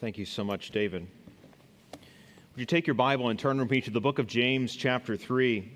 Thank 0.00 0.16
you 0.16 0.24
so 0.24 0.42
much, 0.42 0.70
David. 0.70 1.06
Would 1.92 2.00
you 2.56 2.64
take 2.64 2.86
your 2.86 2.94
Bible 2.94 3.28
and 3.28 3.38
turn 3.38 3.58
with 3.58 3.70
me 3.70 3.82
to 3.82 3.90
the 3.90 4.00
book 4.00 4.18
of 4.18 4.26
James, 4.26 4.74
chapter 4.74 5.14
3? 5.14 5.70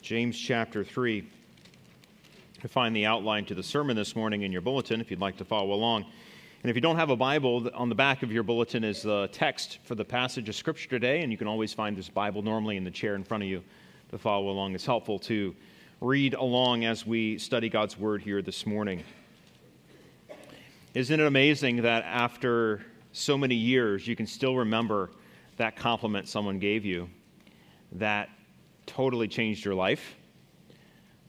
James 0.00 0.38
chapter 0.38 0.84
3. 0.84 1.28
You 2.62 2.68
find 2.68 2.94
the 2.94 3.04
outline 3.04 3.44
to 3.46 3.54
the 3.56 3.64
sermon 3.64 3.96
this 3.96 4.14
morning 4.14 4.42
in 4.42 4.52
your 4.52 4.60
bulletin 4.60 5.00
if 5.00 5.10
you'd 5.10 5.18
like 5.20 5.36
to 5.38 5.44
follow 5.44 5.72
along. 5.72 6.04
And 6.62 6.70
if 6.70 6.76
you 6.76 6.80
don't 6.80 6.98
have 6.98 7.10
a 7.10 7.16
Bible, 7.16 7.68
on 7.74 7.88
the 7.88 7.96
back 7.96 8.22
of 8.22 8.30
your 8.30 8.44
bulletin 8.44 8.84
is 8.84 9.02
the 9.02 9.28
text 9.32 9.80
for 9.82 9.96
the 9.96 10.04
passage 10.04 10.48
of 10.48 10.54
Scripture 10.54 10.88
today, 10.88 11.22
and 11.22 11.32
you 11.32 11.38
can 11.38 11.48
always 11.48 11.74
find 11.74 11.96
this 11.96 12.08
Bible 12.08 12.42
normally 12.42 12.76
in 12.76 12.84
the 12.84 12.92
chair 12.92 13.16
in 13.16 13.24
front 13.24 13.42
of 13.42 13.48
you 13.48 13.64
to 14.10 14.18
follow 14.18 14.50
along. 14.50 14.76
It's 14.76 14.86
helpful 14.86 15.18
to 15.18 15.52
read 16.00 16.34
along 16.34 16.84
as 16.84 17.06
we 17.06 17.38
study 17.38 17.70
God's 17.70 17.98
Word 17.98 18.20
here 18.20 18.42
this 18.42 18.66
morning. 18.66 19.02
Isn't 20.92 21.20
it 21.20 21.26
amazing 21.26 21.82
that 21.82 22.04
after 22.04 22.82
so 23.12 23.38
many 23.38 23.54
years, 23.54 24.06
you 24.06 24.14
can 24.14 24.26
still 24.26 24.56
remember 24.56 25.10
that 25.56 25.74
compliment 25.74 26.28
someone 26.28 26.58
gave 26.58 26.84
you 26.84 27.08
that 27.92 28.28
totally 28.84 29.26
changed 29.26 29.64
your 29.64 29.74
life 29.74 30.16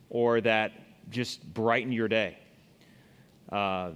or 0.09 0.41
that 0.41 0.73
just 1.11 1.53
brightened 1.53 1.93
your 1.93 2.09
day. 2.09 2.37
Uh, 3.49 3.91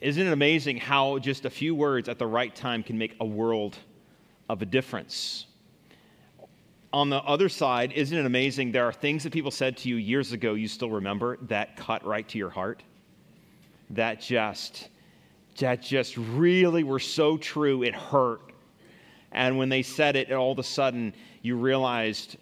isn't 0.00 0.26
it 0.26 0.32
amazing 0.32 0.78
how 0.78 1.18
just 1.18 1.44
a 1.44 1.50
few 1.50 1.74
words 1.74 2.08
at 2.08 2.18
the 2.18 2.26
right 2.26 2.54
time 2.54 2.82
can 2.82 2.96
make 2.96 3.14
a 3.20 3.26
world 3.26 3.76
of 4.48 4.62
a 4.62 4.66
difference? 4.66 5.46
On 6.96 7.10
the 7.10 7.22
other 7.24 7.50
side, 7.50 7.92
isn't 7.92 8.16
it 8.16 8.24
amazing? 8.24 8.72
There 8.72 8.86
are 8.86 8.92
things 8.92 9.22
that 9.24 9.30
people 9.30 9.50
said 9.50 9.76
to 9.76 9.90
you 9.90 9.96
years 9.96 10.32
ago 10.32 10.54
you 10.54 10.66
still 10.66 10.88
remember 10.88 11.36
that 11.42 11.76
cut 11.76 12.02
right 12.06 12.26
to 12.28 12.38
your 12.38 12.48
heart. 12.48 12.82
That 13.90 14.22
just, 14.22 14.88
that 15.58 15.82
just 15.82 16.16
really 16.16 16.84
were 16.84 16.98
so 16.98 17.36
true, 17.36 17.82
it 17.82 17.94
hurt. 17.94 18.40
And 19.30 19.58
when 19.58 19.68
they 19.68 19.82
said 19.82 20.16
it, 20.16 20.32
all 20.32 20.52
of 20.52 20.58
a 20.58 20.62
sudden 20.62 21.12
you 21.42 21.58
realized 21.58 22.38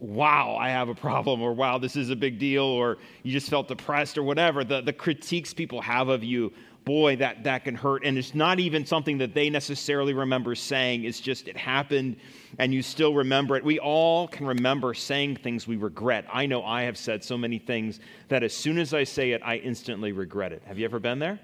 wow, 0.00 0.56
I 0.56 0.70
have 0.70 0.88
a 0.88 0.94
problem, 0.94 1.42
or 1.42 1.52
wow, 1.52 1.76
this 1.76 1.96
is 1.96 2.08
a 2.08 2.16
big 2.16 2.38
deal, 2.38 2.62
or 2.62 2.98
you 3.24 3.32
just 3.32 3.50
felt 3.50 3.68
depressed, 3.68 4.16
or 4.16 4.22
whatever. 4.22 4.64
The, 4.64 4.80
the 4.80 4.92
critiques 4.92 5.52
people 5.52 5.80
have 5.82 6.08
of 6.08 6.22
you, 6.22 6.52
boy, 6.88 7.16
that, 7.16 7.44
that 7.44 7.64
can 7.64 7.74
hurt. 7.74 8.02
And 8.02 8.16
it's 8.16 8.34
not 8.34 8.58
even 8.58 8.86
something 8.86 9.18
that 9.18 9.34
they 9.34 9.50
necessarily 9.50 10.14
remember 10.14 10.54
saying, 10.54 11.04
it's 11.04 11.20
just 11.20 11.46
it 11.46 11.54
happened 11.54 12.16
and 12.58 12.72
you 12.72 12.80
still 12.80 13.12
remember 13.12 13.56
it. 13.56 13.62
We 13.62 13.78
all 13.78 14.26
can 14.26 14.46
remember 14.46 14.94
saying 14.94 15.36
things 15.36 15.68
we 15.68 15.76
regret. 15.76 16.24
I 16.32 16.46
know 16.46 16.64
I 16.64 16.84
have 16.84 16.96
said 16.96 17.22
so 17.22 17.36
many 17.36 17.58
things 17.58 18.00
that 18.28 18.42
as 18.42 18.54
soon 18.56 18.78
as 18.78 18.94
I 18.94 19.04
say 19.04 19.32
it, 19.32 19.42
I 19.44 19.56
instantly 19.56 20.12
regret 20.12 20.50
it. 20.50 20.62
Have 20.64 20.78
you 20.78 20.86
ever 20.86 20.98
been 20.98 21.18
there? 21.18 21.38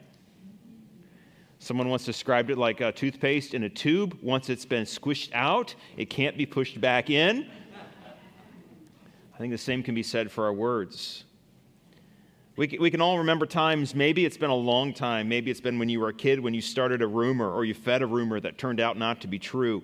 Someone 1.59 1.91
once 1.91 2.07
described 2.07 2.49
it 2.49 2.57
like 2.57 2.81
a 2.81 2.91
toothpaste 2.91 3.53
in 3.53 3.65
a 3.65 3.69
tube. 3.69 4.17
Once 4.23 4.49
it's 4.49 4.65
been 4.65 4.85
squished 4.85 5.31
out, 5.35 5.75
it 5.99 6.09
can't 6.09 6.39
be 6.39 6.47
pushed 6.47 6.81
back 6.81 7.11
in. 7.11 7.47
I 9.35 9.39
think 9.39 9.53
the 9.53 9.59
same 9.59 9.83
can 9.83 9.95
be 9.95 10.03
said 10.03 10.33
for 10.33 10.47
our 10.47 10.55
words. 10.55 11.25
We 12.57 12.69
can, 12.69 12.81
we 12.81 12.91
can 12.91 13.01
all 13.01 13.19
remember 13.19 13.47
times, 13.47 13.97
maybe 13.97 14.25
it's 14.25 14.37
been 14.37 14.51
a 14.51 14.55
long 14.55 14.95
time, 14.95 15.29
maybe 15.29 15.51
it's 15.51 15.61
been 15.61 15.77
when 15.79 15.89
you 15.89 15.99
were 15.99 16.11
a 16.11 16.15
kid, 16.15 16.39
when 16.39 16.55
you 16.55 16.61
started 16.61 17.03
a 17.03 17.07
rumor 17.07 17.51
or 17.51 17.65
you 17.65 17.75
fed 17.75 18.01
a 18.01 18.07
rumor 18.07 18.39
that 18.39 18.59
turned 18.59 18.79
out 18.79 18.97
not 18.97 19.21
to 19.23 19.27
be 19.27 19.41
true. 19.41 19.83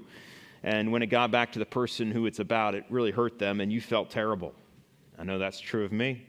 And 0.63 0.93
when 0.93 1.03
it 1.03 1.07
got 1.07 1.33
back 1.33 1.51
to 1.53 1.59
the 1.59 1.67
person 1.67 2.13
who 2.13 2.27
it's 2.27 2.39
about, 2.39 2.77
it 2.77 2.85
really 2.89 3.11
hurt 3.11 3.41
them 3.41 3.61
and 3.61 3.73
you 3.73 3.81
felt 3.81 4.09
terrible. 4.09 4.55
I 5.19 5.25
know 5.25 5.39
that's 5.39 5.59
true 5.59 5.85
of 5.85 5.91
me. 5.91 6.25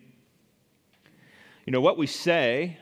You 1.68 1.72
know, 1.72 1.82
what 1.82 1.98
we 1.98 2.08
say, 2.08 2.80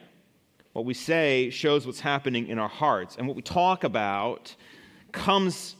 what 0.72 0.86
we 0.86 0.94
say 0.94 1.50
shows 1.50 1.86
what's 1.86 2.00
happening 2.00 2.46
in 2.46 2.58
our 2.58 2.68
hearts. 2.68 3.16
And 3.16 3.26
what 3.26 3.36
we 3.36 3.42
talk 3.42 3.84
about 3.84 4.54
comes 5.12 5.76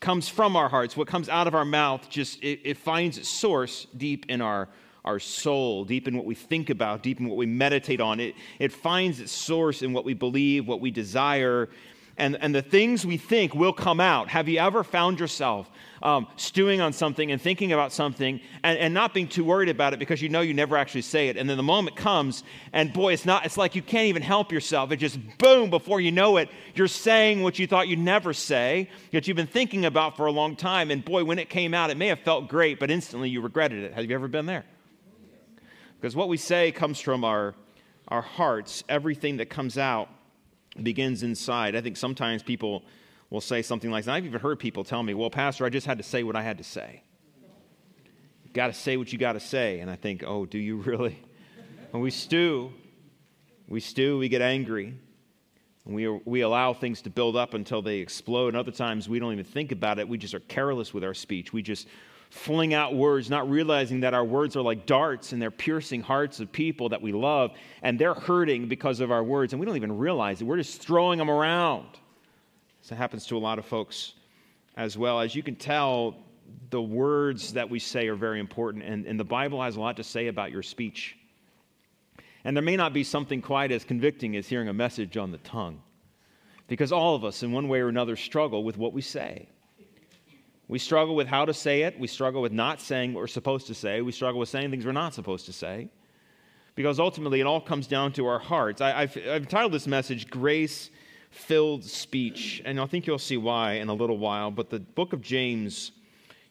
comes 0.00 0.28
from 0.28 0.56
our 0.56 0.68
hearts, 0.68 0.96
what 0.96 1.06
comes 1.06 1.28
out 1.28 1.46
of 1.46 1.54
our 1.54 1.64
mouth, 1.64 2.08
just 2.08 2.42
it, 2.42 2.60
it, 2.64 2.78
finds 2.78 3.18
its 3.18 3.28
source 3.28 3.86
deep 3.98 4.24
in 4.30 4.40
our, 4.40 4.66
our 5.04 5.18
soul, 5.18 5.84
deep 5.84 6.08
in 6.08 6.16
what 6.16 6.26
we 6.26 6.34
think 6.34 6.70
about, 6.70 7.02
deep 7.02 7.20
in 7.20 7.28
what 7.28 7.36
we 7.36 7.46
meditate 7.46 8.00
on. 8.00 8.20
It, 8.20 8.34
it 8.58 8.72
finds 8.72 9.20
its 9.20 9.32
source 9.32 9.82
in 9.82 9.92
what 9.92 10.04
we 10.04 10.14
believe, 10.14 10.66
what 10.66 10.80
we 10.80 10.90
desire, 10.90 11.68
and, 12.16 12.36
and 12.40 12.54
the 12.54 12.62
things 12.62 13.06
we 13.06 13.16
think 13.16 13.54
will 13.54 13.72
come 13.72 13.98
out. 13.98 14.28
Have 14.28 14.48
you 14.48 14.58
ever 14.58 14.84
found 14.84 15.18
yourself 15.18 15.70
um, 16.02 16.26
stewing 16.36 16.80
on 16.80 16.92
something 16.92 17.30
and 17.32 17.40
thinking 17.40 17.72
about 17.72 17.92
something 17.92 18.40
and, 18.62 18.78
and 18.78 18.94
not 18.94 19.14
being 19.14 19.28
too 19.28 19.44
worried 19.44 19.68
about 19.68 19.92
it 19.92 19.98
because 19.98 20.20
you 20.20 20.28
know 20.28 20.40
you 20.40 20.54
never 20.54 20.76
actually 20.76 21.02
say 21.02 21.28
it. 21.28 21.36
And 21.36 21.48
then 21.48 21.56
the 21.56 21.62
moment 21.62 21.96
comes, 21.96 22.42
and 22.72 22.92
boy, 22.92 23.12
it's 23.12 23.24
not, 23.24 23.46
it's 23.46 23.56
like 23.56 23.74
you 23.74 23.82
can't 23.82 24.06
even 24.06 24.22
help 24.22 24.52
yourself. 24.52 24.92
It 24.92 24.96
just 24.96 25.18
boom, 25.38 25.70
before 25.70 26.00
you 26.00 26.12
know 26.12 26.36
it, 26.36 26.48
you're 26.74 26.88
saying 26.88 27.42
what 27.42 27.58
you 27.58 27.66
thought 27.66 27.88
you'd 27.88 27.98
never 27.98 28.32
say, 28.32 28.88
that 29.12 29.26
you've 29.28 29.36
been 29.36 29.46
thinking 29.46 29.84
about 29.84 30.16
for 30.16 30.26
a 30.26 30.32
long 30.32 30.56
time. 30.56 30.90
And 30.90 31.04
boy, 31.04 31.24
when 31.24 31.38
it 31.38 31.48
came 31.48 31.74
out, 31.74 31.90
it 31.90 31.96
may 31.96 32.08
have 32.08 32.20
felt 32.20 32.48
great, 32.48 32.78
but 32.78 32.90
instantly 32.90 33.28
you 33.28 33.40
regretted 33.40 33.82
it. 33.82 33.94
Have 33.94 34.04
you 34.04 34.14
ever 34.14 34.28
been 34.28 34.46
there? 34.46 34.64
Because 36.00 36.16
what 36.16 36.30
we 36.30 36.38
say 36.38 36.72
comes 36.72 36.98
from 36.98 37.24
our, 37.24 37.54
our 38.08 38.22
hearts. 38.22 38.82
Everything 38.88 39.36
that 39.36 39.50
comes 39.50 39.76
out 39.76 40.08
begins 40.82 41.22
inside. 41.22 41.76
I 41.76 41.82
think 41.82 41.98
sometimes 41.98 42.42
people 42.42 42.84
will 43.28 43.42
say 43.42 43.60
something 43.60 43.90
like 43.90 44.06
that. 44.06 44.12
I've 44.12 44.24
even 44.24 44.40
heard 44.40 44.58
people 44.58 44.82
tell 44.82 45.02
me, 45.02 45.12
well, 45.12 45.28
Pastor, 45.28 45.66
I 45.66 45.68
just 45.68 45.86
had 45.86 45.98
to 45.98 46.04
say 46.04 46.22
what 46.22 46.36
I 46.36 46.42
had 46.42 46.56
to 46.56 46.64
say. 46.64 47.02
You 48.44 48.50
got 48.54 48.68
to 48.68 48.72
say 48.72 48.96
what 48.96 49.12
you 49.12 49.18
got 49.18 49.34
to 49.34 49.40
say. 49.40 49.80
And 49.80 49.90
I 49.90 49.96
think, 49.96 50.24
oh, 50.26 50.46
do 50.46 50.58
you 50.58 50.76
really? 50.78 51.18
We 51.92 52.10
stew, 52.10 52.72
we 53.68 53.80
stew, 53.80 54.16
we 54.18 54.30
get 54.30 54.40
angry, 54.40 54.94
and 55.84 55.94
we, 55.94 56.08
we 56.08 56.40
allow 56.40 56.72
things 56.72 57.02
to 57.02 57.10
build 57.10 57.36
up 57.36 57.52
until 57.52 57.82
they 57.82 57.98
explode. 57.98 58.48
And 58.48 58.56
other 58.56 58.70
times 58.70 59.06
we 59.06 59.18
don't 59.18 59.32
even 59.32 59.44
think 59.44 59.70
about 59.70 59.98
it. 59.98 60.08
We 60.08 60.16
just 60.16 60.32
are 60.32 60.40
careless 60.40 60.94
with 60.94 61.04
our 61.04 61.14
speech. 61.14 61.52
We 61.52 61.60
just 61.60 61.88
fling 62.30 62.72
out 62.72 62.94
words, 62.94 63.28
not 63.28 63.50
realizing 63.50 64.00
that 64.00 64.14
our 64.14 64.24
words 64.24 64.56
are 64.56 64.62
like 64.62 64.86
darts 64.86 65.32
and 65.32 65.42
they're 65.42 65.50
piercing 65.50 66.00
hearts 66.00 66.40
of 66.40 66.50
people 66.50 66.88
that 66.88 67.02
we 67.02 67.12
love, 67.12 67.50
and 67.82 67.98
they're 67.98 68.14
hurting 68.14 68.68
because 68.68 69.00
of 69.00 69.10
our 69.10 69.22
words, 69.22 69.52
and 69.52 69.60
we 69.60 69.66
don't 69.66 69.76
even 69.76 69.98
realize 69.98 70.40
it. 70.40 70.44
We're 70.44 70.56
just 70.56 70.80
throwing 70.80 71.18
them 71.18 71.30
around. 71.30 71.88
It 72.88 72.96
happens 72.96 73.26
to 73.26 73.36
a 73.36 73.38
lot 73.38 73.58
of 73.58 73.66
folks 73.66 74.14
as 74.76 74.96
well. 74.96 75.20
As 75.20 75.34
you 75.34 75.42
can 75.42 75.54
tell, 75.54 76.16
the 76.70 76.82
words 76.82 77.52
that 77.52 77.68
we 77.68 77.78
say 77.78 78.08
are 78.08 78.16
very 78.16 78.40
important, 78.40 78.84
and, 78.84 79.06
and 79.06 79.18
the 79.18 79.24
Bible 79.24 79.62
has 79.62 79.76
a 79.76 79.80
lot 79.80 79.96
to 79.98 80.04
say 80.04 80.28
about 80.28 80.50
your 80.50 80.62
speech. 80.62 81.16
And 82.44 82.56
there 82.56 82.64
may 82.64 82.76
not 82.76 82.92
be 82.92 83.04
something 83.04 83.42
quite 83.42 83.70
as 83.70 83.84
convicting 83.84 84.34
as 84.36 84.48
hearing 84.48 84.68
a 84.68 84.72
message 84.72 85.16
on 85.16 85.30
the 85.30 85.38
tongue, 85.38 85.82
because 86.68 86.90
all 86.90 87.14
of 87.14 87.24
us, 87.24 87.42
in 87.42 87.52
one 87.52 87.68
way 87.68 87.80
or 87.80 87.88
another, 87.88 88.16
struggle 88.16 88.64
with 88.64 88.78
what 88.78 88.92
we 88.92 89.02
say. 89.02 89.48
We 90.70 90.78
struggle 90.78 91.16
with 91.16 91.26
how 91.26 91.46
to 91.46 91.52
say 91.52 91.82
it. 91.82 91.98
We 91.98 92.06
struggle 92.06 92.40
with 92.40 92.52
not 92.52 92.80
saying 92.80 93.12
what 93.12 93.22
we're 93.22 93.26
supposed 93.26 93.66
to 93.66 93.74
say. 93.74 94.02
We 94.02 94.12
struggle 94.12 94.38
with 94.38 94.48
saying 94.48 94.70
things 94.70 94.86
we're 94.86 94.92
not 94.92 95.14
supposed 95.14 95.46
to 95.46 95.52
say. 95.52 95.88
Because 96.76 97.00
ultimately, 97.00 97.40
it 97.40 97.46
all 97.46 97.60
comes 97.60 97.88
down 97.88 98.12
to 98.12 98.26
our 98.26 98.38
hearts. 98.38 98.80
I, 98.80 99.06
have 99.06 99.48
titled 99.48 99.72
this 99.72 99.88
message, 99.88 100.30
Grace 100.30 100.90
filled 101.32 101.82
speech. 101.82 102.62
And 102.64 102.78
I 102.80 102.86
think 102.86 103.08
you'll 103.08 103.18
see 103.18 103.36
why 103.36 103.72
in 103.72 103.88
a 103.88 103.92
little 103.94 104.16
while. 104.16 104.52
But 104.52 104.70
the 104.70 104.78
book 104.78 105.12
of 105.12 105.20
James 105.22 105.90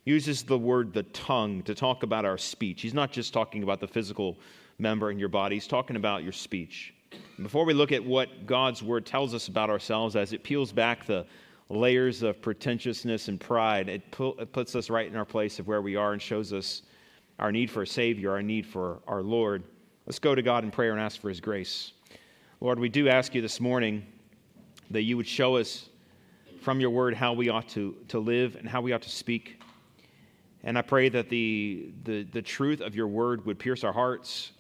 uses 0.03 0.44
the 0.44 0.58
word 0.58 0.91
the 0.91 1.03
tongue 1.03 1.63
to 1.63 1.74
talk 1.74 2.03
about 2.03 2.25
our 2.25 2.38
speech. 2.38 2.81
He's 2.81 2.94
not 2.94 3.13
just 3.13 3.31
talking 3.31 3.63
about 3.63 3.79
the 3.79 3.88
physical 3.88 4.38
member 4.79 5.12
in 5.12 5.18
your 5.18 5.29
body, 5.29 5.56
he's 5.56 5.68
talking 5.68 5.96
about 5.96 6.24
your 6.24 6.34
speech. 6.34 6.94
Before 7.41 7.63
we 7.63 7.74
look 7.74 7.94
at 7.94 8.03
what 8.03 8.46
God's 8.46 8.84
word 8.84 9.06
tells 9.06 9.34
us 9.34 9.47
about 9.47 9.69
ourselves 9.69 10.18
as 10.18 10.34
it 10.34 10.44
peels 10.44 10.74
back 10.74 11.06
the 11.06 11.25
layers 11.69 12.24
of 12.24 12.41
pretentiousness 12.41 13.28
and 13.28 13.40
pride, 13.40 13.90
it, 13.90 14.12
pu- 14.12 14.35
it 14.40 14.52
puts 14.52 14.75
us 14.75 14.90
right 14.90 15.07
in 15.07 15.16
our 15.16 15.25
place 15.25 15.59
of 15.59 15.68
where 15.68 15.81
we 15.81 15.96
are 15.96 16.14
and 16.14 16.22
shows 16.22 16.52
us 16.52 16.82
our 17.38 17.52
need 17.52 17.70
for 17.70 17.84
a 17.84 17.88
Savior, 17.88 18.32
our 18.32 18.41
need 18.41 18.66
for 18.66 18.99
our 19.08 19.22
Lord. 19.22 19.64
Let's 20.05 20.20
go 20.20 20.34
to 20.34 20.41
God 20.41 20.64
in 20.64 20.72
prayer 20.72 20.91
and 20.91 20.99
ask 20.99 21.22
for 21.22 21.29
His 21.29 21.40
grace. 21.40 21.94
Lord, 22.59 22.79
we 22.79 22.90
do 22.90 23.08
ask 23.08 23.35
you 23.35 23.41
this 23.41 23.59
morning 23.59 24.05
that 24.90 25.03
you 25.03 25.16
would 25.16 25.28
show 25.28 25.58
us 25.58 25.88
from 26.61 26.82
your 26.82 26.90
word 26.90 27.14
how 27.14 27.34
we 27.34 27.49
ought 27.49 27.70
to, 27.70 27.96
to 28.09 28.20
live 28.20 28.55
and 28.55 28.67
how 28.67 28.82
we 28.82 28.91
ought 28.91 29.03
to 29.03 29.09
speak. 29.09 29.61
And 30.64 30.78
I 30.78 30.82
pray 30.82 31.08
that 31.09 31.29
the, 31.29 31.91
the, 32.03 32.23
the 32.23 32.41
truth 32.41 32.82
of 32.82 32.96
your 32.96 33.08
word 33.08 33.46
would 33.46 33.59
pierce 33.59 33.84
our 33.84 33.94
hearts. 33.94 34.52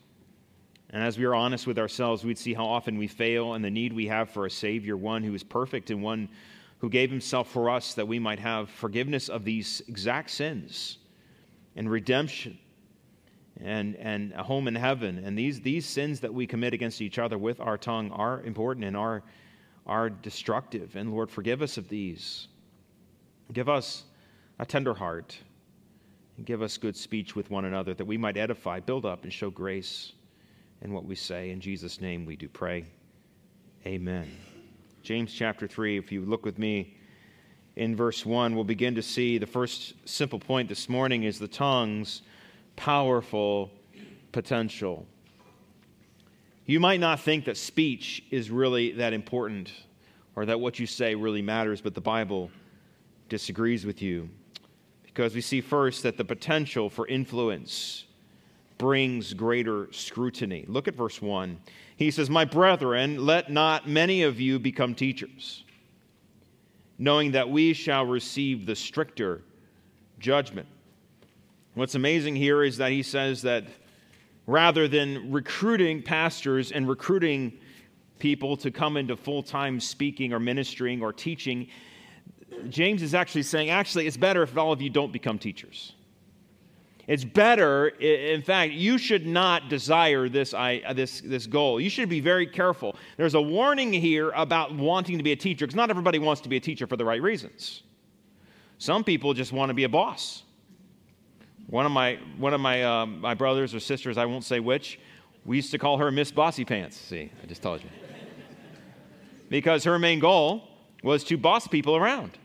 And 0.91 1.03
as 1.03 1.17
we 1.17 1.25
are 1.25 1.35
honest 1.35 1.67
with 1.67 1.77
ourselves, 1.77 2.23
we'd 2.23 2.37
see 2.37 2.53
how 2.53 2.65
often 2.65 2.97
we 2.97 3.07
fail 3.07 3.55
and 3.55 3.65
the 3.65 3.69
need 3.69 3.91
we 3.91 4.07
have 4.07 4.29
for 4.29 4.45
a 4.45 4.49
Savior, 4.49 4.95
one 4.95 5.23
who 5.23 5.33
is 5.33 5.43
perfect 5.43 5.89
and 5.89 6.01
one 6.01 6.29
who 6.79 6.89
gave 6.89 7.09
himself 7.09 7.49
for 7.49 7.69
us 7.69 7.93
that 7.93 8.07
we 8.07 8.19
might 8.19 8.39
have 8.39 8.69
forgiveness 8.69 9.29
of 9.29 9.45
these 9.45 9.81
exact 9.87 10.29
sins 10.29 10.97
and 11.75 11.89
redemption 11.89 12.57
and, 13.61 13.95
and 13.97 14.33
a 14.33 14.43
home 14.43 14.67
in 14.67 14.75
heaven. 14.75 15.21
And 15.23 15.37
these, 15.37 15.61
these 15.61 15.85
sins 15.85 16.21
that 16.21 16.33
we 16.33 16.47
commit 16.47 16.73
against 16.73 17.01
each 17.01 17.19
other 17.19 17.37
with 17.37 17.59
our 17.59 17.77
tongue 17.77 18.11
are 18.11 18.41
important 18.43 18.85
and 18.85 18.97
are 18.97 19.23
are 19.89 20.09
destructive. 20.09 20.95
And 20.95 21.11
Lord, 21.11 21.31
forgive 21.31 21.61
us 21.63 21.77
of 21.77 21.89
these. 21.89 22.47
Give 23.51 23.67
us 23.67 24.03
a 24.59 24.65
tender 24.65 24.93
heart. 24.93 25.37
And 26.37 26.45
give 26.45 26.61
us 26.61 26.77
good 26.77 26.95
speech 26.95 27.35
with 27.35 27.49
one 27.49 27.65
another 27.65 27.93
that 27.95 28.05
we 28.05 28.17
might 28.17 28.37
edify, 28.37 28.79
build 28.79 29.05
up, 29.05 29.23
and 29.23 29.33
show 29.33 29.49
grace. 29.49 30.13
in 30.81 30.93
what 30.93 31.05
we 31.05 31.15
say. 31.15 31.49
In 31.49 31.59
Jesus' 31.59 31.99
name 31.99 32.25
we 32.25 32.37
do 32.37 32.47
pray. 32.47 32.85
Amen. 33.85 34.29
James 35.01 35.33
chapter 35.33 35.67
3, 35.67 35.97
if 35.97 36.11
you 36.11 36.21
look 36.21 36.45
with 36.45 36.59
me 36.59 36.95
in 37.77 37.95
verse 37.95 38.25
1, 38.25 38.53
we'll 38.53 38.65
begin 38.65 38.95
to 38.95 39.01
see 39.01 39.37
the 39.37 39.47
first 39.47 39.93
simple 40.05 40.39
point 40.39 40.67
this 40.67 40.89
morning 40.89 41.23
is 41.23 41.39
the 41.39 41.47
tongue's 41.47 42.21
powerful 42.75 43.71
potential. 44.31 45.05
You 46.65 46.79
might 46.79 46.99
not 46.99 47.21
think 47.21 47.45
that 47.45 47.57
speech 47.57 48.23
is 48.29 48.51
really 48.51 48.91
that 48.93 49.13
important 49.13 49.71
or 50.35 50.45
that 50.45 50.59
what 50.59 50.79
you 50.79 50.85
say 50.85 51.15
really 51.15 51.41
matters, 51.41 51.81
but 51.81 51.95
the 51.95 52.01
Bible 52.01 52.51
disagrees 53.29 53.85
with 53.85 54.01
you. 54.01 54.29
Because 55.03 55.33
we 55.33 55.41
see 55.41 55.61
first 55.61 56.03
that 56.03 56.17
the 56.17 56.25
potential 56.25 56.89
for 56.89 57.07
influence 57.07 58.03
brings 58.79 59.33
greater 59.35 59.89
scrutiny. 59.91 60.65
Look 60.67 60.87
at 60.87 60.95
verse 60.95 61.21
1. 61.21 61.59
He 61.97 62.09
says, 62.09 62.29
My 62.29 62.45
brethren, 62.45 63.23
let 63.23 63.51
not 63.51 63.87
many 63.87 64.23
of 64.23 64.39
you 64.39 64.57
become 64.57 64.95
teachers, 64.95 65.65
knowing 66.97 67.33
that 67.33 67.47
we 67.47 67.73
shall 67.73 68.05
receive 68.05 68.65
the 68.65 68.75
stricter 68.75 69.43
judgment. 70.17 70.67
What's 71.75 71.93
amazing 71.93 72.35
here 72.35 72.63
is 72.63 72.77
that 72.77 72.91
he 72.91 73.03
says 73.03 73.43
that 73.43 73.65
rather 74.47 74.87
than 74.87 75.31
recruiting 75.31 76.01
pastors 76.01 76.71
and 76.71 76.87
recruiting 76.87 77.59
people 78.17 78.57
to 78.57 78.71
come 78.71 78.97
into 78.97 79.15
full 79.15 79.43
time 79.43 79.79
speaking 79.79 80.33
or 80.33 80.39
ministering 80.39 81.01
or 81.01 81.11
teaching, 81.11 81.67
James 82.69 83.03
is 83.03 83.13
actually 83.13 83.43
saying, 83.43 83.69
actually, 83.69 84.07
it's 84.07 84.17
better 84.17 84.41
if 84.41 84.57
all 84.57 84.71
of 84.71 84.81
you 84.81 84.89
don't 84.89 85.11
become 85.11 85.37
teachers. 85.37 85.93
It's 87.09 87.25
better, 87.25 87.87
in 87.87 88.43
fact, 88.43 88.73
you 88.73 88.99
should 88.99 89.25
not 89.25 89.67
desire 89.67 90.29
this, 90.29 90.53
I, 90.53 90.93
this, 90.93 91.21
this 91.21 91.47
goal. 91.47 91.81
You 91.81 91.89
should 91.89 92.07
be 92.07 92.19
very 92.19 92.45
careful. 92.45 92.95
There's 93.17 93.33
a 93.33 93.41
warning 93.41 93.91
here 93.91 94.29
about 94.35 94.75
wanting 94.75 95.17
to 95.17 95.23
be 95.23 95.31
a 95.31 95.35
teacher, 95.35 95.65
because 95.65 95.75
not 95.75 95.89
everybody 95.89 96.19
wants 96.19 96.39
to 96.41 96.49
be 96.49 96.57
a 96.57 96.59
teacher 96.59 96.85
for 96.85 96.97
the 96.97 97.05
right 97.05 97.19
reasons. 97.19 97.81
Some 98.77 99.03
people 99.03 99.33
just 99.33 99.51
want 99.51 99.71
to 99.71 99.73
be 99.73 99.85
a 99.85 99.89
boss. 99.89 100.43
One 101.65 101.83
of 101.83 101.91
my, 101.91 102.19
one 102.37 102.53
of 102.53 102.61
my, 102.61 102.83
uh, 102.83 103.07
my 103.07 103.33
brothers 103.33 103.73
or 103.73 103.79
sisters, 103.79 104.19
I 104.19 104.25
won't 104.25 104.43
say 104.43 104.59
which, 104.59 104.99
we 105.45 105.55
used 105.55 105.71
to 105.71 105.79
call 105.79 105.97
her 105.97 106.11
Miss 106.11 106.31
Bossy 106.31 106.63
Pants. 106.63 106.95
See, 106.95 107.31
I 107.41 107.45
just 107.47 107.63
told 107.63 107.81
you. 107.81 107.89
because 109.49 109.83
her 109.83 109.97
main 109.97 110.19
goal 110.19 110.67
was 111.01 111.23
to 111.23 111.37
boss 111.37 111.67
people 111.67 111.95
around. 111.95 112.37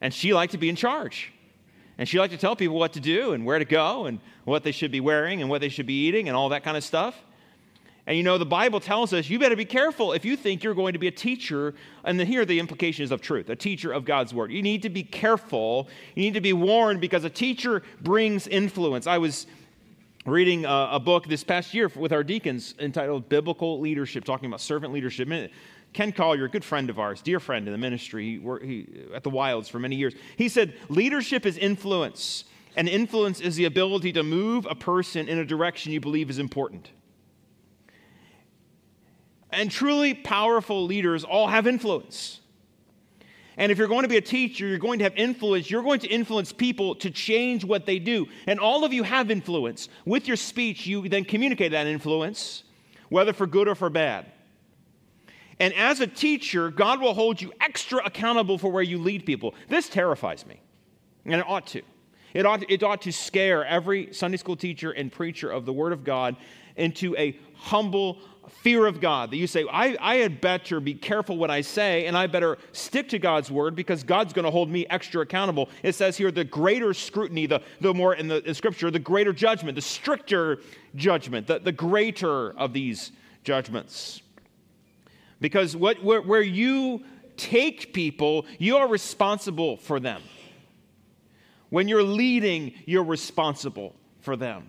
And 0.00 0.12
she 0.12 0.34
liked 0.34 0.50
to 0.50 0.58
be 0.58 0.68
in 0.68 0.74
charge. 0.74 1.32
And 1.98 2.08
she 2.08 2.18
liked 2.18 2.32
to 2.32 2.38
tell 2.38 2.54
people 2.54 2.76
what 2.76 2.92
to 2.92 3.00
do 3.00 3.32
and 3.32 3.44
where 3.44 3.58
to 3.58 3.64
go 3.64 4.06
and 4.06 4.20
what 4.44 4.62
they 4.62 4.72
should 4.72 4.92
be 4.92 5.00
wearing 5.00 5.42
and 5.42 5.50
what 5.50 5.60
they 5.60 5.68
should 5.68 5.86
be 5.86 6.06
eating 6.06 6.28
and 6.28 6.36
all 6.36 6.48
that 6.50 6.62
kind 6.62 6.76
of 6.76 6.84
stuff. 6.84 7.16
And 8.06 8.16
you 8.16 8.22
know, 8.22 8.38
the 8.38 8.46
Bible 8.46 8.80
tells 8.80 9.12
us 9.12 9.28
you 9.28 9.38
better 9.38 9.54
be 9.54 9.66
careful 9.66 10.14
if 10.14 10.24
you 10.24 10.34
think 10.34 10.64
you're 10.64 10.74
going 10.74 10.94
to 10.94 10.98
be 10.98 11.08
a 11.08 11.12
teacher. 11.12 11.74
And 12.04 12.18
here 12.18 12.40
are 12.40 12.46
the 12.46 12.58
implications 12.58 13.10
of 13.10 13.20
truth 13.20 13.50
a 13.50 13.56
teacher 13.56 13.92
of 13.92 14.06
God's 14.06 14.32
word. 14.32 14.50
You 14.50 14.62
need 14.62 14.82
to 14.82 14.88
be 14.88 15.02
careful. 15.02 15.88
You 16.14 16.22
need 16.22 16.34
to 16.34 16.40
be 16.40 16.54
warned 16.54 17.02
because 17.02 17.24
a 17.24 17.30
teacher 17.30 17.82
brings 18.00 18.46
influence. 18.46 19.06
I 19.06 19.18
was 19.18 19.46
reading 20.24 20.64
a, 20.64 20.88
a 20.92 21.00
book 21.00 21.26
this 21.26 21.44
past 21.44 21.74
year 21.74 21.90
with 21.94 22.12
our 22.12 22.22
deacons 22.22 22.74
entitled 22.78 23.28
Biblical 23.28 23.80
Leadership, 23.80 24.24
talking 24.24 24.46
about 24.46 24.60
servant 24.60 24.94
leadership. 24.94 25.28
Ken 25.92 26.12
Collier, 26.12 26.44
a 26.44 26.48
good 26.48 26.64
friend 26.64 26.90
of 26.90 26.98
ours, 26.98 27.22
dear 27.22 27.40
friend 27.40 27.66
in 27.66 27.72
the 27.72 27.78
ministry, 27.78 28.38
he, 28.38 28.66
he, 28.66 29.04
at 29.14 29.22
the 29.22 29.30
Wilds 29.30 29.68
for 29.68 29.78
many 29.78 29.96
years, 29.96 30.14
he 30.36 30.48
said, 30.48 30.74
Leadership 30.88 31.46
is 31.46 31.56
influence, 31.56 32.44
and 32.76 32.88
influence 32.88 33.40
is 33.40 33.56
the 33.56 33.64
ability 33.64 34.12
to 34.12 34.22
move 34.22 34.66
a 34.68 34.74
person 34.74 35.28
in 35.28 35.38
a 35.38 35.44
direction 35.44 35.92
you 35.92 36.00
believe 36.00 36.30
is 36.30 36.38
important. 36.38 36.90
And 39.50 39.70
truly 39.70 40.14
powerful 40.14 40.84
leaders 40.84 41.24
all 41.24 41.48
have 41.48 41.66
influence. 41.66 42.40
And 43.56 43.72
if 43.72 43.78
you're 43.78 43.88
going 43.88 44.02
to 44.02 44.08
be 44.08 44.18
a 44.18 44.22
teacher, 44.22 44.68
you're 44.68 44.78
going 44.78 45.00
to 45.00 45.04
have 45.04 45.16
influence. 45.16 45.68
You're 45.68 45.82
going 45.82 45.98
to 46.00 46.06
influence 46.06 46.52
people 46.52 46.94
to 46.96 47.10
change 47.10 47.64
what 47.64 47.86
they 47.86 47.98
do. 47.98 48.28
And 48.46 48.60
all 48.60 48.84
of 48.84 48.92
you 48.92 49.02
have 49.02 49.32
influence. 49.32 49.88
With 50.04 50.28
your 50.28 50.36
speech, 50.36 50.86
you 50.86 51.08
then 51.08 51.24
communicate 51.24 51.72
that 51.72 51.88
influence, 51.88 52.62
whether 53.08 53.32
for 53.32 53.48
good 53.48 53.66
or 53.66 53.74
for 53.74 53.90
bad. 53.90 54.30
And 55.60 55.74
as 55.74 56.00
a 56.00 56.06
teacher, 56.06 56.70
God 56.70 57.00
will 57.00 57.14
hold 57.14 57.40
you 57.40 57.52
extra 57.60 58.04
accountable 58.04 58.58
for 58.58 58.70
where 58.70 58.82
you 58.82 58.98
lead 58.98 59.26
people. 59.26 59.54
This 59.68 59.88
terrifies 59.88 60.46
me, 60.46 60.60
and 61.24 61.34
it 61.34 61.46
ought 61.48 61.66
to. 61.68 61.82
It 62.34 62.46
ought, 62.46 62.70
it 62.70 62.82
ought 62.82 63.02
to 63.02 63.12
scare 63.12 63.64
every 63.64 64.12
Sunday 64.12 64.36
school 64.36 64.56
teacher 64.56 64.90
and 64.92 65.10
preacher 65.10 65.50
of 65.50 65.64
the 65.64 65.72
Word 65.72 65.92
of 65.92 66.04
God 66.04 66.36
into 66.76 67.16
a 67.16 67.38
humble 67.54 68.18
fear 68.62 68.86
of 68.86 69.00
God. 69.00 69.30
That 69.30 69.36
you 69.36 69.46
say, 69.46 69.64
I, 69.70 69.96
I 70.00 70.16
had 70.16 70.40
better 70.40 70.78
be 70.78 70.94
careful 70.94 71.36
what 71.36 71.50
I 71.50 71.62
say, 71.62 72.06
and 72.06 72.16
I 72.16 72.26
better 72.26 72.58
stick 72.72 73.08
to 73.10 73.18
God's 73.18 73.50
Word 73.50 73.74
because 73.74 74.04
God's 74.04 74.32
going 74.32 74.44
to 74.44 74.50
hold 74.50 74.70
me 74.70 74.86
extra 74.88 75.22
accountable. 75.22 75.68
It 75.82 75.94
says 75.94 76.16
here 76.16 76.30
the 76.30 76.44
greater 76.44 76.94
scrutiny, 76.94 77.46
the, 77.46 77.62
the 77.80 77.92
more 77.92 78.14
in 78.14 78.28
the 78.28 78.46
in 78.46 78.54
Scripture, 78.54 78.90
the 78.90 78.98
greater 78.98 79.32
judgment, 79.32 79.74
the 79.74 79.82
stricter 79.82 80.60
judgment, 80.94 81.46
the, 81.46 81.58
the 81.58 81.72
greater 81.72 82.50
of 82.58 82.72
these 82.72 83.12
judgments. 83.42 84.22
Because 85.40 85.76
what, 85.76 86.02
where, 86.02 86.20
where 86.20 86.42
you 86.42 87.04
take 87.36 87.92
people, 87.92 88.46
you 88.58 88.76
are 88.76 88.88
responsible 88.88 89.76
for 89.76 90.00
them. 90.00 90.22
When 91.70 91.88
you're 91.88 92.02
leading, 92.02 92.74
you're 92.86 93.04
responsible 93.04 93.94
for 94.20 94.36
them. 94.36 94.68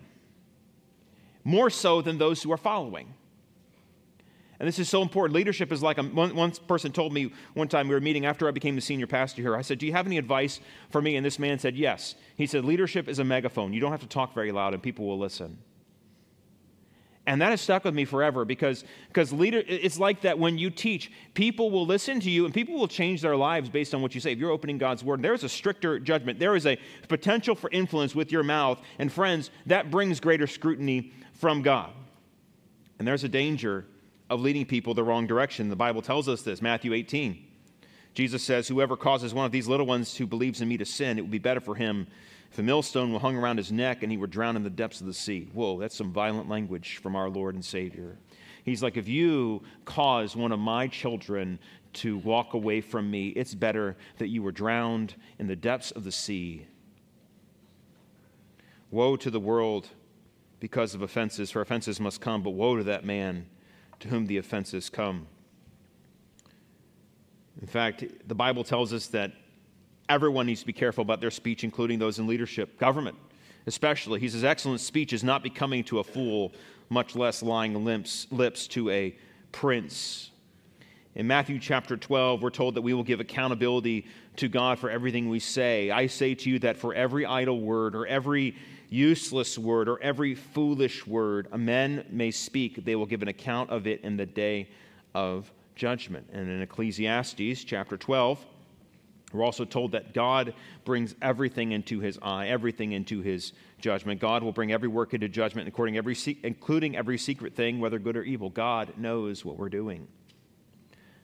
More 1.44 1.70
so 1.70 2.02
than 2.02 2.18
those 2.18 2.42
who 2.42 2.52
are 2.52 2.58
following. 2.58 3.14
And 4.60 4.68
this 4.68 4.78
is 4.78 4.90
so 4.90 5.00
important. 5.00 5.34
Leadership 5.34 5.72
is 5.72 5.82
like 5.82 5.96
a, 5.96 6.02
one, 6.02 6.36
one, 6.36 6.50
person 6.50 6.92
told 6.92 7.14
me 7.14 7.32
one 7.54 7.66
time 7.66 7.88
we 7.88 7.94
were 7.94 8.00
meeting 8.00 8.26
after 8.26 8.46
I 8.46 8.50
became 8.50 8.76
the 8.76 8.82
senior 8.82 9.06
pastor 9.06 9.40
here. 9.40 9.56
I 9.56 9.62
said, 9.62 9.78
Do 9.78 9.86
you 9.86 9.92
have 9.92 10.06
any 10.06 10.18
advice 10.18 10.60
for 10.90 11.00
me? 11.00 11.16
And 11.16 11.24
this 11.24 11.38
man 11.38 11.58
said, 11.58 11.76
Yes. 11.76 12.14
He 12.36 12.46
said, 12.46 12.66
Leadership 12.66 13.08
is 13.08 13.18
a 13.18 13.24
megaphone. 13.24 13.72
You 13.72 13.80
don't 13.80 13.90
have 13.90 14.02
to 14.02 14.06
talk 14.06 14.34
very 14.34 14.52
loud 14.52 14.74
and 14.74 14.82
people 14.82 15.06
will 15.06 15.18
listen. 15.18 15.58
And 17.26 17.40
that 17.42 17.50
has 17.50 17.60
stuck 17.60 17.84
with 17.84 17.94
me 17.94 18.04
forever 18.04 18.44
because, 18.44 18.84
because 19.08 19.32
leader, 19.32 19.62
it's 19.66 19.98
like 19.98 20.22
that 20.22 20.38
when 20.38 20.58
you 20.58 20.70
teach, 20.70 21.12
people 21.34 21.70
will 21.70 21.86
listen 21.86 22.18
to 22.20 22.30
you 22.30 22.44
and 22.44 22.54
people 22.54 22.74
will 22.74 22.88
change 22.88 23.20
their 23.20 23.36
lives 23.36 23.68
based 23.68 23.94
on 23.94 24.00
what 24.00 24.14
you 24.14 24.20
say. 24.20 24.32
If 24.32 24.38
you're 24.38 24.50
opening 24.50 24.78
God's 24.78 25.04
word, 25.04 25.20
there 25.22 25.34
is 25.34 25.44
a 25.44 25.48
stricter 25.48 25.98
judgment. 25.98 26.38
There 26.38 26.56
is 26.56 26.66
a 26.66 26.78
potential 27.08 27.54
for 27.54 27.70
influence 27.70 28.14
with 28.14 28.32
your 28.32 28.42
mouth. 28.42 28.80
And 28.98 29.12
friends, 29.12 29.50
that 29.66 29.90
brings 29.90 30.18
greater 30.18 30.46
scrutiny 30.46 31.12
from 31.34 31.62
God. 31.62 31.92
And 32.98 33.06
there's 33.06 33.24
a 33.24 33.28
danger 33.28 33.86
of 34.30 34.40
leading 34.40 34.64
people 34.64 34.94
the 34.94 35.04
wrong 35.04 35.26
direction. 35.26 35.68
The 35.68 35.76
Bible 35.76 36.02
tells 36.02 36.28
us 36.28 36.42
this, 36.42 36.62
Matthew 36.62 36.94
18. 36.94 37.46
Jesus 38.14 38.42
says, 38.42 38.66
Whoever 38.66 38.96
causes 38.96 39.34
one 39.34 39.46
of 39.46 39.52
these 39.52 39.68
little 39.68 39.86
ones 39.86 40.16
who 40.16 40.26
believes 40.26 40.60
in 40.60 40.68
me 40.68 40.76
to 40.78 40.84
sin, 40.84 41.18
it 41.18 41.22
would 41.22 41.30
be 41.30 41.38
better 41.38 41.60
for 41.60 41.74
him 41.74 42.06
if 42.50 42.58
a 42.58 42.62
millstone 42.62 43.12
were 43.12 43.20
hung 43.20 43.36
around 43.36 43.58
his 43.58 43.70
neck 43.70 44.02
and 44.02 44.10
he 44.10 44.18
were 44.18 44.26
drowned 44.26 44.56
in 44.56 44.64
the 44.64 44.70
depths 44.70 45.00
of 45.00 45.06
the 45.06 45.14
sea. 45.14 45.48
Whoa, 45.52 45.78
that's 45.78 45.96
some 45.96 46.12
violent 46.12 46.48
language 46.48 46.96
from 46.96 47.14
our 47.14 47.28
Lord 47.28 47.54
and 47.54 47.64
Savior. 47.64 48.18
He's 48.64 48.82
like, 48.82 48.96
if 48.96 49.08
you 49.08 49.62
cause 49.84 50.34
one 50.34 50.52
of 50.52 50.58
my 50.58 50.88
children 50.88 51.58
to 51.92 52.18
walk 52.18 52.54
away 52.54 52.80
from 52.80 53.10
me, 53.10 53.28
it's 53.28 53.54
better 53.54 53.96
that 54.18 54.28
you 54.28 54.42
were 54.42 54.52
drowned 54.52 55.14
in 55.38 55.46
the 55.46 55.56
depths 55.56 55.92
of 55.92 56.04
the 56.04 56.12
sea. 56.12 56.66
Woe 58.90 59.16
to 59.16 59.30
the 59.30 59.40
world 59.40 59.88
because 60.58 60.94
of 60.94 61.02
offenses, 61.02 61.50
for 61.50 61.62
offenses 61.62 62.00
must 62.00 62.20
come, 62.20 62.42
but 62.42 62.50
woe 62.50 62.76
to 62.76 62.84
that 62.84 63.04
man 63.04 63.46
to 64.00 64.08
whom 64.08 64.26
the 64.26 64.38
offenses 64.38 64.90
come. 64.90 65.26
In 67.60 67.66
fact, 67.66 68.04
the 68.26 68.34
Bible 68.34 68.64
tells 68.64 68.92
us 68.92 69.06
that 69.08 69.32
Everyone 70.10 70.44
needs 70.44 70.60
to 70.60 70.66
be 70.66 70.72
careful 70.72 71.02
about 71.02 71.22
their 71.22 71.30
speech, 71.30 71.64
including 71.64 71.98
those 71.98 72.18
in 72.18 72.26
leadership, 72.26 72.78
government 72.78 73.16
especially. 73.66 74.20
He 74.20 74.28
says, 74.28 74.44
Excellent 74.44 74.80
speech 74.80 75.12
is 75.12 75.24
not 75.24 75.42
becoming 75.42 75.84
to 75.84 76.00
a 76.00 76.04
fool, 76.04 76.52
much 76.88 77.16
less 77.16 77.42
lying 77.42 77.84
lips, 77.84 78.26
lips 78.30 78.66
to 78.68 78.90
a 78.90 79.16
prince. 79.52 80.30
In 81.14 81.26
Matthew 81.26 81.58
chapter 81.58 81.96
12, 81.96 82.42
we're 82.42 82.50
told 82.50 82.76
that 82.76 82.82
we 82.82 82.94
will 82.94 83.02
give 83.02 83.20
accountability 83.20 84.06
to 84.36 84.48
God 84.48 84.78
for 84.78 84.90
everything 84.90 85.28
we 85.28 85.40
say. 85.40 85.90
I 85.90 86.06
say 86.06 86.34
to 86.34 86.50
you 86.50 86.58
that 86.60 86.76
for 86.76 86.94
every 86.94 87.26
idle 87.26 87.60
word 87.60 87.96
or 87.96 88.06
every 88.06 88.56
useless 88.88 89.58
word 89.58 89.88
or 89.88 90.00
every 90.02 90.34
foolish 90.34 91.06
word 91.06 91.48
a 91.52 91.58
man 91.58 92.04
may 92.10 92.30
speak, 92.30 92.84
they 92.84 92.96
will 92.96 93.06
give 93.06 93.22
an 93.22 93.28
account 93.28 93.70
of 93.70 93.86
it 93.86 94.00
in 94.02 94.16
the 94.16 94.26
day 94.26 94.68
of 95.14 95.50
judgment. 95.74 96.28
And 96.32 96.48
in 96.48 96.62
Ecclesiastes 96.62 97.64
chapter 97.64 97.96
12, 97.96 98.44
we're 99.32 99.44
also 99.44 99.64
told 99.64 99.92
that 99.92 100.12
God 100.12 100.54
brings 100.84 101.14
everything 101.22 101.72
into 101.72 102.00
his 102.00 102.18
eye, 102.20 102.48
everything 102.48 102.92
into 102.92 103.20
his 103.20 103.52
judgment. 103.78 104.20
God 104.20 104.42
will 104.42 104.52
bring 104.52 104.72
every 104.72 104.88
work 104.88 105.14
into 105.14 105.28
judgment, 105.28 105.68
including 105.68 105.96
every, 105.96 106.16
including 106.42 106.96
every 106.96 107.18
secret 107.18 107.54
thing, 107.54 107.78
whether 107.78 107.98
good 107.98 108.16
or 108.16 108.22
evil. 108.22 108.50
God 108.50 108.94
knows 108.96 109.44
what 109.44 109.56
we're 109.56 109.68
doing. 109.68 110.08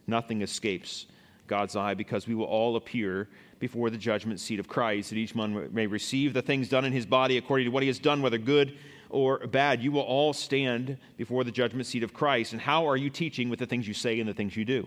Nothing 0.07 0.43
escapes 0.43 1.07
God's 1.47 1.75
eye 1.75 1.95
because 1.95 2.29
we 2.29 2.35
will 2.35 2.45
all 2.45 2.77
appear 2.77 3.29
before 3.59 3.91
the 3.91 3.99
judgment 3.99 4.39
seat 4.39 4.61
of 4.61 4.69
Christ, 4.69 5.11
that 5.11 5.17
each 5.17 5.35
one 5.35 5.73
may 5.73 5.87
receive 5.87 6.33
the 6.33 6.43
things 6.43 6.69
done 6.69 6.85
in 6.85 6.93
his 6.93 7.07
body 7.07 7.39
according 7.39 7.67
to 7.67 7.71
what 7.71 7.83
he 7.83 7.89
has 7.89 7.99
done, 7.99 8.23
whether 8.23 8.39
good 8.39 8.77
or 9.09 9.47
bad, 9.47 9.83
you 9.83 9.93
will 9.93 10.03
all 10.03 10.33
stand 10.33 10.99
before 11.17 11.45
the 11.45 11.51
judgment 11.51 11.87
seat 11.87 12.03
of 12.03 12.13
Christ. 12.13 12.53
And 12.53 12.61
how 12.61 12.89
are 12.89 12.97
you 12.97 13.09
teaching 13.09 13.49
with 13.49 13.59
the 13.59 13.67
things 13.67 13.87
you 13.87 13.95
say 13.95 14.21
and 14.21 14.29
the 14.29 14.35
things 14.35 14.57
you 14.57 14.65
do? 14.65 14.87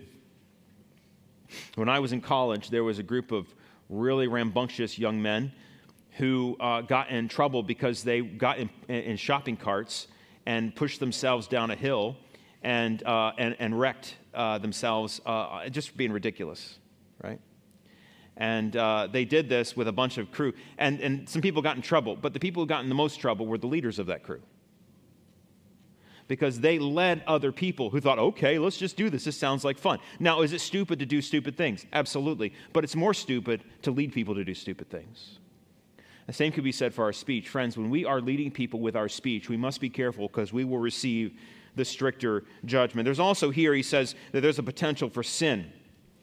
When 1.74 1.88
I 1.88 1.98
was 1.98 2.12
in 2.12 2.20
college, 2.20 2.70
there 2.70 2.84
was 2.84 2.98
a 2.98 3.02
group 3.02 3.32
of 3.32 3.52
really 3.88 4.28
rambunctious 4.28 4.98
young 4.98 5.20
men 5.20 5.52
who 6.16 6.56
uh, 6.60 6.80
got 6.82 7.10
in 7.10 7.28
trouble 7.28 7.62
because 7.62 8.02
they 8.02 8.20
got 8.20 8.58
in, 8.58 8.70
in, 8.88 9.16
shopping 9.16 9.56
carts 9.56 10.08
and 10.46 10.74
pushed 10.74 11.00
themselves 11.00 11.46
down 11.46 11.70
a 11.70 11.76
hill 11.76 12.16
and, 12.62 13.02
uh, 13.04 13.32
and, 13.38 13.56
and, 13.58 13.78
wrecked 13.78 14.16
uh, 14.34 14.58
themselves, 14.58 15.20
uh, 15.24 15.68
just 15.68 15.96
being 15.96 16.12
ridiculous, 16.12 16.78
right? 17.22 17.40
And 18.36 18.76
uh, 18.76 19.08
they 19.10 19.24
did 19.24 19.48
this 19.48 19.76
with 19.76 19.88
a 19.88 19.92
bunch 19.92 20.18
of 20.18 20.30
crew. 20.30 20.52
And, 20.78 21.00
and 21.00 21.28
some 21.28 21.42
people 21.42 21.62
got 21.62 21.76
in 21.76 21.82
trouble, 21.82 22.16
but 22.16 22.32
the 22.32 22.40
people 22.40 22.62
who 22.62 22.66
got 22.66 22.82
in 22.82 22.88
the 22.88 22.94
most 22.94 23.20
trouble 23.20 23.46
were 23.46 23.58
the 23.58 23.66
leaders 23.66 23.98
of 23.98 24.06
that 24.06 24.22
crew. 24.22 24.42
Because 26.30 26.60
they 26.60 26.78
led 26.78 27.24
other 27.26 27.50
people 27.50 27.90
who 27.90 28.00
thought, 28.00 28.20
okay, 28.20 28.56
let's 28.60 28.76
just 28.76 28.96
do 28.96 29.10
this. 29.10 29.24
This 29.24 29.36
sounds 29.36 29.64
like 29.64 29.76
fun. 29.76 29.98
Now, 30.20 30.42
is 30.42 30.52
it 30.52 30.60
stupid 30.60 31.00
to 31.00 31.04
do 31.04 31.20
stupid 31.20 31.56
things? 31.56 31.84
Absolutely. 31.92 32.52
But 32.72 32.84
it's 32.84 32.94
more 32.94 33.12
stupid 33.12 33.64
to 33.82 33.90
lead 33.90 34.12
people 34.12 34.36
to 34.36 34.44
do 34.44 34.54
stupid 34.54 34.88
things. 34.88 35.40
The 36.28 36.32
same 36.32 36.52
could 36.52 36.62
be 36.62 36.70
said 36.70 36.94
for 36.94 37.02
our 37.02 37.12
speech. 37.12 37.48
Friends, 37.48 37.76
when 37.76 37.90
we 37.90 38.04
are 38.04 38.20
leading 38.20 38.52
people 38.52 38.78
with 38.78 38.94
our 38.94 39.08
speech, 39.08 39.48
we 39.48 39.56
must 39.56 39.80
be 39.80 39.90
careful 39.90 40.28
because 40.28 40.52
we 40.52 40.62
will 40.62 40.78
receive 40.78 41.36
the 41.74 41.84
stricter 41.84 42.44
judgment. 42.64 43.06
There's 43.06 43.18
also 43.18 43.50
here, 43.50 43.74
he 43.74 43.82
says, 43.82 44.14
that 44.30 44.40
there's 44.40 44.60
a 44.60 44.62
potential 44.62 45.10
for 45.10 45.24
sin. 45.24 45.72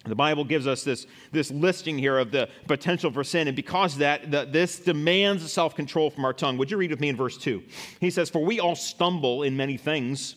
The 0.08 0.16
Bible 0.16 0.44
gives 0.44 0.68
us 0.68 0.84
this, 0.84 1.06
this 1.32 1.52
listing 1.52 1.98
here 1.98 2.18
of 2.18 2.32
the 2.32 2.50
potential 2.68 3.12
for 3.12 3.24
sin, 3.24 3.48
and 3.48 3.56
because 3.56 3.98
that, 3.98 4.32
the, 4.32 4.46
this 4.46 4.80
demands 4.80 5.52
self 5.52 5.76
control 5.76 6.10
from 6.10 6.26
our 6.26 6.34
tongue. 6.34 6.58
Would 6.58 6.72
you 6.72 6.78
read 6.78 6.92
with 6.92 7.00
me 7.00 7.10
in 7.10 7.16
verse 7.16 7.38
2? 7.38 7.64
He 8.00 8.10
says, 8.10 8.30
For 8.30 8.44
we 8.44 8.60
all 8.60 8.76
stumble 8.76 9.44
in 9.44 9.58
many 9.58 9.78
things, 9.78 10.36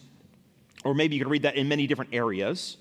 or 0.85 0.95
maybe 0.95 1.17
you 1.17 1.25
could 1.25 1.31
read 1.31 1.43
that 1.43 1.57
in 1.57 1.69
many 1.69 1.87
different 1.87 2.15
areas. 2.15 2.77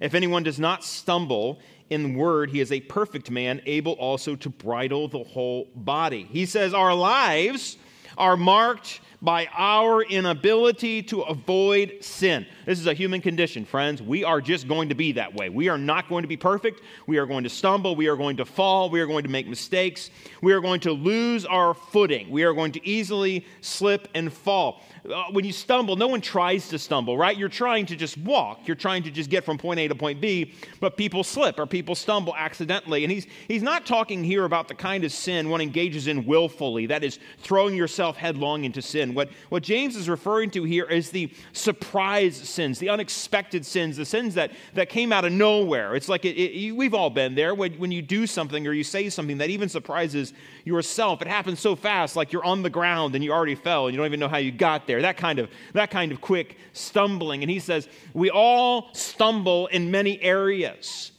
If 0.00 0.14
anyone 0.14 0.42
does 0.42 0.58
not 0.58 0.84
stumble 0.84 1.60
in 1.88 2.14
word, 2.16 2.50
he 2.50 2.60
is 2.60 2.72
a 2.72 2.80
perfect 2.80 3.30
man, 3.30 3.62
able 3.66 3.92
also 3.92 4.36
to 4.36 4.50
bridle 4.50 5.08
the 5.08 5.22
whole 5.22 5.68
body. 5.74 6.28
He 6.30 6.46
says, 6.46 6.74
Our 6.74 6.94
lives 6.94 7.78
are 8.18 8.36
marked 8.36 9.00
by 9.22 9.48
our 9.56 10.02
inability 10.02 11.02
to 11.04 11.22
avoid 11.22 11.96
sin. 12.00 12.46
This 12.64 12.78
is 12.78 12.86
a 12.86 12.94
human 12.94 13.20
condition, 13.20 13.64
friends. 13.64 14.02
We 14.02 14.24
are 14.24 14.40
just 14.40 14.68
going 14.68 14.88
to 14.90 14.94
be 14.94 15.12
that 15.12 15.34
way. 15.34 15.48
We 15.48 15.68
are 15.68 15.78
not 15.78 16.08
going 16.08 16.22
to 16.22 16.28
be 16.28 16.36
perfect. 16.36 16.82
We 17.06 17.18
are 17.18 17.26
going 17.26 17.44
to 17.44 17.50
stumble. 17.50 17.96
We 17.96 18.08
are 18.08 18.16
going 18.16 18.36
to 18.38 18.44
fall. 18.44 18.90
We 18.90 19.00
are 19.00 19.06
going 19.06 19.24
to 19.24 19.30
make 19.30 19.46
mistakes. 19.46 20.10
We 20.42 20.52
are 20.52 20.60
going 20.60 20.80
to 20.80 20.92
lose 20.92 21.44
our 21.44 21.74
footing. 21.74 22.30
We 22.30 22.44
are 22.44 22.52
going 22.52 22.72
to 22.72 22.86
easily 22.86 23.46
slip 23.60 24.08
and 24.14 24.32
fall 24.32 24.82
Uh, 25.12 25.24
when 25.30 25.44
you 25.44 25.52
stumble, 25.52 25.94
no 25.94 26.08
one 26.08 26.20
tries 26.20 26.68
to 26.68 26.78
stumble, 26.78 27.16
right? 27.16 27.36
You're 27.36 27.48
trying 27.48 27.86
to 27.86 27.96
just 27.96 28.18
walk. 28.18 28.66
You're 28.66 28.76
trying 28.76 29.02
to 29.04 29.10
just 29.10 29.30
get 29.30 29.44
from 29.44 29.58
point 29.58 29.78
A 29.78 29.88
to 29.88 29.94
point 29.94 30.20
B, 30.20 30.54
but 30.80 30.96
people 30.96 31.22
slip 31.22 31.58
or 31.58 31.66
people 31.66 31.94
stumble 31.94 32.34
accidentally. 32.34 33.04
And 33.04 33.12
he's, 33.12 33.26
he's 33.46 33.62
not 33.62 33.86
talking 33.86 34.24
here 34.24 34.44
about 34.44 34.68
the 34.68 34.74
kind 34.74 35.04
of 35.04 35.12
sin 35.12 35.48
one 35.48 35.60
engages 35.60 36.06
in 36.06 36.24
willfully, 36.24 36.86
that 36.86 37.04
is, 37.04 37.18
throwing 37.38 37.76
yourself 37.76 38.16
headlong 38.16 38.64
into 38.64 38.82
sin. 38.82 39.14
What, 39.14 39.30
what 39.48 39.62
James 39.62 39.96
is 39.96 40.08
referring 40.08 40.50
to 40.50 40.64
here 40.64 40.86
is 40.86 41.10
the 41.10 41.30
surprise 41.52 42.36
sins, 42.36 42.78
the 42.78 42.88
unexpected 42.88 43.64
sins, 43.64 43.96
the 43.96 44.04
sins 44.04 44.34
that, 44.34 44.52
that 44.74 44.88
came 44.88 45.12
out 45.12 45.24
of 45.24 45.32
nowhere. 45.32 45.94
It's 45.94 46.08
like 46.08 46.24
it, 46.24 46.36
it, 46.36 46.72
we've 46.72 46.94
all 46.94 47.10
been 47.10 47.34
there 47.34 47.54
when, 47.54 47.74
when 47.74 47.92
you 47.92 48.02
do 48.02 48.26
something 48.26 48.66
or 48.66 48.72
you 48.72 48.84
say 48.84 49.08
something 49.10 49.38
that 49.38 49.50
even 49.50 49.68
surprises 49.68 50.32
yourself. 50.64 51.22
It 51.22 51.28
happens 51.28 51.60
so 51.60 51.76
fast, 51.76 52.16
like 52.16 52.32
you're 52.32 52.44
on 52.44 52.62
the 52.62 52.70
ground 52.70 53.14
and 53.14 53.22
you 53.22 53.32
already 53.32 53.54
fell 53.54 53.86
and 53.86 53.94
you 53.94 53.98
don't 53.98 54.06
even 54.06 54.18
know 54.20 54.28
how 54.28 54.38
you 54.38 54.50
got 54.50 54.86
there 54.86 54.95
there, 54.96 55.02
that 55.02 55.16
kind 55.16 55.38
of, 55.38 55.50
that 55.74 55.90
kind 55.90 56.12
of 56.12 56.20
quick 56.20 56.56
stumbling. 56.72 57.42
And 57.42 57.50
he 57.50 57.58
says, 57.58 57.88
We 58.14 58.30
all 58.30 58.90
stumble 58.94 59.66
in 59.68 59.90
many 59.90 60.20
areas. 60.22 61.12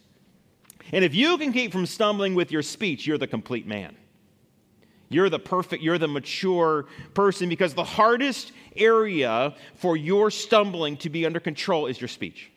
And 0.91 1.03
if 1.03 1.13
you 1.13 1.37
can 1.37 1.51
keep 1.51 1.71
from 1.71 1.85
stumbling 1.85 2.33
with 2.33 2.51
your 2.51 2.63
speech, 2.63 3.05
you're 3.05 3.17
the 3.17 3.27
complete 3.27 3.67
man. 3.67 3.95
You're 5.09 5.29
the 5.29 5.39
perfect, 5.39 5.83
you're 5.83 5.97
the 5.97 6.07
mature 6.07 6.85
person 7.13 7.49
because 7.49 7.73
the 7.73 7.83
hardest 7.83 8.51
area 8.75 9.55
for 9.75 9.95
your 9.95 10.31
stumbling 10.31 10.97
to 10.97 11.09
be 11.09 11.25
under 11.25 11.39
control 11.39 11.87
is 11.87 11.99
your 11.99 12.07
speech. 12.07 12.51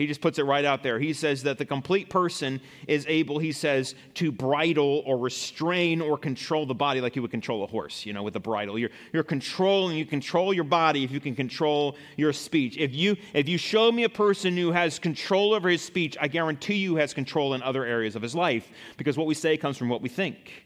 He 0.00 0.06
just 0.06 0.22
puts 0.22 0.38
it 0.38 0.44
right 0.44 0.64
out 0.64 0.82
there. 0.82 0.98
He 0.98 1.12
says 1.12 1.42
that 1.42 1.58
the 1.58 1.66
complete 1.66 2.08
person 2.08 2.58
is 2.88 3.04
able, 3.06 3.38
he 3.38 3.52
says, 3.52 3.94
to 4.14 4.32
bridle 4.32 5.02
or 5.04 5.18
restrain 5.18 6.00
or 6.00 6.16
control 6.16 6.64
the 6.64 6.74
body 6.74 7.02
like 7.02 7.16
you 7.16 7.20
would 7.20 7.30
control 7.30 7.64
a 7.64 7.66
horse, 7.66 8.06
you 8.06 8.14
know, 8.14 8.22
with 8.22 8.34
a 8.34 8.40
bridle. 8.40 8.78
You're, 8.78 8.88
you're 9.12 9.22
controlling, 9.22 9.98
you 9.98 10.06
control 10.06 10.54
your 10.54 10.64
body 10.64 11.04
if 11.04 11.10
you 11.10 11.20
can 11.20 11.36
control 11.36 11.98
your 12.16 12.32
speech. 12.32 12.78
If 12.78 12.94
you, 12.94 13.14
if 13.34 13.46
you 13.46 13.58
show 13.58 13.92
me 13.92 14.04
a 14.04 14.08
person 14.08 14.56
who 14.56 14.72
has 14.72 14.98
control 14.98 15.52
over 15.52 15.68
his 15.68 15.82
speech, 15.82 16.16
I 16.18 16.28
guarantee 16.28 16.76
you 16.76 16.96
has 16.96 17.12
control 17.12 17.52
in 17.52 17.62
other 17.62 17.84
areas 17.84 18.16
of 18.16 18.22
his 18.22 18.34
life 18.34 18.70
because 18.96 19.18
what 19.18 19.26
we 19.26 19.34
say 19.34 19.58
comes 19.58 19.76
from 19.76 19.90
what 19.90 20.00
we 20.00 20.08
think. 20.08 20.64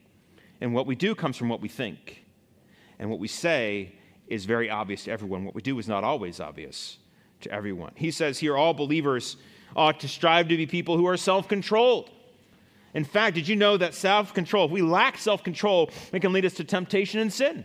And 0.60 0.72
what 0.72 0.86
we 0.86 0.94
do 0.94 1.12
comes 1.16 1.36
from 1.36 1.48
what 1.48 1.60
we 1.60 1.68
think. 1.68 2.22
And 3.00 3.10
what 3.10 3.18
we 3.18 3.26
say 3.26 3.96
is 4.28 4.44
very 4.44 4.70
obvious 4.70 5.02
to 5.04 5.10
everyone. 5.10 5.44
What 5.44 5.56
we 5.56 5.62
do 5.62 5.76
is 5.80 5.88
not 5.88 6.04
always 6.04 6.38
obvious 6.38 6.98
to 7.44 7.52
everyone. 7.52 7.92
He 7.94 8.10
says 8.10 8.38
here 8.38 8.56
all 8.56 8.74
believers 8.74 9.36
ought 9.76 10.00
to 10.00 10.08
strive 10.08 10.48
to 10.48 10.56
be 10.56 10.66
people 10.66 10.96
who 10.96 11.06
are 11.06 11.16
self 11.16 11.48
controlled. 11.48 12.10
In 12.92 13.04
fact, 13.04 13.34
did 13.34 13.48
you 13.48 13.56
know 13.56 13.76
that 13.76 13.94
self 13.94 14.34
control, 14.34 14.66
if 14.66 14.70
we 14.70 14.82
lack 14.82 15.18
self 15.18 15.42
control, 15.42 15.90
it 16.12 16.20
can 16.20 16.32
lead 16.32 16.44
us 16.44 16.54
to 16.54 16.64
temptation 16.64 17.20
and 17.20 17.32
sin? 17.32 17.64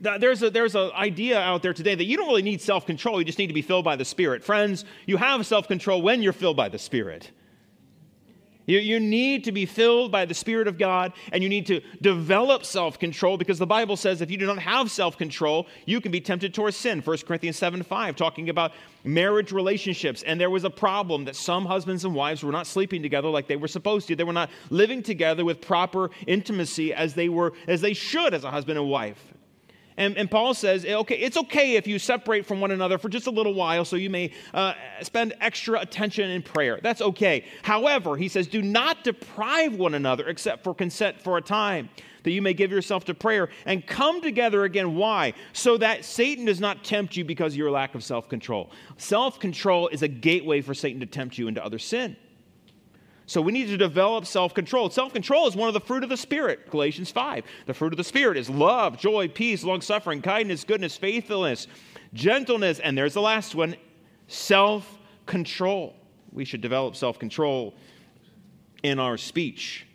There's 0.00 0.42
an 0.42 0.52
there's 0.52 0.74
a 0.74 0.90
idea 0.94 1.40
out 1.40 1.62
there 1.62 1.72
today 1.72 1.94
that 1.94 2.04
you 2.04 2.16
don't 2.16 2.28
really 2.28 2.42
need 2.42 2.60
self 2.60 2.86
control, 2.86 3.18
you 3.18 3.24
just 3.24 3.38
need 3.38 3.46
to 3.46 3.54
be 3.54 3.62
filled 3.62 3.84
by 3.84 3.96
the 3.96 4.04
Spirit. 4.04 4.44
Friends, 4.44 4.84
you 5.06 5.16
have 5.16 5.46
self 5.46 5.68
control 5.68 6.02
when 6.02 6.22
you're 6.22 6.32
filled 6.32 6.56
by 6.56 6.68
the 6.68 6.78
Spirit. 6.78 7.30
You, 8.66 8.78
you 8.78 8.98
need 8.98 9.44
to 9.44 9.52
be 9.52 9.66
filled 9.66 10.10
by 10.10 10.24
the 10.24 10.34
Spirit 10.34 10.68
of 10.68 10.78
God 10.78 11.12
and 11.32 11.42
you 11.42 11.48
need 11.48 11.66
to 11.66 11.80
develop 12.00 12.64
self 12.64 12.98
control 12.98 13.36
because 13.36 13.58
the 13.58 13.66
Bible 13.66 13.96
says 13.96 14.20
if 14.20 14.30
you 14.30 14.38
do 14.38 14.46
not 14.46 14.58
have 14.58 14.90
self 14.90 15.18
control, 15.18 15.66
you 15.86 16.00
can 16.00 16.10
be 16.10 16.20
tempted 16.20 16.54
towards 16.54 16.76
sin. 16.76 17.00
1 17.00 17.18
Corinthians 17.18 17.56
7 17.56 17.82
5, 17.82 18.16
talking 18.16 18.48
about 18.48 18.72
marriage 19.04 19.52
relationships. 19.52 20.22
And 20.22 20.40
there 20.40 20.50
was 20.50 20.64
a 20.64 20.70
problem 20.70 21.24
that 21.26 21.36
some 21.36 21.66
husbands 21.66 22.04
and 22.04 22.14
wives 22.14 22.42
were 22.42 22.52
not 22.52 22.66
sleeping 22.66 23.02
together 23.02 23.28
like 23.28 23.46
they 23.46 23.56
were 23.56 23.68
supposed 23.68 24.08
to. 24.08 24.16
They 24.16 24.24
were 24.24 24.32
not 24.32 24.50
living 24.70 25.02
together 25.02 25.44
with 25.44 25.60
proper 25.60 26.10
intimacy 26.26 26.94
as 26.94 27.14
they 27.14 27.28
were 27.28 27.52
as 27.68 27.80
they 27.80 27.92
should 27.92 28.32
as 28.32 28.44
a 28.44 28.50
husband 28.50 28.78
and 28.78 28.88
wife. 28.88 29.33
And, 29.96 30.16
and, 30.16 30.28
Paul 30.28 30.54
says, 30.54 30.84
okay, 30.84 31.16
it's 31.16 31.36
okay 31.36 31.76
if 31.76 31.86
you 31.86 32.00
separate 32.00 32.46
from 32.46 32.60
one 32.60 32.72
another 32.72 32.98
for 32.98 33.08
just 33.08 33.28
a 33.28 33.30
little 33.30 33.54
while 33.54 33.84
so 33.84 33.94
you 33.94 34.10
may 34.10 34.32
uh, 34.52 34.74
spend 35.02 35.34
extra 35.40 35.78
attention 35.80 36.30
in 36.30 36.42
prayer. 36.42 36.80
That's 36.82 37.00
okay. 37.00 37.44
However, 37.62 38.16
he 38.16 38.28
says, 38.28 38.48
do 38.48 38.60
not 38.60 39.04
deprive 39.04 39.76
one 39.76 39.94
another 39.94 40.26
except 40.26 40.64
for 40.64 40.74
consent 40.74 41.20
for 41.20 41.36
a 41.36 41.42
time, 41.42 41.90
that 42.24 42.32
you 42.32 42.42
may 42.42 42.54
give 42.54 42.72
yourself 42.72 43.04
to 43.04 43.14
prayer 43.14 43.50
and 43.66 43.86
come 43.86 44.20
together 44.20 44.64
again. 44.64 44.96
Why? 44.96 45.32
So 45.52 45.76
that 45.78 46.04
Satan 46.04 46.46
does 46.46 46.60
not 46.60 46.82
tempt 46.82 47.16
you 47.16 47.24
because 47.24 47.52
of 47.52 47.58
your 47.58 47.70
lack 47.70 47.94
of 47.94 48.02
self 48.02 48.28
control. 48.28 48.70
Self 48.96 49.38
control 49.38 49.88
is 49.88 50.02
a 50.02 50.08
gateway 50.08 50.60
for 50.60 50.74
Satan 50.74 50.98
to 51.00 51.06
tempt 51.06 51.38
you 51.38 51.46
into 51.46 51.64
other 51.64 51.78
sin. 51.78 52.16
So 53.26 53.40
we 53.40 53.52
need 53.52 53.68
to 53.68 53.76
develop 53.76 54.26
self 54.26 54.52
control. 54.52 54.90
Self 54.90 55.12
control 55.12 55.46
is 55.46 55.56
one 55.56 55.68
of 55.68 55.74
the 55.74 55.80
fruit 55.80 56.02
of 56.02 56.10
the 56.10 56.16
Spirit, 56.16 56.70
Galatians 56.70 57.10
5. 57.10 57.44
The 57.66 57.74
fruit 57.74 57.92
of 57.92 57.96
the 57.96 58.04
Spirit 58.04 58.36
is 58.36 58.50
love, 58.50 58.98
joy, 58.98 59.28
peace, 59.28 59.64
long 59.64 59.80
suffering, 59.80 60.20
kindness, 60.20 60.64
goodness, 60.64 60.96
faithfulness, 60.96 61.66
gentleness, 62.12 62.80
and 62.80 62.96
there's 62.96 63.14
the 63.14 63.22
last 63.22 63.54
one 63.54 63.76
self 64.28 64.98
control. 65.26 65.96
We 66.32 66.44
should 66.44 66.60
develop 66.60 66.96
self 66.96 67.18
control 67.18 67.74
in 68.82 68.98
our 68.98 69.16
speech. 69.16 69.86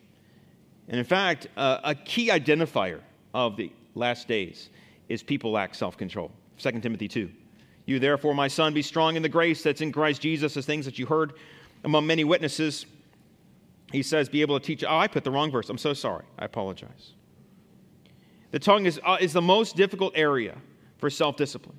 And 0.88 0.98
in 0.98 1.06
fact, 1.06 1.48
uh, 1.56 1.80
a 1.84 1.94
key 1.94 2.30
identifier 2.30 3.02
of 3.36 3.56
the 3.58 3.72
last 3.94 4.28
days 4.28 4.70
is 5.08 5.22
people 5.22 5.52
lack 5.52 5.76
self 5.76 5.98
control. 5.98 6.32
2 6.58 6.72
Timothy 6.80 7.08
2. 7.08 7.30
You 7.86 8.00
therefore, 8.00 8.34
my 8.34 8.48
son, 8.48 8.74
be 8.74 8.82
strong 8.82 9.16
in 9.16 9.22
the 9.22 9.30
grace 9.30 9.62
that's 9.64 9.82
in 9.82 9.92
Christ 9.92 10.22
Jesus, 10.22 10.58
as 10.58 10.66
things 10.66 10.86
that 10.86 10.98
you 10.98 11.06
heard 11.06 11.34
among 11.84 12.06
many 12.08 12.24
witnesses 12.24 12.86
he 13.92 14.04
says, 14.04 14.30
be 14.30 14.42
able 14.42 14.60
to 14.60 14.66
teach. 14.66 14.84
Oh, 14.84 14.98
I 14.98 15.08
put 15.08 15.24
the 15.24 15.32
wrong 15.32 15.52
verse. 15.52 15.70
I'm 15.70 15.78
so 15.78 15.94
sorry. 15.94 16.26
I 16.38 16.46
apologize. 16.46 17.14
The 18.52 18.60
tongue 18.60 18.86
is, 18.86 19.00
uh, 19.04 19.18
is 19.20 19.34
the 19.34 19.42
most 19.42 19.76
difficult 19.76 20.14
area 20.16 20.58
for 20.98 21.10
self 21.10 21.38
discipline. 21.38 21.78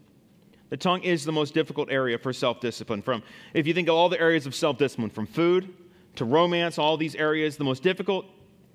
The 0.71 0.77
tongue 0.77 1.03
is 1.03 1.25
the 1.25 1.33
most 1.33 1.53
difficult 1.53 1.91
area 1.91 2.19
for 2.19 2.33
self 2.33 2.61
discipline. 2.61 3.03
From, 3.03 3.23
if 3.55 3.67
you 3.67 3.75
think 3.75 3.89
of 3.89 3.95
all 3.95 4.09
the 4.09 4.21
areas 4.21 4.47
of 4.47 4.55
self 4.55 4.79
discipline, 4.79 5.11
from 5.11 5.27
food 5.27 5.75
to 6.17 6.25
romance, 6.25 6.79
all 6.79 6.97
these 6.97 7.15
areas, 7.15 7.57
the 7.57 7.65
most 7.65 7.83
difficult 7.83 8.27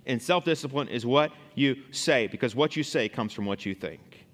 in 0.05 0.19
self 0.19 0.43
discipline 0.43 0.87
is 0.87 1.05
what 1.05 1.31
you 1.55 1.77
say, 1.91 2.27
because 2.27 2.55
what 2.55 2.75
you 2.75 2.83
say 2.83 3.09
comes 3.09 3.33
from 3.33 3.45
what 3.45 3.65
you 3.65 3.73
think. 3.73 4.25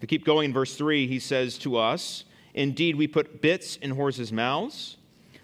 We 0.00 0.06
keep 0.06 0.24
going 0.24 0.46
in 0.46 0.52
verse 0.52 0.76
3, 0.76 1.06
he 1.06 1.18
says 1.18 1.58
to 1.58 1.76
us, 1.76 2.24
Indeed, 2.54 2.96
we 2.96 3.06
put 3.06 3.42
bits 3.42 3.76
in 3.76 3.90
horses' 3.90 4.32
mouths 4.32 4.96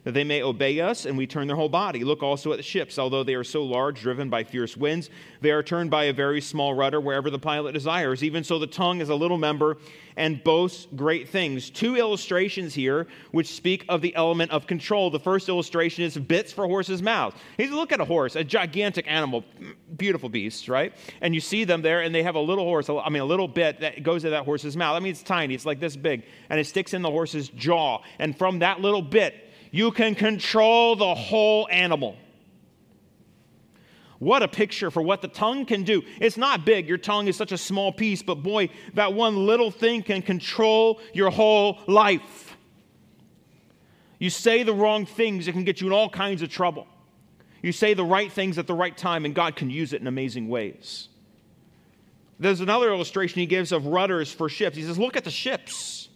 that 0.04 0.14
they 0.14 0.24
may 0.24 0.42
obey 0.42 0.80
us, 0.80 1.06
and 1.06 1.16
we 1.16 1.26
turn 1.26 1.46
their 1.46 1.56
whole 1.56 1.68
body. 1.68 2.02
Look 2.02 2.22
also 2.22 2.52
at 2.52 2.56
the 2.56 2.62
ships. 2.62 2.98
Although 2.98 3.22
they 3.22 3.34
are 3.34 3.44
so 3.44 3.62
large, 3.62 4.00
driven 4.00 4.28
by 4.28 4.44
fierce 4.44 4.76
winds, 4.76 5.10
they 5.40 5.50
are 5.50 5.62
turned 5.62 5.90
by 5.90 6.04
a 6.04 6.12
very 6.12 6.40
small 6.40 6.74
rudder 6.74 7.00
wherever 7.00 7.30
the 7.30 7.38
pilot 7.38 7.72
desires. 7.72 8.24
Even 8.24 8.42
so, 8.42 8.58
the 8.58 8.66
tongue 8.66 9.00
is 9.00 9.08
a 9.08 9.14
little 9.14 9.38
member 9.38 9.78
and 10.16 10.42
boasts 10.44 10.88
great 10.96 11.28
things. 11.28 11.70
Two 11.70 11.96
illustrations 11.96 12.74
here 12.74 13.06
which 13.30 13.46
speak 13.46 13.84
of 13.88 14.02
the 14.02 14.14
element 14.14 14.50
of 14.50 14.66
control. 14.66 15.10
The 15.10 15.20
first 15.20 15.48
illustration 15.48 16.04
is 16.04 16.18
bits 16.18 16.52
for 16.52 16.66
horses' 16.66 17.02
mouths. 17.02 17.36
He's 17.56 17.70
look 17.70 17.92
at 17.92 18.00
a 18.00 18.04
horse, 18.04 18.36
a 18.36 18.44
gigantic 18.44 19.10
animal, 19.10 19.44
beautiful 19.96 20.28
beast, 20.28 20.68
right? 20.68 20.92
And 21.20 21.34
you 21.34 21.40
see 21.40 21.64
them 21.64 21.80
there, 21.82 22.00
and 22.00 22.14
they 22.14 22.22
have 22.22 22.34
a 22.34 22.40
little 22.40 22.64
horse, 22.64 22.90
I 22.90 23.08
mean, 23.08 23.22
a 23.22 23.26
little 23.26 23.48
bit 23.48 23.80
that 23.80 24.02
goes 24.02 24.22
to 24.22 24.30
that 24.30 24.44
horse's 24.44 24.76
mouth. 24.76 24.96
I 24.96 25.00
mean, 25.00 25.12
it's 25.12 25.22
tiny, 25.22 25.54
it's 25.54 25.66
like 25.66 25.80
this 25.80 25.96
big, 25.96 26.24
and 26.50 26.60
it 26.60 26.66
sticks 26.66 26.92
in 26.92 27.02
the 27.02 27.10
horse's 27.10 27.48
jaw. 27.50 28.02
And 28.18 28.36
from 28.36 28.58
that 28.58 28.80
little 28.80 29.02
bit, 29.02 29.51
you 29.72 29.90
can 29.90 30.14
control 30.14 30.94
the 30.94 31.14
whole 31.14 31.66
animal. 31.70 32.16
What 34.20 34.44
a 34.44 34.48
picture 34.48 34.92
for 34.92 35.02
what 35.02 35.20
the 35.20 35.26
tongue 35.26 35.66
can 35.66 35.82
do. 35.82 36.02
It's 36.20 36.36
not 36.36 36.64
big, 36.64 36.86
your 36.86 36.98
tongue 36.98 37.26
is 37.26 37.36
such 37.36 37.50
a 37.50 37.58
small 37.58 37.90
piece, 37.90 38.22
but 38.22 38.36
boy, 38.36 38.68
that 38.94 39.14
one 39.14 39.46
little 39.46 39.72
thing 39.72 40.04
can 40.04 40.22
control 40.22 41.00
your 41.12 41.30
whole 41.30 41.80
life. 41.88 42.56
You 44.20 44.30
say 44.30 44.62
the 44.62 44.74
wrong 44.74 45.06
things, 45.06 45.48
it 45.48 45.52
can 45.52 45.64
get 45.64 45.80
you 45.80 45.88
in 45.88 45.92
all 45.92 46.08
kinds 46.08 46.42
of 46.42 46.50
trouble. 46.50 46.86
You 47.62 47.72
say 47.72 47.94
the 47.94 48.04
right 48.04 48.30
things 48.30 48.58
at 48.58 48.68
the 48.68 48.74
right 48.74 48.96
time, 48.96 49.24
and 49.24 49.34
God 49.34 49.56
can 49.56 49.70
use 49.70 49.92
it 49.92 50.00
in 50.00 50.06
amazing 50.06 50.48
ways. 50.48 51.08
There's 52.38 52.60
another 52.60 52.92
illustration 52.92 53.40
he 53.40 53.46
gives 53.46 53.72
of 53.72 53.86
rudders 53.86 54.30
for 54.30 54.48
ships. 54.48 54.76
He 54.76 54.82
says, 54.82 54.98
Look 54.98 55.16
at 55.16 55.24
the 55.24 55.30
ships. 55.30 56.08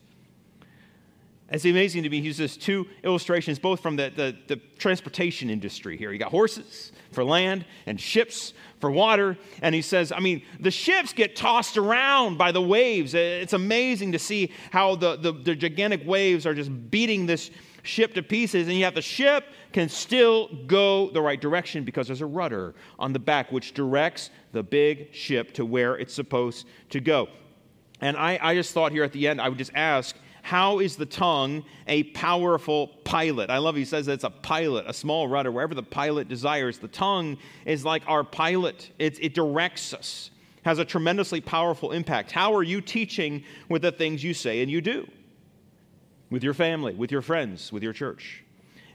It's 1.48 1.64
amazing 1.64 2.02
to 2.02 2.08
me. 2.08 2.20
He 2.20 2.26
uses 2.26 2.56
two 2.56 2.86
illustrations, 3.04 3.60
both 3.60 3.80
from 3.80 3.94
the, 3.94 4.12
the, 4.14 4.36
the, 4.48 4.56
transportation 4.78 5.48
industry 5.48 5.96
here. 5.96 6.10
You 6.10 6.18
got 6.18 6.32
horses 6.32 6.90
for 7.12 7.22
land 7.22 7.64
and 7.86 8.00
ships 8.00 8.52
for 8.80 8.90
water. 8.90 9.38
And 9.62 9.72
he 9.72 9.80
says, 9.80 10.10
I 10.10 10.18
mean, 10.18 10.42
the 10.58 10.72
ships 10.72 11.12
get 11.12 11.36
tossed 11.36 11.76
around 11.76 12.36
by 12.36 12.50
the 12.50 12.60
waves. 12.60 13.14
It's 13.14 13.52
amazing 13.52 14.12
to 14.12 14.18
see 14.18 14.52
how 14.72 14.96
the, 14.96 15.16
the, 15.16 15.32
the 15.32 15.54
gigantic 15.54 16.04
waves 16.04 16.46
are 16.46 16.54
just 16.54 16.70
beating 16.90 17.26
this 17.26 17.52
ship 17.84 18.14
to 18.14 18.24
pieces. 18.24 18.66
And 18.66 18.76
yet 18.76 18.96
the 18.96 19.02
ship 19.02 19.44
can 19.72 19.88
still 19.88 20.48
go 20.66 21.10
the 21.10 21.22
right 21.22 21.40
direction 21.40 21.84
because 21.84 22.08
there's 22.08 22.22
a 22.22 22.26
rudder 22.26 22.74
on 22.98 23.12
the 23.12 23.20
back 23.20 23.52
which 23.52 23.72
directs 23.72 24.30
the 24.50 24.64
big 24.64 25.14
ship 25.14 25.52
to 25.54 25.64
where 25.64 25.96
it's 25.96 26.12
supposed 26.12 26.66
to 26.90 27.00
go. 27.00 27.28
And 28.00 28.16
I, 28.16 28.38
I 28.42 28.54
just 28.54 28.74
thought 28.74 28.90
here 28.90 29.04
at 29.04 29.12
the 29.12 29.28
end, 29.28 29.40
I 29.40 29.48
would 29.48 29.58
just 29.58 29.72
ask, 29.74 30.16
how 30.46 30.78
is 30.78 30.94
the 30.94 31.04
tongue 31.04 31.64
a 31.88 32.04
powerful 32.04 32.86
pilot? 33.02 33.50
I 33.50 33.58
love 33.58 33.74
he 33.74 33.84
says 33.84 34.06
it's 34.06 34.22
a 34.22 34.30
pilot, 34.30 34.84
a 34.86 34.94
small 34.94 35.26
rudder, 35.26 35.50
wherever 35.50 35.74
the 35.74 35.82
pilot 35.82 36.28
desires. 36.28 36.78
The 36.78 36.86
tongue 36.86 37.38
is 37.64 37.84
like 37.84 38.04
our 38.06 38.22
pilot, 38.22 38.92
it, 39.00 39.18
it 39.20 39.34
directs 39.34 39.92
us, 39.92 40.30
has 40.64 40.78
a 40.78 40.84
tremendously 40.84 41.40
powerful 41.40 41.90
impact. 41.90 42.30
How 42.30 42.54
are 42.54 42.62
you 42.62 42.80
teaching 42.80 43.42
with 43.68 43.82
the 43.82 43.90
things 43.90 44.22
you 44.22 44.34
say 44.34 44.62
and 44.62 44.70
you 44.70 44.80
do? 44.80 45.08
With 46.30 46.44
your 46.44 46.54
family, 46.54 46.94
with 46.94 47.10
your 47.10 47.22
friends, 47.22 47.72
with 47.72 47.82
your 47.82 47.92
church? 47.92 48.44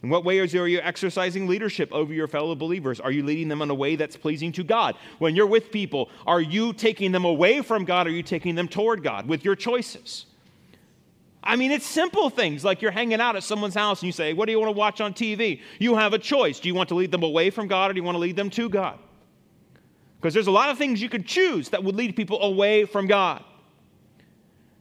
In 0.04 0.10
what 0.10 0.24
ways 0.24 0.56
are 0.56 0.70
you 0.70 0.80
exercising 0.80 1.48
leadership 1.48 1.92
over 1.92 2.14
your 2.14 2.30
fellow 2.30 2.56
believers? 2.56 3.02
Are 3.02 3.12
you 3.12 3.24
leading 3.24 3.50
them 3.50 3.62
in 3.62 3.70
a 3.70 3.76
way 3.76 3.98
that's 3.98 4.16
pleasing 4.16 4.54
to 4.54 4.64
God? 4.64 4.96
When 5.20 5.36
you're 5.36 5.48
with 5.48 5.70
people, 5.70 6.12
are 6.26 6.40
you 6.40 6.72
taking 6.72 7.12
them 7.12 7.26
away 7.26 7.62
from 7.62 7.84
God? 7.84 8.08
Or 8.08 8.10
are 8.10 8.14
you 8.14 8.24
taking 8.24 8.56
them 8.56 8.70
toward 8.70 9.04
God 9.04 9.28
with 9.28 9.44
your 9.44 9.58
choices? 9.58 10.28
I 11.44 11.56
mean, 11.56 11.72
it's 11.72 11.86
simple 11.86 12.30
things 12.30 12.64
like 12.64 12.82
you're 12.82 12.92
hanging 12.92 13.20
out 13.20 13.36
at 13.36 13.44
someone's 13.44 13.74
house 13.74 14.02
and 14.02 14.08
you 14.08 14.12
say, 14.12 14.34
What 14.34 14.46
do 14.46 14.52
you 14.52 14.60
want 14.60 14.70
to 14.74 14.78
watch 14.78 15.02
on 15.02 15.14
TV? 15.14 15.62
You 15.80 15.96
have 15.96 16.14
a 16.14 16.20
choice. 16.20 16.60
Do 16.60 16.68
you 16.68 16.76
want 16.76 16.90
to 16.90 16.96
lead 16.96 17.12
them 17.12 17.24
away 17.24 17.50
from 17.50 17.68
God 17.68 17.90
or 17.90 17.94
do 17.94 18.00
you 18.00 18.04
want 18.04 18.16
to 18.16 18.20
lead 18.20 18.36
them 18.36 18.50
to 18.52 18.70
God? 18.70 19.00
Because 20.20 20.36
there's 20.36 20.48
a 20.48 20.52
lot 20.52 20.70
of 20.70 20.78
things 20.78 21.02
you 21.02 21.10
could 21.10 21.26
choose 21.26 21.70
that 21.70 21.84
would 21.84 21.96
lead 21.96 22.16
people 22.16 22.42
away 22.44 22.86
from 22.86 23.08
God. 23.08 23.44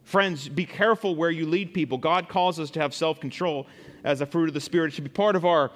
Friends, 0.04 0.48
be 0.48 0.66
careful 0.66 1.14
where 1.14 1.30
you 1.30 1.46
lead 1.46 1.72
people. 1.72 1.96
God 1.96 2.28
calls 2.28 2.60
us 2.60 2.70
to 2.72 2.80
have 2.80 2.92
self 2.92 3.20
control 3.20 3.66
as 4.04 4.20
a 4.20 4.26
fruit 4.26 4.48
of 4.48 4.54
the 4.54 4.60
Spirit. 4.60 4.88
It 4.88 4.94
should 4.94 5.04
be 5.04 5.10
part 5.10 5.36
of 5.36 5.46
our 5.46 5.70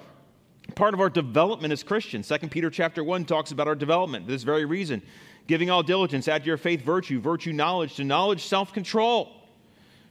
part 0.75 0.93
of 0.93 0.99
our 0.99 1.09
development 1.09 1.71
as 1.71 1.83
Christians. 1.83 2.27
2 2.27 2.49
Peter 2.49 2.69
chapter 2.69 3.03
1 3.03 3.25
talks 3.25 3.51
about 3.51 3.67
our 3.67 3.75
development 3.75 4.27
this 4.27 4.43
very 4.43 4.65
reason. 4.65 5.01
Giving 5.47 5.69
all 5.69 5.83
diligence, 5.83 6.27
add 6.27 6.43
to 6.43 6.47
your 6.47 6.57
faith 6.57 6.81
virtue, 6.81 7.19
virtue 7.19 7.53
knowledge, 7.53 7.95
to 7.95 8.03
knowledge 8.03 8.43
self 8.43 8.71
control 8.71 9.44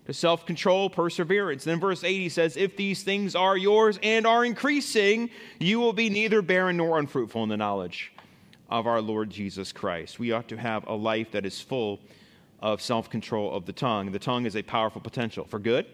to 0.07 0.13
self 0.13 0.47
control, 0.47 0.91
perseverance. 0.91 1.65
Then 1.65 1.81
verse 1.81 2.05
80 2.05 2.29
says, 2.29 2.57
If 2.57 2.77
these 2.77 3.03
things 3.03 3.35
are 3.35 3.57
yours 3.57 3.99
and 4.03 4.27
are 4.27 4.45
increasing, 4.45 5.31
you 5.59 5.81
will 5.81 5.93
be 5.93 6.11
neither 6.11 6.43
barren 6.43 6.77
nor 6.77 6.99
unfruitful 6.99 7.43
in 7.43 7.49
the 7.49 7.57
knowledge 7.57 8.13
of 8.69 8.87
our 8.87 9.01
Lord 9.01 9.31
Jesus 9.31 9.73
Christ. 9.73 10.19
We 10.19 10.33
ought 10.33 10.49
to 10.49 10.57
have 10.57 10.87
a 10.87 10.95
life 10.95 11.31
that 11.33 11.47
is 11.47 11.61
full 11.61 12.01
of 12.61 12.83
self 12.83 13.09
control 13.11 13.55
of 13.55 13.67
the 13.67 13.73
tongue. 13.73 14.13
The 14.13 14.19
tongue 14.19 14.47
is 14.47 14.57
a 14.57 14.63
powerful 14.63 15.01
potential 15.01 15.45
for 15.45 15.59
good 15.59 15.87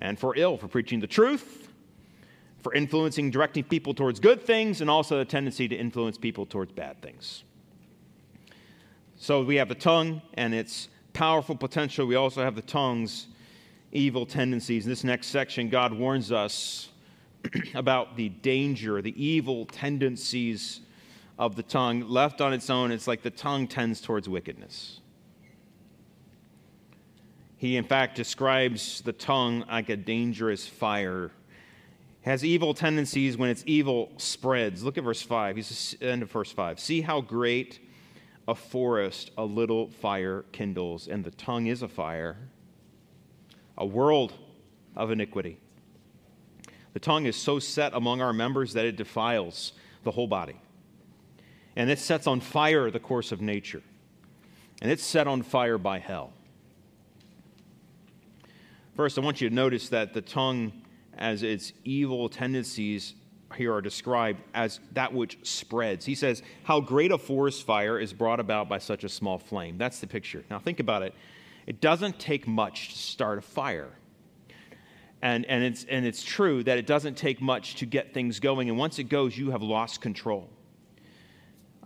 and 0.00 0.18
for 0.18 0.36
ill, 0.36 0.56
for 0.58 0.68
preaching 0.68 1.00
the 1.00 1.06
truth, 1.06 1.68
for 2.58 2.74
influencing, 2.74 3.30
directing 3.30 3.64
people 3.64 3.94
towards 3.94 4.20
good 4.20 4.42
things, 4.42 4.80
and 4.80 4.90
also 4.90 5.20
a 5.20 5.24
tendency 5.24 5.68
to 5.68 5.74
influence 5.74 6.18
people 6.18 6.44
towards 6.44 6.72
bad 6.72 7.00
things. 7.00 7.44
So 9.16 9.42
we 9.42 9.56
have 9.56 9.68
the 9.68 9.74
tongue 9.74 10.20
and 10.34 10.52
its 10.52 10.88
powerful 11.16 11.56
potential, 11.56 12.06
we 12.06 12.14
also 12.14 12.44
have 12.44 12.54
the 12.54 12.62
tongue's 12.62 13.28
evil 13.90 14.26
tendencies. 14.26 14.84
In 14.84 14.90
this 14.90 15.02
next 15.02 15.28
section, 15.28 15.70
God 15.70 15.94
warns 15.94 16.30
us 16.30 16.90
about 17.74 18.16
the 18.16 18.28
danger, 18.28 19.00
the 19.00 19.14
evil 19.22 19.64
tendencies 19.64 20.80
of 21.38 21.56
the 21.56 21.62
tongue. 21.62 22.02
Left 22.02 22.42
on 22.42 22.52
its 22.52 22.68
own, 22.68 22.92
it's 22.92 23.08
like 23.08 23.22
the 23.22 23.30
tongue 23.30 23.66
tends 23.66 24.02
towards 24.02 24.28
wickedness. 24.28 25.00
He, 27.56 27.78
in 27.78 27.84
fact, 27.84 28.14
describes 28.14 29.00
the 29.00 29.14
tongue 29.14 29.64
like 29.68 29.88
a 29.88 29.96
dangerous 29.96 30.68
fire. 30.68 31.30
Has 32.26 32.44
evil 32.44 32.74
tendencies 32.74 33.38
when 33.38 33.48
its 33.48 33.62
evil 33.64 34.12
spreads. 34.18 34.84
Look 34.84 34.98
at 34.98 35.04
verse 35.04 35.22
5. 35.22 35.56
He's 35.56 35.96
the 35.98 36.06
end 36.06 36.22
of 36.22 36.30
verse 36.30 36.52
5. 36.52 36.78
See 36.78 37.00
how 37.00 37.22
great 37.22 37.80
a 38.48 38.54
forest 38.54 39.30
a 39.36 39.44
little 39.44 39.88
fire 39.88 40.44
kindles, 40.52 41.08
and 41.08 41.24
the 41.24 41.30
tongue 41.32 41.66
is 41.66 41.82
a 41.82 41.88
fire, 41.88 42.36
a 43.76 43.84
world 43.84 44.32
of 44.94 45.10
iniquity. 45.10 45.58
The 46.92 47.00
tongue 47.00 47.26
is 47.26 47.36
so 47.36 47.58
set 47.58 47.92
among 47.92 48.22
our 48.22 48.32
members 48.32 48.72
that 48.72 48.86
it 48.86 48.96
defiles 48.96 49.72
the 50.04 50.12
whole 50.12 50.26
body. 50.26 50.56
And 51.74 51.90
it 51.90 51.98
sets 51.98 52.26
on 52.26 52.40
fire 52.40 52.90
the 52.90 53.00
course 53.00 53.32
of 53.32 53.42
nature. 53.42 53.82
And 54.80 54.90
it's 54.90 55.04
set 55.04 55.26
on 55.26 55.42
fire 55.42 55.76
by 55.76 55.98
hell. 55.98 56.32
First, 58.94 59.18
I 59.18 59.20
want 59.20 59.42
you 59.42 59.50
to 59.50 59.54
notice 59.54 59.90
that 59.90 60.14
the 60.14 60.22
tongue, 60.22 60.72
as 61.18 61.42
its 61.42 61.74
evil 61.84 62.30
tendencies 62.30 63.14
here 63.54 63.72
are 63.72 63.80
described 63.80 64.40
as 64.54 64.80
that 64.92 65.12
which 65.12 65.38
spreads. 65.42 66.04
He 66.04 66.14
says, 66.14 66.42
How 66.64 66.80
great 66.80 67.12
a 67.12 67.18
forest 67.18 67.64
fire 67.64 67.98
is 67.98 68.12
brought 68.12 68.40
about 68.40 68.68
by 68.68 68.78
such 68.78 69.04
a 69.04 69.08
small 69.08 69.38
flame. 69.38 69.78
That's 69.78 70.00
the 70.00 70.06
picture. 70.06 70.44
Now, 70.50 70.58
think 70.58 70.80
about 70.80 71.02
it. 71.02 71.14
It 71.66 71.80
doesn't 71.80 72.18
take 72.18 72.46
much 72.46 72.92
to 72.92 72.98
start 72.98 73.38
a 73.38 73.42
fire. 73.42 73.90
And, 75.22 75.44
and, 75.46 75.64
it's, 75.64 75.84
and 75.84 76.04
it's 76.04 76.22
true 76.22 76.62
that 76.64 76.78
it 76.78 76.86
doesn't 76.86 77.16
take 77.16 77.40
much 77.40 77.76
to 77.76 77.86
get 77.86 78.12
things 78.12 78.38
going. 78.38 78.68
And 78.68 78.78
once 78.78 78.98
it 78.98 79.04
goes, 79.04 79.36
you 79.36 79.50
have 79.50 79.62
lost 79.62 80.00
control. 80.00 80.48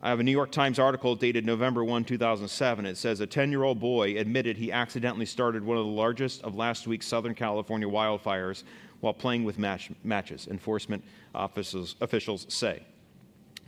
I 0.03 0.09
have 0.09 0.19
a 0.19 0.23
New 0.23 0.31
York 0.31 0.51
Times 0.51 0.79
article 0.79 1.15
dated 1.15 1.45
November 1.45 1.85
1, 1.85 2.05
2007. 2.05 2.87
It 2.87 2.97
says 2.97 3.21
a 3.21 3.27
10 3.27 3.51
year 3.51 3.65
old 3.65 3.79
boy 3.79 4.17
admitted 4.17 4.57
he 4.57 4.73
accidentally 4.73 5.27
started 5.27 5.63
one 5.63 5.77
of 5.77 5.85
the 5.85 5.91
largest 5.91 6.43
of 6.43 6.57
last 6.57 6.87
week's 6.87 7.07
Southern 7.07 7.35
California 7.35 7.87
wildfires 7.87 8.63
while 9.01 9.13
playing 9.13 9.45
with 9.45 9.59
match, 9.59 9.91
matches, 10.03 10.47
enforcement 10.51 11.05
officials, 11.35 11.97
officials 12.01 12.47
say. 12.49 12.83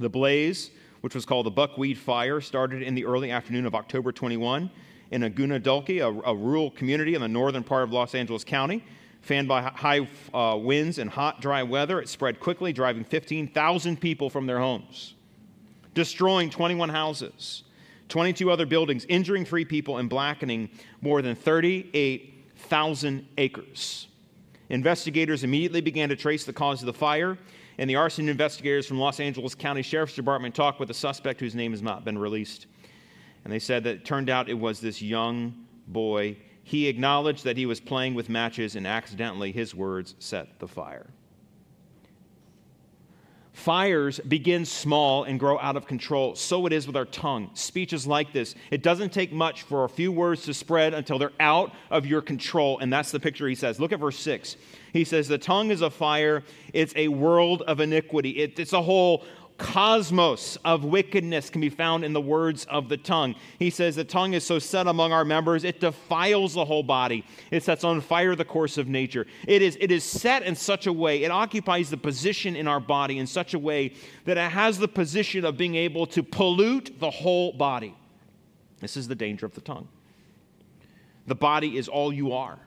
The 0.01 0.09
blaze, 0.09 0.71
which 1.03 1.15
was 1.15 1.27
called 1.27 1.45
the 1.45 1.51
Buckwheat 1.51 1.99
Fire, 1.99 2.41
started 2.41 2.83
in 2.83 2.95
the 2.95 3.05
early 3.05 3.31
afternoon 3.31 3.67
of 3.67 3.75
October 3.75 4.11
21 4.11 4.71
in 5.11 5.25
Agua 5.25 5.59
Dulce, 5.59 6.01
a, 6.01 6.09
a 6.25 6.35
rural 6.35 6.71
community 6.71 7.15
in 7.15 7.21
the 7.21 7.29
northern 7.29 7.63
part 7.63 7.83
of 7.83 7.93
Los 7.93 8.15
Angeles 8.15 8.43
County. 8.43 8.83
Fanned 9.21 9.47
by 9.49 9.63
high 9.63 10.09
uh, 10.33 10.57
winds 10.57 10.99
and 10.99 11.11
hot, 11.11 11.43
dry 11.43 11.63
weather, 11.63 12.01
it 12.01 12.09
spread 12.09 12.41
quickly, 12.41 12.73
driving 12.73 13.05
15,000 13.05 14.01
people 14.01 14.31
from 14.31 14.47
their 14.47 14.59
homes, 14.59 15.15
destroying 15.95 16.51
21 16.51 16.89
houses, 16.89 17.65
22 18.09 18.51
other 18.51 18.67
buildings, 18.67 19.05
injuring 19.09 19.45
three 19.45 19.65
people, 19.65 19.99
and 19.99 20.09
blackening 20.09 20.71
more 21.01 21.23
than 21.23 21.35
38,000 21.35 23.27
acres. 23.39 24.09
Investigators 24.69 25.45
immediately 25.45 25.81
began 25.81 26.09
to 26.09 26.17
trace 26.17 26.45
the 26.45 26.53
cause 26.53 26.81
of 26.81 26.87
the 26.87 26.93
fire, 26.93 27.37
and 27.79 27.89
the 27.89 27.97
arson 27.97 28.29
investigators 28.29 28.87
from 28.87 28.99
Los 28.99 29.21
Angeles 29.21 29.55
County 29.55 29.83
Sheriff's 29.83 30.15
Department 30.15 30.55
talked 30.55 30.81
with 30.81 30.91
a 30.91 30.95
suspect 30.95 31.41
whose 31.41 31.55
name 31.55 31.73
has 31.73 31.83
not 31.83 32.05
been 32.05 32.19
released. 32.19 32.67
And 33.45 33.53
they 33.53 33.59
said 33.59 33.85
that 33.85 33.97
it 33.97 34.05
turned 34.05 34.31
out 34.31 34.49
it 34.49 34.55
was 34.55 34.81
this 34.81 35.03
young 35.03 35.67
boy. 35.89 36.37
He 36.65 36.87
acknowledged 36.87 37.45
that 37.45 37.57
he 37.57 37.67
was 37.67 37.81
playing 37.81 38.15
with 38.15 38.29
matches 38.29 38.77
and 38.77 38.87
accidentally, 38.87 39.53
his 39.53 39.75
words, 39.75 40.15
set 40.19 40.59
the 40.59 40.69
fire. 40.69 41.11
Fires 43.53 44.19
begin 44.21 44.65
small 44.65 45.25
and 45.25 45.39
grow 45.39 45.59
out 45.59 45.77
of 45.77 45.87
control. 45.87 46.35
So 46.35 46.65
it 46.65 46.73
is 46.73 46.87
with 46.87 46.97
our 46.97 47.05
tongue. 47.05 47.51
Speech 47.53 47.93
is 47.93 48.07
like 48.07 48.33
this. 48.33 48.55
It 48.71 48.83
doesn't 48.83 49.13
take 49.13 49.31
much 49.31 49.63
for 49.63 49.85
a 49.85 49.89
few 49.91 50.11
words 50.11 50.45
to 50.45 50.55
spread 50.55 50.95
until 50.95 51.19
they're 51.19 51.33
out 51.39 51.75
of 51.91 52.07
your 52.07 52.23
control. 52.23 52.79
And 52.79 52.91
that's 52.91 53.11
the 53.11 53.21
picture 53.21 53.47
he 53.47 53.55
says. 53.55 53.79
Look 53.79 53.93
at 53.93 54.01
verse 54.01 54.19
6. 54.19 54.57
He 54.95 55.05
says, 55.05 55.29
The 55.29 55.37
tongue 55.37 55.71
is 55.71 55.83
a 55.83 55.91
fire, 55.91 56.45
it's 56.73 56.95
a 56.97 57.09
world 57.09 57.61
of 57.63 57.81
iniquity. 57.81 58.31
It, 58.31 58.59
it's 58.59 58.73
a 58.73 58.83
whole 58.83 59.25
cosmos 59.59 60.57
of 60.65 60.85
wickedness 60.85 61.51
can 61.51 61.61
be 61.61 61.69
found 61.69 62.05
in 62.05 62.13
the 62.13 62.21
words 62.21 62.65
of 62.67 62.89
the 62.89 62.97
tongue. 62.97 63.35
He 63.59 63.71
says 63.71 63.97
the 63.97 64.05
tongue 64.05 64.35
is 64.35 64.45
so 64.45 64.59
set 64.59 64.87
among 64.87 65.13
our 65.13 65.25
members, 65.25 65.65
it 65.65 65.81
defiles 65.81 66.55
the 66.55 66.65
whole 66.65 66.83
body. 66.83 67.25
It 67.51 67.63
sets 67.63 67.85
on 67.85 68.01
fire 68.01 68.35
the 68.35 68.45
course 68.45 68.79
of 68.79 68.89
nature. 68.89 69.27
It 69.47 69.63
is, 69.63 69.77
it 69.81 69.91
is 69.91 70.05
set 70.05 70.43
in 70.43 70.55
such 70.55 70.87
a 70.87 70.93
way, 70.93 71.25
it 71.25 71.31
occupies 71.31 71.91
the 71.91 71.97
position 71.97 72.57
in 72.57 72.67
our 72.69 72.81
body 72.81 73.19
in 73.19 73.27
such 73.27 73.55
a 73.55 73.59
way 73.59 73.95
that 74.25 74.37
it 74.37 74.51
has 74.51 74.79
the 74.79 74.89
position 74.89 75.45
of 75.45 75.57
being 75.57 75.75
able 75.75 76.07
to 76.07 76.23
pollute 76.23 76.99
the 76.99 77.11
whole 77.11 77.53
body. 77.53 77.95
This 78.81 78.97
is 78.97 79.09
the 79.09 79.15
danger 79.15 79.47
of 79.47 79.55
the 79.55 79.61
tongue. 79.61 79.89
The 81.27 81.37
body 81.37 81.77
is 81.79 81.89
all 81.89 82.13
you 82.13 82.33
are. 82.33 82.59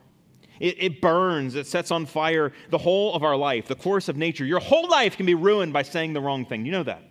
It, 0.59 0.75
it, 0.79 1.01
burns, 1.01 1.55
it 1.55 1.67
sets 1.67 1.91
on 1.91 2.05
fire 2.05 2.53
the 2.69 2.77
whole 2.77 3.13
of 3.13 3.23
our 3.23 3.35
life, 3.35 3.67
the 3.67 3.75
course 3.75 4.07
of 4.07 4.15
nature. 4.15 4.45
Your 4.45 4.59
whole 4.59 4.89
life 4.89 5.17
can 5.17 5.25
be 5.25 5.35
ruined 5.35 5.73
by 5.73 5.83
saying 5.83 6.13
the 6.13 6.21
wrong 6.21 6.45
thing. 6.45 6.65
You 6.65 6.71
know 6.71 6.83
that. 6.83 7.03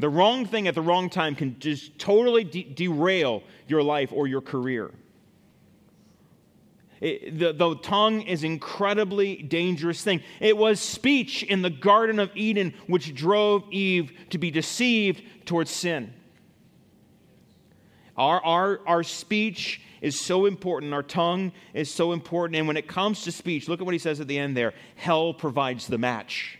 The 0.00 0.08
wrong 0.08 0.46
thing 0.46 0.66
at 0.66 0.74
the 0.74 0.82
wrong 0.82 1.10
time 1.10 1.34
can 1.34 1.58
just 1.58 1.98
totally 1.98 2.42
de- 2.42 2.64
derail 2.64 3.42
your 3.68 3.82
life 3.82 4.12
or 4.12 4.26
your 4.26 4.40
career. 4.40 4.92
It, 7.00 7.38
the, 7.38 7.52
the 7.52 7.76
tongue 7.76 8.22
is 8.22 8.44
incredibly 8.44 9.36
dangerous 9.36 10.02
thing. 10.02 10.22
It 10.38 10.56
was 10.56 10.80
speech 10.80 11.42
in 11.42 11.62
the 11.62 11.70
Garden 11.70 12.18
of 12.18 12.30
Eden 12.34 12.74
which 12.86 13.14
drove 13.14 13.64
Eve 13.70 14.12
to 14.30 14.38
be 14.38 14.50
deceived 14.50 15.22
towards 15.46 15.70
sin. 15.70 16.12
Our, 18.20 18.44
our, 18.44 18.80
our 18.86 19.02
speech 19.02 19.80
is 20.02 20.20
so 20.20 20.44
important. 20.44 20.92
Our 20.92 21.02
tongue 21.02 21.52
is 21.72 21.90
so 21.90 22.12
important. 22.12 22.56
And 22.56 22.66
when 22.66 22.76
it 22.76 22.86
comes 22.86 23.22
to 23.22 23.32
speech, 23.32 23.66
look 23.66 23.80
at 23.80 23.86
what 23.86 23.94
he 23.94 23.98
says 23.98 24.20
at 24.20 24.28
the 24.28 24.38
end 24.38 24.54
there 24.58 24.74
hell 24.96 25.32
provides 25.32 25.86
the 25.86 25.96
match. 25.96 26.59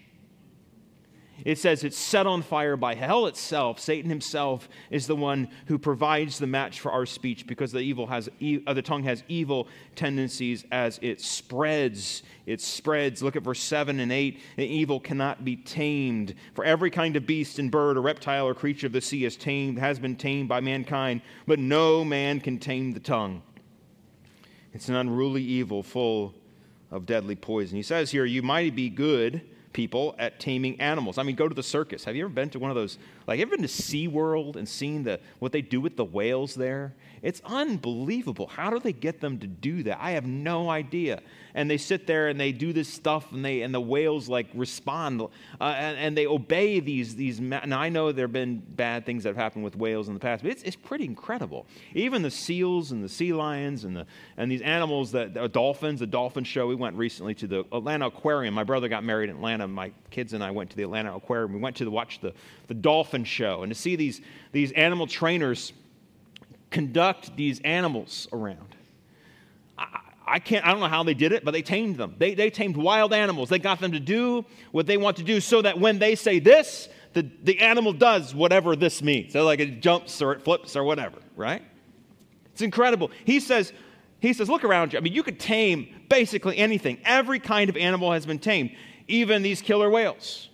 It 1.45 1.59
says 1.59 1.85
it's 1.85 1.97
set 1.97 2.27
on 2.27 2.43
fire 2.43 2.77
by 2.77 2.95
hell 2.95 3.27
itself. 3.27 3.81
Satan 3.81 4.11
himself 4.11 4.69
is 4.91 5.07
the 5.07 5.17
one 5.17 5.49
who 5.67 5.79
provides 5.79 6.39
the 6.39 6.47
match 6.47 6.81
for 6.81 6.93
our 6.93 7.07
speech 7.07 7.47
because 7.47 7.73
the 7.73 7.81
evil 7.81 8.07
has 8.07 8.29
uh, 8.29 8.75
the 8.75 8.83
tongue 8.83 9.05
has 9.05 9.23
evil 9.29 9.69
tendencies 9.95 10.65
as 10.71 10.99
it 11.03 11.21
spreads. 11.21 12.23
It 12.47 12.61
spreads. 12.61 13.23
Look 13.23 13.37
at 13.37 13.43
verse 13.43 13.61
7 13.61 14.01
and 14.01 14.13
8. 14.13 14.41
The 14.57 14.67
evil 14.67 15.01
cannot 15.01 15.45
be 15.45 15.57
tamed. 15.57 16.35
For 16.55 16.65
every 16.65 16.91
kind 16.91 17.17
of 17.17 17.27
beast 17.27 17.59
and 17.59 17.71
bird 17.71 17.97
or 17.97 18.03
reptile 18.03 18.47
or 18.47 18.55
creature 18.55 18.87
of 18.87 18.93
the 18.93 19.01
sea 19.01 19.25
is 19.25 19.37
tamed, 19.37 19.79
has 19.79 19.99
been 19.99 20.17
tamed 20.17 20.49
by 20.49 20.61
mankind, 20.61 21.23
but 21.47 21.59
no 21.59 22.05
man 22.05 22.41
can 22.41 22.59
tame 22.59 22.93
the 22.93 23.01
tongue. 23.01 23.43
It's 24.73 24.89
an 24.89 24.95
unruly 24.95 25.43
evil 25.43 25.83
full 25.83 26.35
of 26.91 27.07
deadly 27.07 27.37
poison. 27.37 27.77
He 27.77 27.83
says 27.83 28.11
here, 28.11 28.25
you 28.25 28.43
might 28.43 28.75
be 28.75 28.89
good 28.89 29.43
people 29.73 30.15
at 30.19 30.41
taming 30.41 30.81
animals. 30.81 31.19
I 31.19 31.23
mean, 31.23 31.37
go 31.37 31.49
to 31.49 31.55
the 31.55 31.63
circus. 31.63 32.05
Have 32.05 32.17
you 32.17 32.25
ever 32.25 32.33
been 32.33 32.51
to 32.51 32.59
one 32.59 32.71
of 32.71 32.75
those? 32.75 32.99
Like, 33.27 33.41
ever 33.41 33.51
been 33.51 33.63
to 33.63 33.69
SeaWorld 33.69 34.57
and 34.57 34.69
seen 34.69 35.05
the, 35.05 35.21
what 35.39 35.53
they 35.53 35.63
do 35.63 35.81
with 35.81 35.97
the 35.97 36.05
whales 36.05 36.55
there? 36.55 36.95
It's 37.23 37.43
unbelievable. 37.45 38.47
How 38.47 38.71
do 38.71 38.79
they 38.79 38.93
get 38.93 39.21
them 39.21 39.39
to 39.41 39.47
do 39.47 39.83
that? 39.85 39.99
I 40.01 40.13
have 40.13 40.25
no 40.25 40.71
idea. 40.71 41.21
And 41.55 41.71
they 41.71 41.77
sit 41.77 42.07
there 42.07 42.29
and 42.29 42.41
they 42.41 42.53
do 42.53 42.73
this 42.73 42.89
stuff, 42.89 43.33
and 43.33 43.45
they 43.45 43.63
and 43.63 43.75
the 43.75 43.81
whales 43.81 44.29
like 44.29 44.47
respond, 44.55 45.21
uh, 45.21 45.27
and, 45.61 45.99
and, 45.99 46.17
they 46.17 46.27
obey 46.27 46.79
these 46.79 47.17
these. 47.17 47.41
Now 47.41 47.81
I 47.81 47.89
know 47.89 48.13
there 48.13 48.27
have 48.27 48.33
been 48.33 48.59
bad 48.61 49.05
things 49.05 49.25
that 49.25 49.31
have 49.31 49.37
happened 49.37 49.65
with 49.65 49.75
whales 49.75 50.07
in 50.07 50.15
the 50.15 50.21
past, 50.21 50.45
but 50.45 50.53
it's, 50.53 50.63
it's 50.63 50.77
pretty 50.77 51.05
incredible. 51.05 51.67
Even 51.93 52.23
the 52.23 52.31
seals 52.31 52.93
and 52.93 53.03
the 53.03 53.09
sea 53.09 53.33
lions 53.33 53.85
and 53.85 53.97
the 53.97 54.07
and 54.37 54.51
these 54.51 54.63
animals 54.63 55.11
that 55.13 55.35
the 55.35 55.49
dolphins. 55.49 56.01
The 56.01 56.07
dolphin 56.07 56.45
show. 56.45 56.67
We 56.67 56.77
went 56.77 56.97
recently 56.97 57.35
to 57.37 57.47
the 57.47 57.61
Atlanta 57.73 58.07
Aquarium. 58.07 58.55
My 58.55 58.65
brother 58.65 58.89
got 58.89 59.05
married 59.05 59.29
in 59.29 59.37
Atlanta. 59.37 59.60
My 59.67 59.93
kids 60.11 60.33
and 60.33 60.43
I 60.43 60.51
went 60.51 60.71
to 60.71 60.77
the 60.77 60.83
Atlanta 60.83 61.15
Aquarium. 61.15 61.53
We 61.53 61.59
went 61.59 61.77
to 61.77 61.85
the, 61.85 61.91
watch 61.91 62.21
the 62.21 62.33
the 62.69 62.75
dolphin 62.75 63.25
show 63.25 63.63
and 63.63 63.73
to 63.73 63.79
see 63.79 63.97
these 63.97 64.21
these 64.53 64.73
animal 64.73 65.07
trainers 65.07 65.73
conduct 66.71 67.37
these 67.37 67.61
animals 67.61 68.29
around. 68.33 68.77
I, 69.77 70.01
I, 70.27 70.39
can't, 70.39 70.65
I 70.65 70.71
don't 70.71 70.81
know 70.81 70.89
how 70.89 71.03
they 71.03 71.15
did 71.15 71.33
it, 71.33 71.45
but 71.45 71.51
they 71.51 71.63
tamed 71.63 71.97
them. 71.97 72.15
They, 72.19 72.35
they 72.35 72.51
tamed 72.51 72.77
wild 72.77 73.13
animals. 73.13 73.49
They 73.49 73.59
got 73.59 73.81
them 73.81 73.93
to 73.93 74.01
do 74.01 74.45
what 74.71 74.87
they 74.87 74.97
want 74.97 75.17
to 75.17 75.25
do 75.25 75.41
so 75.41 75.63
that 75.63 75.79
when 75.79 75.99
they 75.99 76.15
say 76.15 76.39
this, 76.39 76.89
the, 77.13 77.29
the 77.43 77.59
animal 77.59 77.93
does 77.93 78.35
whatever 78.35 78.77
this 78.77 79.03
means. 79.03 79.33
So, 79.33 79.45
like 79.45 79.59
it 79.59 79.81
jumps 79.81 80.23
or 80.23 80.33
it 80.33 80.43
flips 80.43 80.77
or 80.77 80.85
whatever, 80.85 81.19
right? 81.35 81.63
It's 82.53 82.63
incredible. 82.63 83.11
He 83.25 83.41
says, 83.41 83.73
he 84.21 84.33
says, 84.33 84.49
look 84.49 84.65
around 84.65 84.93
you. 84.93 84.99
I 84.99 85.03
mean, 85.03 85.13
you 85.13 85.23
could 85.23 85.41
tame 85.41 85.89
basically 86.09 86.59
anything. 86.59 86.99
Every 87.05 87.41
kind 87.41 87.69
of 87.69 87.77
animal 87.77 88.13
has 88.13 88.27
been 88.27 88.39
tamed, 88.39 88.77
even 89.11 89.43
these 89.43 89.61
killer 89.61 89.91
whales. 89.91 90.49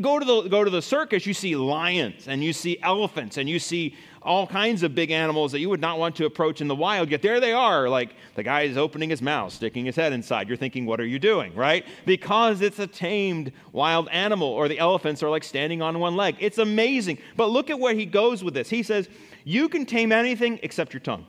Go 0.00 0.18
to 0.18 0.24
the 0.24 0.48
go 0.48 0.62
to 0.62 0.70
the 0.70 0.82
circus, 0.82 1.26
you 1.26 1.34
see 1.34 1.56
lions 1.56 2.28
and 2.28 2.44
you 2.44 2.52
see 2.52 2.78
elephants 2.82 3.38
and 3.38 3.48
you 3.48 3.58
see 3.58 3.96
all 4.22 4.46
kinds 4.46 4.82
of 4.82 4.94
big 4.94 5.10
animals 5.10 5.52
that 5.52 5.60
you 5.60 5.68
would 5.68 5.80
not 5.80 5.98
want 5.98 6.16
to 6.16 6.24
approach 6.26 6.60
in 6.60 6.68
the 6.68 6.74
wild, 6.74 7.10
yet 7.10 7.22
there 7.22 7.40
they 7.40 7.52
are. 7.52 7.88
Like 7.88 8.14
the 8.34 8.42
guy 8.42 8.62
is 8.62 8.76
opening 8.76 9.10
his 9.10 9.20
mouth, 9.20 9.52
sticking 9.52 9.84
his 9.84 9.96
head 9.96 10.12
inside. 10.12 10.48
You're 10.48 10.56
thinking, 10.56 10.86
what 10.86 11.00
are 11.00 11.06
you 11.06 11.18
doing, 11.18 11.54
right? 11.54 11.84
Because 12.06 12.60
it's 12.60 12.78
a 12.78 12.86
tamed 12.86 13.52
wild 13.72 14.08
animal, 14.10 14.48
or 14.48 14.68
the 14.68 14.78
elephants 14.78 15.22
are 15.22 15.30
like 15.30 15.44
standing 15.44 15.82
on 15.82 15.98
one 15.98 16.16
leg. 16.16 16.36
It's 16.40 16.58
amazing. 16.58 17.18
But 17.36 17.50
look 17.50 17.70
at 17.70 17.78
where 17.78 17.94
he 17.94 18.06
goes 18.06 18.44
with 18.44 18.54
this. 18.54 18.70
He 18.70 18.82
says, 18.82 19.08
You 19.44 19.68
can 19.68 19.86
tame 19.86 20.12
anything 20.12 20.58
except 20.62 20.92
your 20.92 21.00
tongue. 21.00 21.26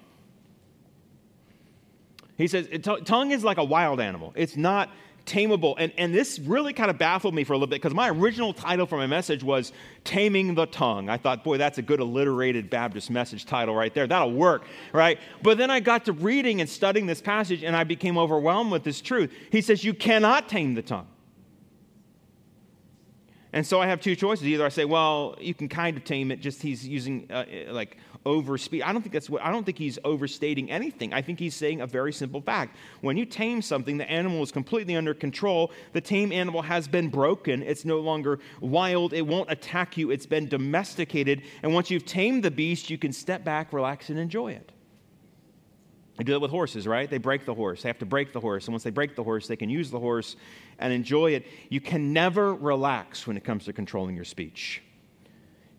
He 2.37 2.47
says, 2.47 2.67
tongue 3.05 3.31
is 3.31 3.43
like 3.43 3.57
a 3.57 3.63
wild 3.63 4.01
animal. 4.01 4.33
It's 4.35 4.57
not 4.57 4.89
tameable. 5.25 5.75
And, 5.77 5.91
and 5.97 6.13
this 6.13 6.39
really 6.39 6.73
kind 6.73 6.89
of 6.89 6.97
baffled 6.97 7.33
me 7.33 7.43
for 7.43 7.53
a 7.53 7.55
little 7.57 7.67
bit 7.67 7.81
because 7.81 7.93
my 7.93 8.09
original 8.09 8.53
title 8.53 8.85
for 8.85 8.97
my 8.97 9.07
message 9.07 9.43
was 9.43 9.71
Taming 10.03 10.55
the 10.55 10.65
Tongue. 10.65 11.09
I 11.09 11.17
thought, 11.17 11.43
boy, 11.43 11.57
that's 11.57 11.77
a 11.77 11.81
good 11.81 11.99
alliterated 11.99 12.69
Baptist 12.69 13.09
message 13.09 13.45
title 13.45 13.75
right 13.75 13.93
there. 13.93 14.07
That'll 14.07 14.31
work, 14.31 14.65
right? 14.93 15.19
But 15.41 15.57
then 15.57 15.69
I 15.69 15.79
got 15.79 16.05
to 16.05 16.13
reading 16.13 16.61
and 16.61 16.69
studying 16.69 17.05
this 17.07 17.21
passage 17.21 17.63
and 17.63 17.75
I 17.75 17.83
became 17.83 18.17
overwhelmed 18.17 18.71
with 18.71 18.83
this 18.83 19.01
truth. 19.01 19.31
He 19.51 19.61
says, 19.61 19.83
You 19.83 19.93
cannot 19.93 20.49
tame 20.49 20.75
the 20.75 20.81
tongue. 20.81 21.07
And 23.55 23.65
so 23.65 23.79
I 23.79 23.87
have 23.87 24.01
two 24.01 24.17
choices. 24.17 24.45
Either 24.45 24.65
I 24.65 24.69
say, 24.69 24.83
well, 24.83 25.37
you 25.39 25.53
can 25.53 25.69
kind 25.69 25.95
of 25.95 26.03
tame 26.03 26.29
it, 26.29 26.41
just 26.41 26.61
he's 26.61 26.85
using 26.85 27.25
uh, 27.31 27.45
like 27.69 27.97
overspeed. 28.25 28.83
I 28.83 28.91
don't 28.91 29.01
think 29.01 29.13
that's 29.13 29.29
what, 29.29 29.41
I 29.43 29.51
don't 29.51 29.63
think 29.63 29.77
he's 29.77 29.99
overstating 30.03 30.71
anything. 30.71 31.13
I 31.13 31.21
think 31.21 31.39
he's 31.39 31.55
saying 31.55 31.81
a 31.81 31.87
very 31.87 32.11
simple 32.11 32.41
fact. 32.41 32.75
When 33.01 33.17
you 33.17 33.25
tame 33.25 33.61
something, 33.61 33.97
the 33.97 34.09
animal 34.09 34.41
is 34.43 34.51
completely 34.51 34.95
under 34.95 35.13
control. 35.13 35.71
The 35.93 36.01
tame 36.01 36.31
animal 36.31 36.61
has 36.61 36.87
been 36.87 37.09
broken. 37.09 37.61
It's 37.61 37.85
no 37.85 37.99
longer 37.99 38.39
wild. 38.59 39.13
It 39.13 39.21
won't 39.21 39.51
attack 39.51 39.97
you. 39.97 40.11
It's 40.11 40.25
been 40.25 40.47
domesticated. 40.47 41.43
And 41.63 41.73
once 41.73 41.91
you've 41.91 42.05
tamed 42.05 42.43
the 42.43 42.51
beast, 42.51 42.89
you 42.89 42.97
can 42.97 43.13
step 43.13 43.43
back, 43.43 43.71
relax, 43.71 44.09
and 44.09 44.19
enjoy 44.19 44.53
it. 44.53 44.71
They 46.17 46.23
do 46.23 46.31
that 46.31 46.39
with 46.39 46.51
horses, 46.51 46.87
right? 46.87 47.09
They 47.09 47.17
break 47.17 47.45
the 47.45 47.53
horse. 47.53 47.83
They 47.83 47.89
have 47.89 47.99
to 47.99 48.05
break 48.05 48.31
the 48.31 48.39
horse. 48.39 48.65
And 48.65 48.73
once 48.73 48.83
they 48.83 48.89
break 48.89 49.15
the 49.15 49.23
horse, 49.23 49.47
they 49.47 49.57
can 49.57 49.69
use 49.69 49.91
the 49.91 49.99
horse 49.99 50.37
and 50.79 50.93
enjoy 50.93 51.31
it. 51.31 51.45
You 51.69 51.81
can 51.81 52.13
never 52.13 52.55
relax 52.55 53.27
when 53.27 53.35
it 53.35 53.43
comes 53.43 53.65
to 53.65 53.73
controlling 53.73 54.15
your 54.15 54.25
speech. 54.25 54.81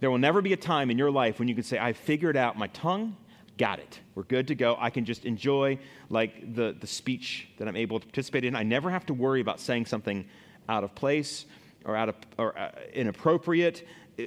There 0.01 0.11
will 0.11 0.19
never 0.19 0.43
be 0.43 0.53
a 0.53 0.57
time 0.57 0.91
in 0.91 0.99
your 0.99 1.11
life 1.11 1.39
when 1.39 1.49
you 1.49 1.55
can 1.55 1.65
say, 1.65 1.79
I 1.79 1.93
figured 1.93 2.37
out 2.37 2.59
my 2.59 2.67
tongue, 2.69 3.17
got 3.57 3.79
it. 3.79 4.01
We're 4.15 4.25
good 4.25 4.49
to 4.49 4.55
go. 4.55 4.77
I 4.79 4.91
can 4.91 5.05
just 5.05 5.25
enjoy 5.25 5.79
like 6.11 6.55
the, 6.55 6.77
the 6.79 6.87
speech 6.87 7.49
that 7.59 7.67
I'm 7.67 7.77
able 7.77 7.99
to 8.01 8.07
participate 8.07 8.45
in. 8.45 8.55
I 8.55 8.63
never 8.63 8.91
have 8.91 9.07
to 9.07 9.15
worry 9.15 9.41
about 9.41 9.61
saying 9.61 9.87
something 9.87 10.27
out 10.69 10.85
of 10.85 10.95
place 10.95 11.47
or 11.85 11.97
out 11.97 12.09
of 12.11 12.17
or 12.37 12.59
uh, 12.59 12.73
inappropriate. 12.93 13.87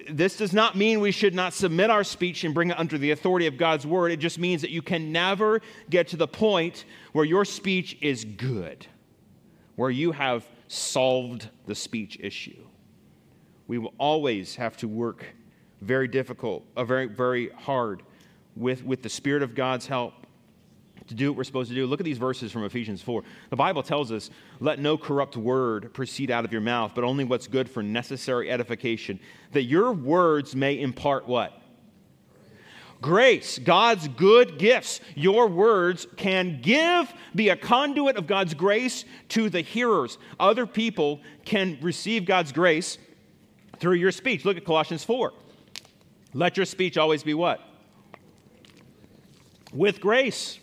This 0.10 0.38
does 0.38 0.54
not 0.54 0.76
mean 0.76 1.00
we 1.00 1.12
should 1.12 1.34
not 1.34 1.54
submit 1.54 1.90
our 1.90 2.04
speech 2.04 2.44
and 2.44 2.54
bring 2.54 2.70
it 2.70 2.80
under 2.80 2.98
the 2.98 3.12
authority 3.12 3.48
of 3.48 3.58
God's 3.58 3.86
word. 3.86 4.12
It 4.12 4.18
just 4.20 4.40
means 4.40 4.62
that 4.62 4.70
you 4.70 4.82
can 4.82 5.12
never 5.12 5.62
get 5.90 6.08
to 6.10 6.18
the 6.18 6.28
point 6.28 6.86
where 7.12 7.26
your 7.26 7.44
speech 7.44 7.98
is 8.02 8.24
good, 8.24 8.86
where 9.76 9.90
you 9.90 10.12
have 10.12 10.48
solved 10.68 11.50
the 11.66 11.74
speech 11.74 12.18
issue. 12.20 12.64
We 13.68 13.80
will 13.80 13.94
always 13.98 14.56
have 14.56 14.78
to 14.78 14.88
work 14.88 15.26
very 15.82 16.08
difficult, 16.08 16.66
a 16.76 16.86
very, 16.86 17.06
very 17.06 17.50
hard 17.50 18.04
with, 18.56 18.84
with 18.84 19.02
the 19.02 19.10
Spirit 19.10 19.44
of 19.44 19.56
God's 19.56 19.88
help 19.88 20.14
to 21.08 21.16
do 21.16 21.32
what 21.32 21.38
we're 21.38 21.44
supposed 21.44 21.70
to 21.70 21.76
do. 21.76 21.88
Look 21.88 22.00
at 22.00 22.06
these 22.06 22.18
verses 22.18 22.52
from 22.52 22.64
Ephesians 22.66 23.02
4. 23.02 23.24
The 23.50 23.56
Bible 23.56 23.82
tells 23.82 24.12
us, 24.12 24.30
let 24.60 24.80
no 24.80 24.98
corrupt 24.98 25.38
word 25.38 25.94
proceed 25.94 26.30
out 26.30 26.46
of 26.46 26.52
your 26.52 26.62
mouth, 26.62 26.92
but 26.94 27.04
only 27.04 27.24
what's 27.24 27.48
good 27.48 27.70
for 27.70 27.82
necessary 27.82 28.52
edification, 28.52 29.20
that 29.54 29.64
your 29.64 29.92
words 29.92 30.56
may 30.56 30.80
impart 30.80 31.28
what? 31.28 31.60
grace, 33.02 33.60
God's 33.60 34.08
good 34.08 34.58
gifts. 34.58 35.02
Your 35.16 35.48
words 35.48 36.08
can 36.18 36.60
give, 36.62 37.12
be 37.36 37.50
a 37.50 37.56
conduit 37.56 38.18
of 38.18 38.28
God's 38.28 38.54
grace 38.54 39.06
to 39.30 39.50
the 39.50 39.62
hearers. 39.62 40.18
Other 40.40 40.66
people 40.66 41.22
can 41.46 41.78
receive 41.82 42.26
God's 42.26 42.52
grace 42.52 42.98
through 43.80 43.96
your 43.96 44.12
speech. 44.12 44.46
Look 44.46 44.58
at 44.58 44.66
Colossians 44.66 45.04
4. 45.04 45.34
Let 46.34 46.58
your 46.58 46.66
speech 46.66 46.98
always 46.98 47.24
be 47.24 47.34
what? 47.34 47.62
With 49.74 50.00
grace. 50.00 50.60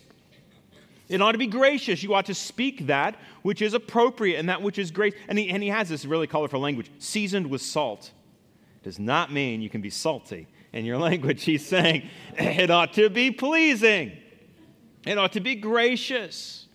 It 1.08 1.22
ought 1.22 1.32
to 1.32 1.38
be 1.38 1.46
gracious. 1.46 2.02
You 2.02 2.14
ought 2.14 2.26
to 2.26 2.34
speak 2.34 2.86
that 2.86 3.16
which 3.42 3.62
is 3.62 3.74
appropriate 3.74 4.38
and 4.38 4.48
that 4.48 4.60
which 4.60 4.78
is 4.78 4.90
great. 4.90 5.14
And 5.28 5.38
he, 5.38 5.50
and 5.50 5.62
he 5.62 5.68
has 5.68 5.88
this 5.88 6.04
really 6.04 6.26
colorful 6.26 6.60
language 6.60 6.90
seasoned 6.98 7.48
with 7.48 7.62
salt. 7.62 8.10
Does 8.82 8.98
not 8.98 9.32
mean 9.32 9.60
you 9.60 9.70
can 9.70 9.80
be 9.80 9.90
salty 9.90 10.48
in 10.72 10.84
your 10.84 10.98
language. 11.08 11.44
He's 11.44 11.66
saying 11.66 12.08
it 12.36 12.70
ought 12.70 12.92
to 12.94 13.08
be 13.08 13.30
pleasing, 13.30 14.12
it 15.06 15.18
ought 15.18 15.32
to 15.32 15.40
be 15.40 15.54
gracious, 15.54 16.66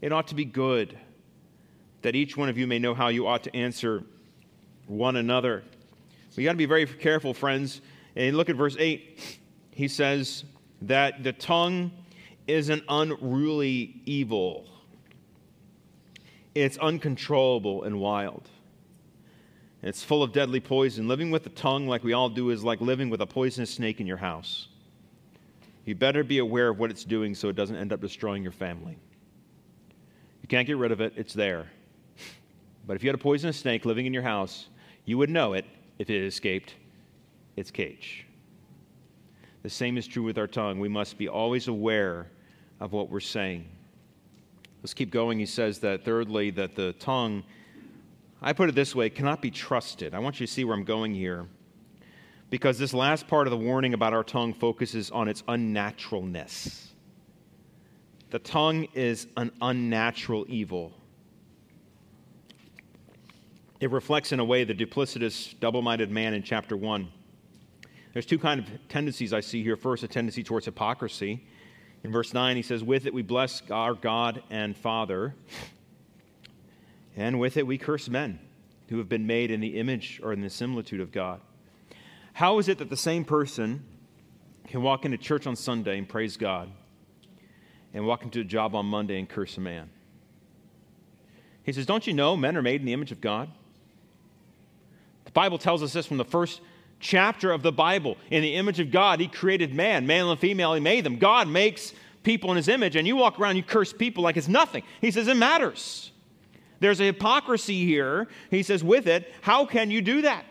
it 0.00 0.12
ought 0.12 0.28
to 0.28 0.34
be 0.34 0.44
good, 0.44 0.98
that 2.02 2.14
each 2.14 2.36
one 2.36 2.48
of 2.48 2.58
you 2.58 2.66
may 2.66 2.78
know 2.78 2.94
how 2.94 3.08
you 3.08 3.26
ought 3.26 3.44
to 3.44 3.56
answer 3.56 4.04
one 4.86 5.16
another. 5.16 5.64
We 6.36 6.42
got 6.42 6.52
to 6.52 6.58
be 6.58 6.66
very 6.66 6.84
careful, 6.84 7.32
friends. 7.32 7.80
And 8.16 8.36
look 8.36 8.48
at 8.48 8.56
verse 8.56 8.76
8. 8.78 9.40
He 9.72 9.88
says 9.88 10.44
that 10.82 11.24
the 11.24 11.32
tongue 11.32 11.90
is 12.46 12.68
an 12.68 12.82
unruly 12.88 14.02
evil, 14.04 14.68
it's 16.54 16.76
uncontrollable 16.78 17.82
and 17.82 17.98
wild. 17.98 18.48
It's 19.82 20.02
full 20.02 20.22
of 20.22 20.32
deadly 20.32 20.60
poison. 20.60 21.08
Living 21.08 21.30
with 21.30 21.44
the 21.44 21.50
tongue, 21.50 21.86
like 21.86 22.02
we 22.02 22.14
all 22.14 22.30
do, 22.30 22.48
is 22.48 22.64
like 22.64 22.80
living 22.80 23.10
with 23.10 23.20
a 23.20 23.26
poisonous 23.26 23.70
snake 23.70 24.00
in 24.00 24.06
your 24.06 24.16
house. 24.16 24.68
You 25.84 25.94
better 25.94 26.24
be 26.24 26.38
aware 26.38 26.70
of 26.70 26.78
what 26.78 26.90
it's 26.90 27.04
doing 27.04 27.34
so 27.34 27.50
it 27.50 27.56
doesn't 27.56 27.76
end 27.76 27.92
up 27.92 28.00
destroying 28.00 28.42
your 28.42 28.52
family. 28.52 28.96
You 30.40 30.48
can't 30.48 30.66
get 30.66 30.78
rid 30.78 30.90
of 30.90 31.02
it, 31.02 31.12
it's 31.16 31.34
there. 31.34 31.66
But 32.86 32.96
if 32.96 33.02
you 33.02 33.08
had 33.08 33.14
a 33.14 33.22
poisonous 33.22 33.58
snake 33.58 33.84
living 33.84 34.06
in 34.06 34.14
your 34.14 34.22
house, 34.22 34.68
you 35.04 35.18
would 35.18 35.28
know 35.28 35.52
it 35.52 35.66
if 35.98 36.08
it 36.08 36.24
escaped 36.24 36.74
its 37.56 37.70
cage. 37.70 38.26
The 39.62 39.70
same 39.70 39.96
is 39.96 40.06
true 40.06 40.22
with 40.22 40.38
our 40.38 40.46
tongue. 40.46 40.78
We 40.78 40.88
must 40.88 41.16
be 41.16 41.28
always 41.28 41.68
aware 41.68 42.30
of 42.80 42.92
what 42.92 43.08
we're 43.08 43.20
saying. 43.20 43.66
Let's 44.82 44.92
keep 44.92 45.10
going. 45.10 45.38
He 45.38 45.46
says 45.46 45.78
that, 45.78 46.04
thirdly, 46.04 46.50
that 46.50 46.74
the 46.74 46.92
tongue, 46.94 47.42
I 48.42 48.52
put 48.52 48.68
it 48.68 48.74
this 48.74 48.94
way, 48.94 49.08
cannot 49.08 49.40
be 49.40 49.50
trusted. 49.50 50.12
I 50.14 50.18
want 50.18 50.38
you 50.38 50.46
to 50.46 50.52
see 50.52 50.64
where 50.64 50.76
I'm 50.76 50.84
going 50.84 51.14
here. 51.14 51.46
Because 52.50 52.78
this 52.78 52.92
last 52.92 53.26
part 53.26 53.46
of 53.46 53.50
the 53.50 53.56
warning 53.56 53.94
about 53.94 54.12
our 54.12 54.22
tongue 54.22 54.52
focuses 54.52 55.10
on 55.10 55.28
its 55.28 55.40
unnaturalness. 55.42 56.88
The 58.28 58.38
tongue 58.38 58.86
is 58.92 59.26
an 59.38 59.50
unnatural 59.62 60.44
evil. 60.48 60.92
It 63.80 63.90
reflects, 63.90 64.32
in 64.32 64.40
a 64.40 64.44
way, 64.44 64.64
the 64.64 64.74
duplicitous, 64.74 65.58
double 65.58 65.80
minded 65.80 66.10
man 66.10 66.34
in 66.34 66.42
chapter 66.42 66.76
1. 66.76 67.08
There's 68.14 68.26
two 68.26 68.38
kind 68.38 68.60
of 68.60 68.88
tendencies 68.88 69.32
I 69.32 69.40
see 69.40 69.62
here. 69.64 69.76
First, 69.76 70.04
a 70.04 70.08
tendency 70.08 70.44
towards 70.44 70.66
hypocrisy. 70.66 71.44
In 72.04 72.12
verse 72.12 72.32
9, 72.32 72.54
he 72.54 72.62
says, 72.62 72.84
With 72.84 73.06
it 73.06 73.12
we 73.12 73.22
bless 73.22 73.60
our 73.70 73.92
God 73.92 74.42
and 74.50 74.76
Father, 74.76 75.34
and 77.16 77.40
with 77.40 77.56
it 77.56 77.66
we 77.66 77.76
curse 77.76 78.08
men 78.08 78.38
who 78.88 78.98
have 78.98 79.08
been 79.08 79.26
made 79.26 79.50
in 79.50 79.60
the 79.60 79.80
image 79.80 80.20
or 80.22 80.32
in 80.32 80.42
the 80.42 80.50
similitude 80.50 81.00
of 81.00 81.10
God. 81.10 81.40
How 82.34 82.58
is 82.58 82.68
it 82.68 82.78
that 82.78 82.88
the 82.88 82.96
same 82.96 83.24
person 83.24 83.84
can 84.68 84.82
walk 84.82 85.04
into 85.04 85.18
church 85.18 85.46
on 85.46 85.56
Sunday 85.56 85.98
and 85.98 86.08
praise 86.08 86.36
God, 86.36 86.70
and 87.92 88.06
walk 88.06 88.22
into 88.22 88.40
a 88.40 88.44
job 88.44 88.76
on 88.76 88.86
Monday 88.86 89.18
and 89.18 89.28
curse 89.28 89.56
a 89.56 89.60
man? 89.60 89.90
He 91.64 91.72
says, 91.72 91.84
Don't 91.84 92.06
you 92.06 92.12
know 92.12 92.36
men 92.36 92.56
are 92.56 92.62
made 92.62 92.80
in 92.80 92.86
the 92.86 92.92
image 92.92 93.10
of 93.10 93.20
God? 93.20 93.50
The 95.24 95.32
Bible 95.32 95.58
tells 95.58 95.82
us 95.82 95.92
this 95.92 96.06
from 96.06 96.18
the 96.18 96.24
first 96.24 96.60
chapter 97.04 97.52
of 97.52 97.62
the 97.62 97.70
Bible. 97.70 98.16
In 98.30 98.42
the 98.42 98.56
image 98.56 98.80
of 98.80 98.90
God, 98.90 99.20
He 99.20 99.28
created 99.28 99.72
man, 99.72 100.06
male 100.06 100.32
and 100.32 100.40
female, 100.40 100.74
He 100.74 100.80
made 100.80 101.04
them. 101.04 101.18
God 101.18 101.46
makes 101.46 101.92
people 102.24 102.50
in 102.50 102.56
His 102.56 102.66
image, 102.66 102.96
and 102.96 103.06
you 103.06 103.14
walk 103.14 103.38
around, 103.38 103.56
you 103.56 103.62
curse 103.62 103.92
people 103.92 104.24
like 104.24 104.36
it's 104.36 104.48
nothing. 104.48 104.82
He 105.00 105.12
says 105.12 105.28
it 105.28 105.36
matters. 105.36 106.10
There's 106.80 107.00
a 107.00 107.04
hypocrisy 107.04 107.84
here. 107.84 108.26
He 108.50 108.62
says, 108.62 108.82
with 108.82 109.06
it, 109.06 109.32
how 109.42 109.64
can 109.66 109.90
you 109.90 110.02
do 110.02 110.22
that? 110.22 110.44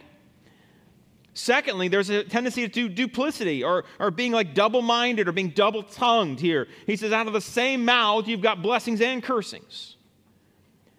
Secondly, 1.34 1.88
there's 1.88 2.12
a 2.12 2.24
tendency 2.24 2.70
to 2.70 2.90
duplicity 2.90 3.64
or, 3.64 3.86
or 4.00 4.12
being 4.12 4.32
like 4.32 4.54
double 4.54 4.84
minded 4.84 5.28
or 5.28 5.32
being 5.32 5.50
double 5.50 5.82
tongued 5.82 6.40
here. 6.40 6.68
He 6.86 6.96
says, 6.96 7.12
out 7.12 7.26
of 7.26 7.34
the 7.34 7.42
same 7.42 7.84
mouth, 7.84 8.28
you've 8.28 8.42
got 8.42 8.62
blessings 8.62 9.02
and 9.02 9.22
cursings. 9.24 9.98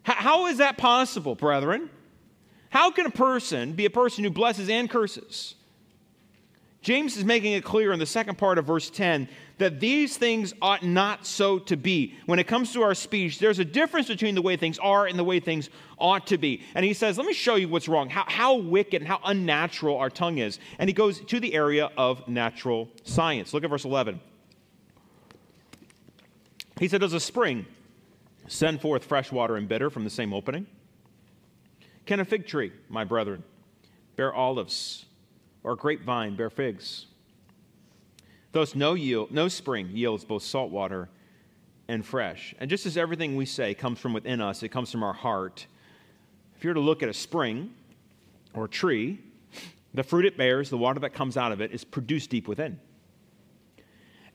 H- 0.06 0.16
how 0.16 0.46
is 0.46 0.58
that 0.58 0.76
possible, 0.76 1.36
brethren? 1.36 1.88
How 2.74 2.90
can 2.90 3.06
a 3.06 3.10
person 3.10 3.74
be 3.74 3.84
a 3.84 3.90
person 3.90 4.24
who 4.24 4.30
blesses 4.30 4.68
and 4.68 4.90
curses? 4.90 5.54
James 6.82 7.16
is 7.16 7.24
making 7.24 7.52
it 7.52 7.62
clear 7.62 7.92
in 7.92 8.00
the 8.00 8.04
second 8.04 8.36
part 8.36 8.58
of 8.58 8.66
verse 8.66 8.90
10 8.90 9.28
that 9.58 9.78
these 9.78 10.16
things 10.16 10.52
ought 10.60 10.82
not 10.82 11.24
so 11.24 11.60
to 11.60 11.76
be. 11.76 12.16
When 12.26 12.40
it 12.40 12.48
comes 12.48 12.72
to 12.72 12.82
our 12.82 12.94
speech, 12.94 13.38
there's 13.38 13.60
a 13.60 13.64
difference 13.64 14.08
between 14.08 14.34
the 14.34 14.42
way 14.42 14.56
things 14.56 14.76
are 14.80 15.06
and 15.06 15.16
the 15.16 15.22
way 15.22 15.38
things 15.38 15.70
ought 15.98 16.26
to 16.26 16.36
be. 16.36 16.62
And 16.74 16.84
he 16.84 16.94
says, 16.94 17.16
Let 17.16 17.28
me 17.28 17.32
show 17.32 17.54
you 17.54 17.68
what's 17.68 17.86
wrong, 17.86 18.10
how, 18.10 18.24
how 18.26 18.56
wicked 18.56 19.02
and 19.02 19.08
how 19.08 19.20
unnatural 19.24 19.96
our 19.96 20.10
tongue 20.10 20.38
is. 20.38 20.58
And 20.80 20.90
he 20.90 20.94
goes 20.94 21.20
to 21.20 21.38
the 21.38 21.54
area 21.54 21.92
of 21.96 22.26
natural 22.26 22.88
science. 23.04 23.54
Look 23.54 23.62
at 23.62 23.70
verse 23.70 23.84
11. 23.84 24.20
He 26.80 26.88
said, 26.88 27.02
Does 27.02 27.12
a 27.12 27.20
spring 27.20 27.66
send 28.48 28.80
forth 28.80 29.04
fresh 29.04 29.30
water 29.30 29.54
and 29.54 29.68
bitter 29.68 29.90
from 29.90 30.02
the 30.02 30.10
same 30.10 30.34
opening? 30.34 30.66
Can 32.06 32.20
a 32.20 32.24
fig 32.24 32.46
tree, 32.46 32.72
my 32.88 33.04
brethren, 33.04 33.42
bear 34.16 34.32
olives, 34.32 35.06
or 35.62 35.72
a 35.72 35.76
grapevine 35.76 36.36
bear 36.36 36.50
figs? 36.50 37.06
Thus, 38.52 38.74
no, 38.74 38.94
yield, 38.94 39.32
no 39.32 39.48
spring 39.48 39.88
yields 39.92 40.24
both 40.24 40.42
salt 40.42 40.70
water 40.70 41.08
and 41.88 42.04
fresh. 42.04 42.54
And 42.60 42.70
just 42.70 42.86
as 42.86 42.96
everything 42.96 43.36
we 43.36 43.46
say 43.46 43.74
comes 43.74 43.98
from 43.98 44.12
within 44.12 44.40
us, 44.40 44.62
it 44.62 44.68
comes 44.68 44.90
from 44.90 45.02
our 45.02 45.12
heart. 45.12 45.66
If 46.56 46.62
you 46.62 46.70
were 46.70 46.74
to 46.74 46.80
look 46.80 47.02
at 47.02 47.08
a 47.08 47.14
spring 47.14 47.72
or 48.54 48.66
a 48.66 48.68
tree, 48.68 49.18
the 49.92 50.02
fruit 50.02 50.24
it 50.24 50.36
bears, 50.36 50.70
the 50.70 50.78
water 50.78 51.00
that 51.00 51.14
comes 51.14 51.36
out 51.36 51.52
of 51.52 51.60
it, 51.60 51.72
is 51.72 51.84
produced 51.84 52.30
deep 52.30 52.46
within. 52.46 52.78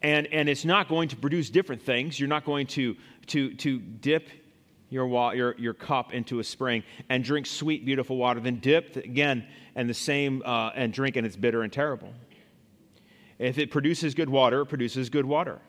And, 0.01 0.27
and 0.27 0.47
it's 0.47 0.65
not 0.65 0.87
going 0.87 1.09
to 1.09 1.15
produce 1.15 1.49
different 1.49 1.81
things. 1.81 2.19
You're 2.19 2.29
not 2.29 2.45
going 2.45 2.67
to, 2.67 2.95
to, 3.27 3.53
to 3.55 3.79
dip 3.79 4.29
your, 4.89 5.07
wa- 5.07 5.31
your, 5.31 5.55
your 5.57 5.73
cup 5.73 6.13
into 6.13 6.39
a 6.39 6.43
spring 6.43 6.83
and 7.09 7.23
drink 7.23 7.45
sweet, 7.45 7.85
beautiful 7.85 8.17
water, 8.17 8.39
then 8.39 8.59
dip 8.59 8.95
again 8.95 9.45
and 9.75 9.89
the 9.89 9.93
same 9.93 10.41
uh, 10.45 10.71
and 10.75 10.91
drink, 10.91 11.15
and 11.15 11.25
it's 11.25 11.35
bitter 11.35 11.61
and 11.61 11.71
terrible. 11.71 12.13
If 13.37 13.57
it 13.57 13.71
produces 13.71 14.13
good 14.13 14.29
water, 14.29 14.61
it 14.61 14.65
produces 14.65 15.09
good 15.09 15.25
water. 15.25 15.59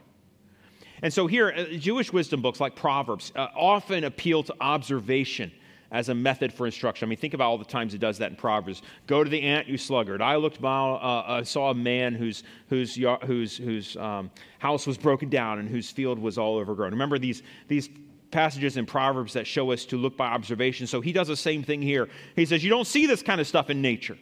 And 1.02 1.12
so 1.12 1.26
here, 1.26 1.54
uh, 1.56 1.76
Jewish 1.76 2.12
wisdom 2.12 2.42
books 2.42 2.61
like 2.61 2.76
Proverbs 2.76 3.33
uh, 3.37 3.48
often 3.56 4.04
appeal 4.04 4.42
to 4.42 4.54
observation 4.61 5.52
as 5.92 6.09
a 6.09 6.14
method 6.14 6.52
for 6.52 6.66
instruction. 6.66 7.06
I 7.06 7.09
mean, 7.09 7.18
think 7.18 7.35
about 7.35 7.46
all 7.46 7.59
the 7.59 7.64
times 7.64 7.94
it 7.94 7.98
does 7.98 8.18
that 8.18 8.30
in 8.30 8.37
Proverbs. 8.37 8.83
Go 9.06 9.24
to 9.24 9.30
the 9.30 9.42
ant, 9.42 9.66
you 9.66 9.76
sluggard. 9.76 10.22
I 10.22 10.37
looked 10.37 10.61
by, 10.61 10.70
uh, 10.70 10.94
uh, 10.94 11.44
saw 11.44 11.70
a 11.70 11.74
man 11.74 12.14
whose, 12.14 12.44
whose, 12.68 12.94
whose, 13.24 13.56
whose 13.56 13.96
um, 13.96 14.30
house 14.59 14.87
was 14.87 14.96
broken 14.96 15.28
down 15.28 15.59
and 15.59 15.68
whose 15.68 15.90
field 15.90 16.18
was 16.18 16.38
all 16.38 16.59
overgrown. 16.59 16.92
Remember 16.92 17.18
these, 17.18 17.42
these 17.66 17.88
passages 18.30 18.76
in 18.76 18.86
Proverbs 18.86 19.32
that 19.34 19.46
show 19.46 19.70
us 19.72 19.84
to 19.86 19.96
look 19.96 20.16
by 20.16 20.28
observation. 20.28 20.86
So 20.86 21.00
he 21.00 21.12
does 21.12 21.28
the 21.28 21.36
same 21.36 21.62
thing 21.62 21.82
here. 21.82 22.08
He 22.36 22.46
says, 22.46 22.62
You 22.62 22.70
don't 22.70 22.86
see 22.86 23.06
this 23.06 23.22
kind 23.22 23.40
of 23.40 23.46
stuff 23.46 23.70
in 23.70 23.82
nature. 23.82 24.18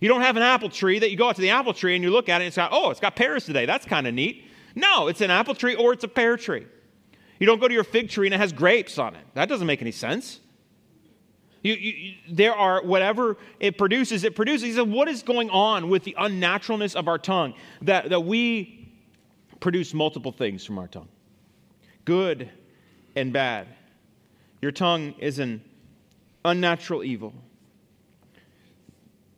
You 0.00 0.08
don't 0.08 0.22
have 0.22 0.36
an 0.36 0.42
apple 0.42 0.68
tree 0.68 0.98
that 0.98 1.12
you 1.12 1.16
go 1.16 1.28
out 1.28 1.36
to 1.36 1.40
the 1.40 1.50
apple 1.50 1.72
tree 1.72 1.94
and 1.94 2.02
you 2.02 2.10
look 2.10 2.28
at 2.28 2.40
it 2.40 2.44
and 2.44 2.48
it's 2.48 2.56
got, 2.56 2.70
oh, 2.72 2.90
it's 2.90 2.98
got 2.98 3.14
pears 3.14 3.44
today. 3.44 3.66
That's 3.66 3.86
kind 3.86 4.08
of 4.08 4.14
neat. 4.14 4.44
No, 4.74 5.06
it's 5.06 5.20
an 5.20 5.30
apple 5.30 5.54
tree 5.54 5.76
or 5.76 5.92
it's 5.92 6.02
a 6.02 6.08
pear 6.08 6.36
tree. 6.36 6.66
You 7.38 7.46
don't 7.46 7.60
go 7.60 7.68
to 7.68 7.74
your 7.74 7.84
fig 7.84 8.08
tree 8.08 8.26
and 8.26 8.34
it 8.34 8.38
has 8.38 8.52
grapes 8.52 8.98
on 8.98 9.14
it. 9.14 9.24
That 9.34 9.48
doesn't 9.48 9.66
make 9.66 9.80
any 9.80 9.92
sense. 9.92 10.40
You, 11.62 11.74
you, 11.74 12.14
there 12.28 12.52
are 12.52 12.82
whatever 12.82 13.36
it 13.60 13.78
produces, 13.78 14.24
it 14.24 14.34
produces. 14.34 14.62
He 14.62 14.72
said, 14.72 14.90
What 14.90 15.06
is 15.06 15.22
going 15.22 15.50
on 15.50 15.88
with 15.88 16.02
the 16.02 16.16
unnaturalness 16.18 16.96
of 16.96 17.06
our 17.06 17.18
tongue 17.18 17.54
that, 17.82 18.10
that 18.10 18.24
we 18.24 18.92
produce 19.60 19.94
multiple 19.94 20.32
things 20.32 20.64
from 20.64 20.78
our 20.78 20.88
tongue? 20.88 21.08
Good 22.04 22.50
and 23.16 23.32
bad. 23.32 23.68
Your 24.60 24.72
tongue 24.72 25.14
is 25.18 25.38
an 25.38 25.62
unnatural 26.44 27.04
evil. 27.04 27.34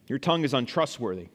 Your 0.07 0.19
tongue 0.19 0.45
is 0.45 0.53
untrustworthy, 0.53 1.29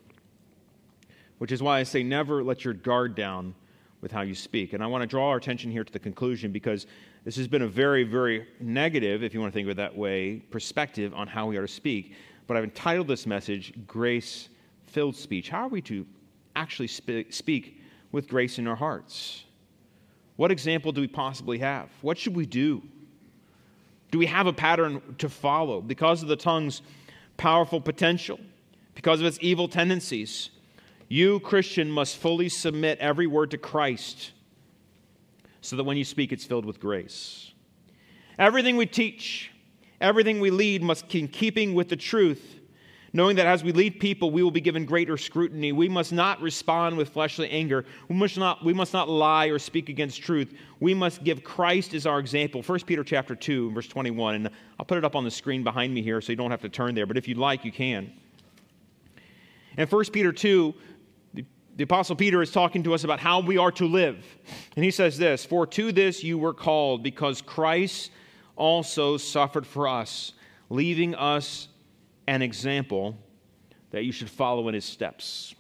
which 1.39 1.52
is 1.52 1.63
why 1.63 1.80
I 1.80 1.84
say 1.84 2.04
never 2.04 2.43
let 2.43 2.63
your 2.63 2.73
guard 2.73 3.15
down 3.15 3.56
with 4.02 4.12
how 4.12 4.21
you 4.21 4.36
speak. 4.36 4.73
And 4.73 4.84
I 4.84 4.88
want 4.88 5.02
to 5.02 5.08
draw 5.08 5.30
our 5.30 5.38
attention 5.38 5.71
here 5.71 5.84
to 5.84 5.91
the 5.91 5.99
conclusion 5.99 6.52
because 6.52 6.86
this 7.25 7.36
has 7.36 7.47
been 7.47 7.63
a 7.63 7.67
very, 7.67 8.04
very 8.04 8.47
negative, 8.60 9.23
if 9.23 9.34
you 9.34 9.41
want 9.41 9.52
to 9.52 9.58
think 9.58 9.65
of 9.65 9.71
it 9.71 9.78
that 9.78 9.95
way, 9.95 10.38
perspective 10.52 11.13
on 11.13 11.28
how 11.28 11.47
we 11.47 11.58
are 11.58 11.63
to 11.63 11.67
speak. 11.67 12.13
But 12.47 12.58
I've 12.58 12.63
entitled 12.63 13.08
this 13.08 13.25
message 13.25 13.73
Grace 13.86 14.49
Filled 14.88 15.15
Speech. 15.15 15.49
How 15.49 15.65
are 15.65 15.67
we 15.67 15.82
to 15.84 16.06
actually 16.56 16.88
speak 16.88 17.82
with 18.12 18.28
grace 18.28 18.58
in 18.58 18.67
our 18.67 18.75
hearts? 18.75 19.43
What 20.39 20.52
example 20.52 20.93
do 20.93 21.02
we 21.02 21.08
possibly 21.08 21.58
have? 21.58 21.89
What 22.02 22.17
should 22.17 22.34
we 22.34 22.45
do? 22.45 22.82
Do 24.10 24.17
we 24.17 24.25
have 24.28 24.47
a 24.47 24.54
pattern 24.54 25.02
to 25.17 25.28
follow? 25.28 25.82
Because 25.82 26.21
of 26.21 26.30
the 26.30 26.38
tongue's 26.38 26.82
powerful 27.36 27.82
potential, 27.82 28.39
because 28.95 29.19
of 29.19 29.25
its 29.25 29.38
evil 29.41 29.67
tendencies, 29.67 30.49
you, 31.10 31.41
Christian, 31.41 31.91
must 31.91 32.15
fully 32.15 32.47
submit 32.47 32.99
every 32.99 33.28
word 33.28 33.52
to 33.52 33.58
Christ 33.58 34.32
so 35.60 35.75
that 35.75 35.84
when 35.84 35.97
you 35.97 36.06
speak, 36.06 36.32
it's 36.32 36.45
filled 36.45 36.65
with 36.65 36.80
grace. 36.80 37.52
Everything 38.38 38.78
we 38.78 38.86
teach, 38.86 39.52
everything 39.99 40.39
we 40.39 40.52
lead 40.52 40.82
must 40.82 41.10
be 41.10 41.19
in 41.19 41.28
keeping 41.28 41.73
with 41.73 41.89
the 41.89 41.97
truth 41.97 42.58
knowing 43.13 43.35
that 43.37 43.47
as 43.47 43.63
we 43.63 43.71
lead 43.71 43.99
people, 43.99 44.31
we 44.31 44.43
will 44.43 44.51
be 44.51 44.61
given 44.61 44.85
greater 44.85 45.17
scrutiny. 45.17 45.71
We 45.71 45.89
must 45.89 46.11
not 46.11 46.41
respond 46.41 46.97
with 46.97 47.09
fleshly 47.09 47.49
anger. 47.49 47.85
We 48.07 48.15
must 48.15 48.37
not, 48.37 48.63
we 48.63 48.73
must 48.73 48.93
not 48.93 49.09
lie 49.09 49.47
or 49.47 49.59
speak 49.59 49.89
against 49.89 50.21
truth. 50.21 50.53
We 50.79 50.93
must 50.93 51.23
give 51.23 51.43
Christ 51.43 51.93
as 51.93 52.05
our 52.05 52.19
example. 52.19 52.61
1 52.61 52.79
Peter 52.81 53.03
chapter 53.03 53.35
2, 53.35 53.71
verse 53.71 53.87
21. 53.87 54.35
And 54.35 54.49
I'll 54.79 54.85
put 54.85 54.97
it 54.97 55.05
up 55.05 55.15
on 55.15 55.23
the 55.23 55.31
screen 55.31 55.63
behind 55.63 55.93
me 55.93 56.01
here 56.01 56.21
so 56.21 56.31
you 56.31 56.35
don't 56.35 56.51
have 56.51 56.61
to 56.61 56.69
turn 56.69 56.95
there, 56.95 57.05
but 57.05 57.17
if 57.17 57.27
you'd 57.27 57.37
like, 57.37 57.65
you 57.65 57.71
can. 57.71 58.11
In 59.77 59.87
1 59.87 60.05
Peter 60.11 60.31
2, 60.31 60.73
the, 61.33 61.45
the 61.77 61.83
Apostle 61.83 62.15
Peter 62.15 62.41
is 62.41 62.51
talking 62.51 62.83
to 62.83 62.93
us 62.93 63.03
about 63.03 63.19
how 63.19 63.39
we 63.39 63.57
are 63.57 63.71
to 63.73 63.85
live. 63.85 64.25
And 64.75 64.83
he 64.83 64.91
says 64.91 65.17
this 65.17 65.45
For 65.45 65.65
to 65.67 65.91
this 65.91 66.23
you 66.23 66.37
were 66.37 66.53
called, 66.53 67.01
because 67.03 67.41
Christ 67.41 68.11
also 68.55 69.17
suffered 69.17 69.65
for 69.65 69.87
us, 69.87 70.33
leaving 70.69 71.15
us 71.15 71.69
an 72.29 72.43
example 72.43 73.17
that 73.89 74.03
you 74.03 74.11
should 74.11 74.29
follow 74.29 74.67
in 74.67 74.75
his 74.75 74.85
steps. 74.85 75.55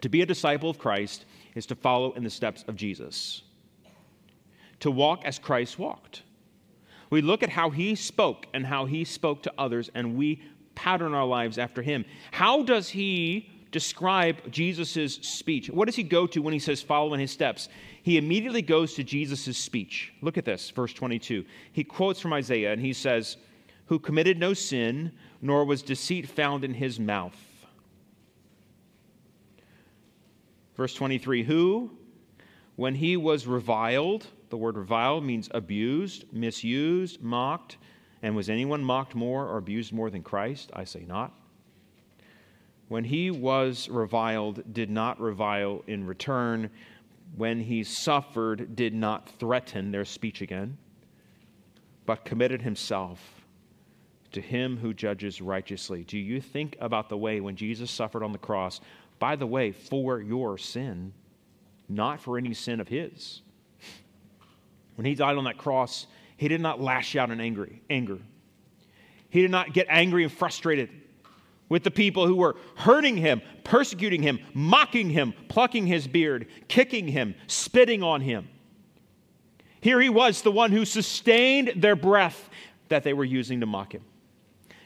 To 0.00 0.08
be 0.08 0.20
a 0.20 0.26
disciple 0.26 0.68
of 0.68 0.78
Christ 0.78 1.26
is 1.54 1.64
to 1.66 1.76
follow 1.76 2.12
in 2.12 2.24
the 2.24 2.30
steps 2.30 2.64
of 2.66 2.74
Jesus, 2.74 3.42
to 4.80 4.90
walk 4.90 5.24
as 5.24 5.38
Christ 5.38 5.78
walked. 5.78 6.22
We 7.10 7.22
look 7.22 7.44
at 7.44 7.50
how 7.50 7.70
he 7.70 7.94
spoke 7.94 8.46
and 8.52 8.66
how 8.66 8.86
he 8.86 9.04
spoke 9.04 9.44
to 9.44 9.52
others, 9.56 9.90
and 9.94 10.16
we 10.16 10.42
pattern 10.74 11.14
our 11.14 11.26
lives 11.26 11.56
after 11.56 11.82
him. 11.82 12.04
How 12.32 12.64
does 12.64 12.88
he 12.88 13.48
describe 13.70 14.50
Jesus' 14.50 15.14
speech? 15.16 15.70
What 15.70 15.86
does 15.86 15.96
he 15.96 16.02
go 16.02 16.26
to 16.26 16.42
when 16.42 16.52
he 16.52 16.58
says 16.58 16.82
follow 16.82 17.14
in 17.14 17.20
his 17.20 17.30
steps? 17.30 17.68
He 18.02 18.16
immediately 18.16 18.62
goes 18.62 18.94
to 18.94 19.04
Jesus' 19.04 19.56
speech. 19.56 20.12
Look 20.20 20.36
at 20.36 20.44
this, 20.44 20.70
verse 20.70 20.92
22. 20.92 21.44
He 21.72 21.84
quotes 21.84 22.18
from 22.18 22.32
Isaiah 22.32 22.72
and 22.72 22.80
he 22.80 22.92
says, 22.92 23.36
Who 23.86 24.00
committed 24.00 24.38
no 24.38 24.52
sin, 24.54 25.12
nor 25.40 25.64
was 25.64 25.82
deceit 25.82 26.28
found 26.28 26.64
in 26.64 26.74
his 26.74 27.00
mouth. 27.00 27.36
Verse 30.76 30.94
23 30.94 31.44
Who, 31.44 31.90
when 32.76 32.94
he 32.94 33.16
was 33.16 33.46
reviled, 33.46 34.26
the 34.50 34.56
word 34.56 34.76
reviled 34.76 35.24
means 35.24 35.48
abused, 35.52 36.24
misused, 36.32 37.22
mocked, 37.22 37.78
and 38.22 38.36
was 38.36 38.50
anyone 38.50 38.82
mocked 38.82 39.14
more 39.14 39.46
or 39.46 39.56
abused 39.58 39.92
more 39.92 40.10
than 40.10 40.22
Christ? 40.22 40.70
I 40.74 40.84
say 40.84 41.04
not. 41.06 41.32
When 42.88 43.04
he 43.04 43.30
was 43.30 43.88
reviled, 43.88 44.74
did 44.74 44.90
not 44.90 45.20
revile 45.20 45.84
in 45.86 46.06
return. 46.06 46.70
When 47.36 47.60
he 47.60 47.84
suffered, 47.84 48.74
did 48.74 48.92
not 48.92 49.28
threaten, 49.38 49.92
their 49.92 50.04
speech 50.04 50.42
again, 50.42 50.76
but 52.04 52.24
committed 52.24 52.62
himself 52.62 53.39
to 54.32 54.40
him 54.40 54.76
who 54.76 54.94
judges 54.94 55.40
righteously. 55.40 56.04
Do 56.04 56.18
you 56.18 56.40
think 56.40 56.76
about 56.80 57.08
the 57.08 57.16
way 57.16 57.40
when 57.40 57.56
Jesus 57.56 57.90
suffered 57.90 58.22
on 58.22 58.32
the 58.32 58.38
cross, 58.38 58.80
by 59.18 59.36
the 59.36 59.46
way, 59.46 59.72
for 59.72 60.20
your 60.20 60.58
sin, 60.58 61.12
not 61.88 62.20
for 62.20 62.38
any 62.38 62.54
sin 62.54 62.80
of 62.80 62.88
his? 62.88 63.42
When 64.94 65.04
he 65.04 65.14
died 65.14 65.36
on 65.36 65.44
that 65.44 65.58
cross, 65.58 66.06
he 66.36 66.48
did 66.48 66.60
not 66.60 66.80
lash 66.80 67.16
out 67.16 67.30
in 67.30 67.40
angry, 67.40 67.82
anger. 67.90 68.18
He 69.30 69.42
did 69.42 69.50
not 69.50 69.72
get 69.72 69.86
angry 69.88 70.24
and 70.24 70.32
frustrated 70.32 70.90
with 71.68 71.84
the 71.84 71.90
people 71.90 72.26
who 72.26 72.36
were 72.36 72.56
hurting 72.76 73.16
him, 73.16 73.40
persecuting 73.64 74.22
him, 74.22 74.40
mocking 74.52 75.08
him, 75.08 75.32
plucking 75.48 75.86
his 75.86 76.06
beard, 76.06 76.48
kicking 76.68 77.08
him, 77.08 77.34
spitting 77.46 78.02
on 78.02 78.20
him. 78.20 78.48
Here 79.80 80.00
he 80.00 80.10
was, 80.10 80.42
the 80.42 80.52
one 80.52 80.72
who 80.72 80.84
sustained 80.84 81.72
their 81.76 81.96
breath 81.96 82.50
that 82.88 83.04
they 83.04 83.14
were 83.14 83.24
using 83.24 83.60
to 83.60 83.66
mock 83.66 83.94
him. 83.94 84.02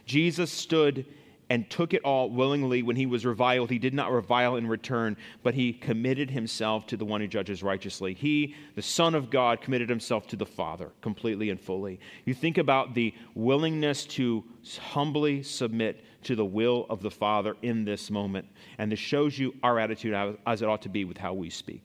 Jesus 0.05 0.51
stood 0.51 1.07
and 1.51 1.69
took 1.69 1.93
it 1.93 2.03
all 2.05 2.31
willingly 2.31 2.83
when 2.83 2.97
he 2.97 3.07
was 3.07 3.27
reviled. 3.27 3.71
He 3.71 3.79
did 3.79 3.93
not 3.93 4.11
revile 4.11 4.57
in 4.57 4.67
return, 4.67 5.17
but 5.43 5.55
he 5.55 5.73
committed 5.73 6.31
himself 6.31 6.87
to 6.87 6.97
the 6.97 7.05
one 7.05 7.21
who 7.21 7.27
judges 7.27 7.62
righteously. 7.62 8.14
He, 8.14 8.55
the 8.75 8.83
Son 8.83 9.14
of 9.14 9.31
God, 9.31 9.61
committed 9.61 9.88
himself 9.88 10.27
to 10.29 10.37
the 10.37 10.47
Father 10.47 10.90
completely 11.03 11.51
and 11.51 11.61
fully. 11.61 12.01
You 12.25 12.35
think 12.35 12.57
about 12.59 12.95
the 12.95 13.14
willingness 13.35 14.05
to 14.07 14.43
humbly 14.81 15.43
submit 15.43 16.03
to 16.23 16.35
the 16.35 16.45
will 16.45 16.87
of 16.88 17.03
the 17.03 17.11
Father 17.11 17.57
in 17.61 17.85
this 17.85 18.11
moment, 18.11 18.47
and 18.79 18.90
this 18.90 18.99
shows 18.99 19.38
you 19.38 19.55
our 19.62 19.79
attitude 19.79 20.14
as 20.47 20.62
it 20.62 20.69
ought 20.69 20.83
to 20.83 20.88
be 20.88 21.05
with 21.05 21.19
how 21.19 21.35
we 21.35 21.51
speak. 21.51 21.83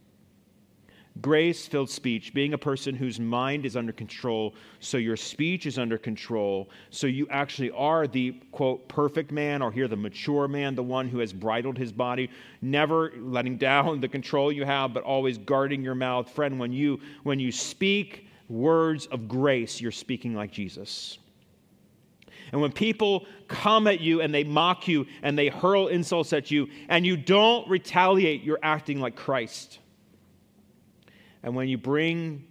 Grace 1.22 1.66
filled 1.68 1.90
speech, 1.90 2.34
being 2.34 2.54
a 2.54 2.58
person 2.58 2.96
whose 2.96 3.20
mind 3.20 3.66
is 3.66 3.76
under 3.76 3.92
control, 3.92 4.54
so 4.80 4.98
your 4.98 5.18
speech 5.18 5.66
is 5.66 5.80
under 5.80 5.98
control, 5.98 6.70
so 6.92 7.08
you 7.08 7.28
actually 7.30 7.72
are 7.72 8.08
the 8.08 8.32
quote 8.52 8.88
perfect 8.88 9.32
man, 9.32 9.62
or 9.62 9.72
here 9.72 9.88
the 9.88 9.96
mature 9.96 10.48
man, 10.48 10.76
the 10.76 10.84
one 10.84 11.10
who 11.10 11.20
has 11.20 11.34
bridled 11.34 11.78
his 11.78 11.92
body, 11.92 12.30
never 12.62 13.12
letting 13.18 13.58
down 13.58 14.00
the 14.00 14.08
control 14.08 14.52
you 14.52 14.64
have, 14.64 14.94
but 14.94 15.04
always 15.04 15.38
guarding 15.38 15.84
your 15.84 15.96
mouth. 15.96 16.30
Friend, 16.30 16.60
when 16.60 16.72
you 16.72 17.00
when 17.24 17.40
you 17.40 17.52
speak 17.52 18.28
words 18.48 19.08
of 19.08 19.28
grace, 19.28 19.82
you're 19.82 19.92
speaking 19.92 20.36
like 20.36 20.52
Jesus. 20.52 21.18
And 22.52 22.62
when 22.62 22.72
people 22.72 23.26
come 23.48 23.88
at 23.88 24.00
you 24.00 24.22
and 24.22 24.34
they 24.34 24.44
mock 24.44 24.88
you 24.88 25.06
and 25.22 25.38
they 25.38 25.50
hurl 25.50 25.88
insults 25.88 26.34
at 26.34 26.50
you, 26.50 26.68
and 26.88 27.06
you 27.06 27.18
don't 27.18 27.68
retaliate, 27.68 28.44
you're 28.44 28.60
acting 28.64 29.00
like 29.00 29.16
Christ. 29.16 29.80
And 31.44 31.56
when 31.56 31.68
you 31.68 31.78
bring 31.78 32.46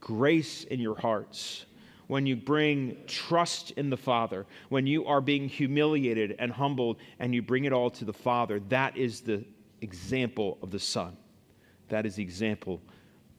grace 0.00 0.64
in 0.64 0.80
your 0.80 0.98
hearts, 0.98 1.66
when 2.06 2.26
you 2.26 2.36
bring 2.36 2.96
trust 3.06 3.72
in 3.72 3.90
the 3.90 3.96
Father, 3.96 4.46
when 4.68 4.86
you 4.86 5.06
are 5.06 5.20
being 5.20 5.48
humiliated 5.48 6.36
and 6.38 6.52
humbled 6.52 6.98
and 7.18 7.34
you 7.34 7.42
bring 7.42 7.64
it 7.64 7.72
all 7.72 7.90
to 7.90 8.04
the 8.04 8.12
Father, 8.12 8.60
that 8.68 8.96
is 8.96 9.20
the 9.20 9.44
example 9.80 10.58
of 10.62 10.70
the 10.70 10.78
Son. 10.78 11.16
That 11.88 12.06
is 12.06 12.16
the 12.16 12.22
example 12.22 12.80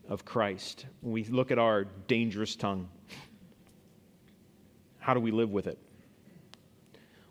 of 0.08 0.24
Christ. 0.24 0.86
When 1.00 1.12
we 1.12 1.24
look 1.24 1.50
at 1.50 1.58
our 1.58 1.84
dangerous 1.84 2.56
tongue, 2.56 2.88
how 4.98 5.14
do 5.14 5.20
we 5.20 5.30
live 5.30 5.50
with 5.50 5.66
it? 5.66 5.78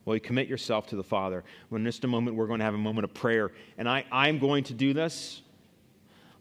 Well, 0.05 0.15
you 0.15 0.21
commit 0.21 0.47
yourself 0.47 0.87
to 0.87 0.95
the 0.95 1.03
Father. 1.03 1.43
Well, 1.69 1.79
in 1.79 1.85
just 1.85 2.03
a 2.05 2.07
moment, 2.07 2.37
we're 2.37 2.47
going 2.47 2.59
to 2.59 2.65
have 2.65 2.73
a 2.73 2.79
moment 2.79 3.03
of 3.03 3.13
prayer. 3.13 3.51
And 3.77 3.89
I, 3.89 4.05
I'm 4.11 4.39
going 4.39 4.63
to 4.65 4.73
do 4.73 4.93
this. 4.93 5.41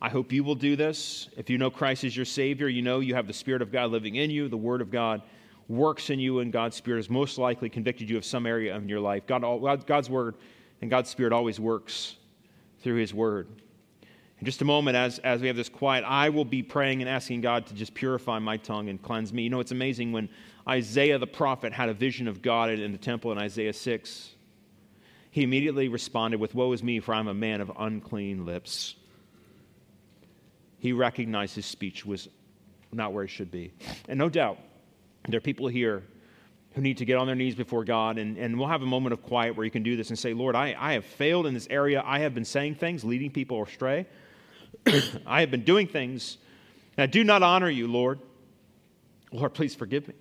I 0.01 0.11
hope 0.11 0.31
you 0.31 0.45
will 0.45 0.55
do 0.55 0.77
this. 0.77 1.29
If 1.37 1.49
you 1.49 1.57
know 1.57 1.71
Christ 1.71 2.05
as 2.05 2.15
your 2.15 2.27
Savior, 2.27 2.69
you 2.69 2.83
know 2.83 3.01
you 3.01 3.15
have 3.15 3.27
the 3.27 3.33
Spirit 3.33 3.63
of 3.63 3.73
God 3.73 3.91
living 3.91 4.17
in 4.17 4.31
you, 4.31 4.49
the 4.49 4.57
Word 4.57 4.83
of 4.83 4.91
God 4.91 5.23
works 5.69 6.11
in 6.11 6.21
you, 6.21 6.41
and 6.41 6.53
God's 6.53 6.77
Spirit 6.77 6.99
has 6.99 7.11
most 7.11 7.39
likely 7.39 7.69
convicted 7.71 8.11
you 8.11 8.17
of 8.17 8.25
some 8.25 8.47
area 8.47 8.77
of 8.77 8.89
your 8.89 9.01
life. 9.01 9.27
God, 9.27 9.87
God's 9.87 10.11
Word 10.11 10.35
and 10.83 10.91
God's 10.91 11.09
Spirit 11.09 11.33
always 11.33 11.59
works 11.59 12.17
through 12.83 12.97
His 12.97 13.15
Word. 13.15 13.49
In 14.39 14.45
just 14.45 14.61
a 14.61 14.67
moment, 14.67 14.99
as, 14.99 15.19
as 15.21 15.41
we 15.41 15.47
have 15.47 15.57
this 15.57 15.71
quiet, 15.71 16.05
I 16.07 16.29
will 16.29 16.45
be 16.45 16.63
praying 16.63 17.01
and 17.01 17.09
asking 17.09 17.41
God 17.41 17.67
to 17.69 17.75
just 17.75 17.95
purify 17.95 18.39
my 18.39 18.59
tongue 18.59 18.91
and 18.91 19.01
cleanse 19.01 19.33
me. 19.33 19.45
You 19.45 19.51
know, 19.51 19.61
it's 19.61 19.73
amazing 19.73 20.13
when 20.13 20.29
Isaiah 20.69 21.19
the 21.19 21.27
prophet 21.27 21.73
had 21.73 21.89
a 21.89 21.95
vision 21.95 22.29
of 22.29 22.43
God 22.43 22.69
in 22.69 22.93
the 22.93 22.99
temple 22.99 23.33
in 23.33 23.39
Isaiah 23.39 23.73
6. 23.73 24.31
He 25.31 25.43
immediately 25.43 25.89
responded 25.89 26.39
with, 26.39 26.55
Woe 26.55 26.71
is 26.73 26.83
me, 26.83 27.01
for 27.01 27.15
I'm 27.15 27.29
a 27.29 27.35
man 27.35 27.63
of 27.63 27.73
unclean 27.79 28.45
lips 28.45 28.97
he 30.79 30.93
recognized 30.93 31.55
his 31.55 31.67
speech 31.67 32.05
was 32.05 32.29
not 32.93 33.13
where 33.13 33.25
it 33.25 33.29
should 33.29 33.51
be. 33.51 33.73
And 34.09 34.19
no 34.19 34.29
doubt, 34.29 34.59
there 35.29 35.39
are 35.39 35.41
people 35.43 35.69
here 35.69 36.03
who 36.75 36.83
need 36.83 36.99
to 36.99 37.05
get 37.05 37.17
on 37.17 37.27
their 37.27 37.37
knees 37.37 37.55
before 37.55 37.85
God, 37.85 38.19
and, 38.19 38.37
and 38.37 38.59
we'll 38.59 38.69
have 38.69 38.83
a 38.83 38.87
moment 38.87 39.15
of 39.15 39.23
quiet 39.23 39.57
where 39.57 39.65
you 39.65 39.71
can 39.71 39.83
do 39.83 39.97
this 39.97 40.11
and 40.11 40.19
say, 40.19 40.35
Lord, 40.35 40.55
I, 40.55 40.77
I 40.79 40.93
have 40.93 41.05
failed 41.05 41.47
in 41.47 41.55
this 41.55 41.67
area. 41.71 42.03
I 42.05 42.21
have 42.21 42.35
been 42.35 42.45
saying 42.45 42.75
things, 42.75 43.03
leading 43.03 43.31
people 43.31 43.63
astray. 43.63 44.07
I 45.27 45.41
have 45.41 45.51
been 45.51 45.65
doing 45.65 45.89
things 45.89 46.39
that 46.97 47.13
do 47.13 47.25
not 47.25 47.43
honor 47.43 47.71
you, 47.71 47.89
Lord. 47.89 48.21
Lord, 49.33 49.55
please 49.55 49.75
forgive 49.75 50.07
me. 50.09 50.15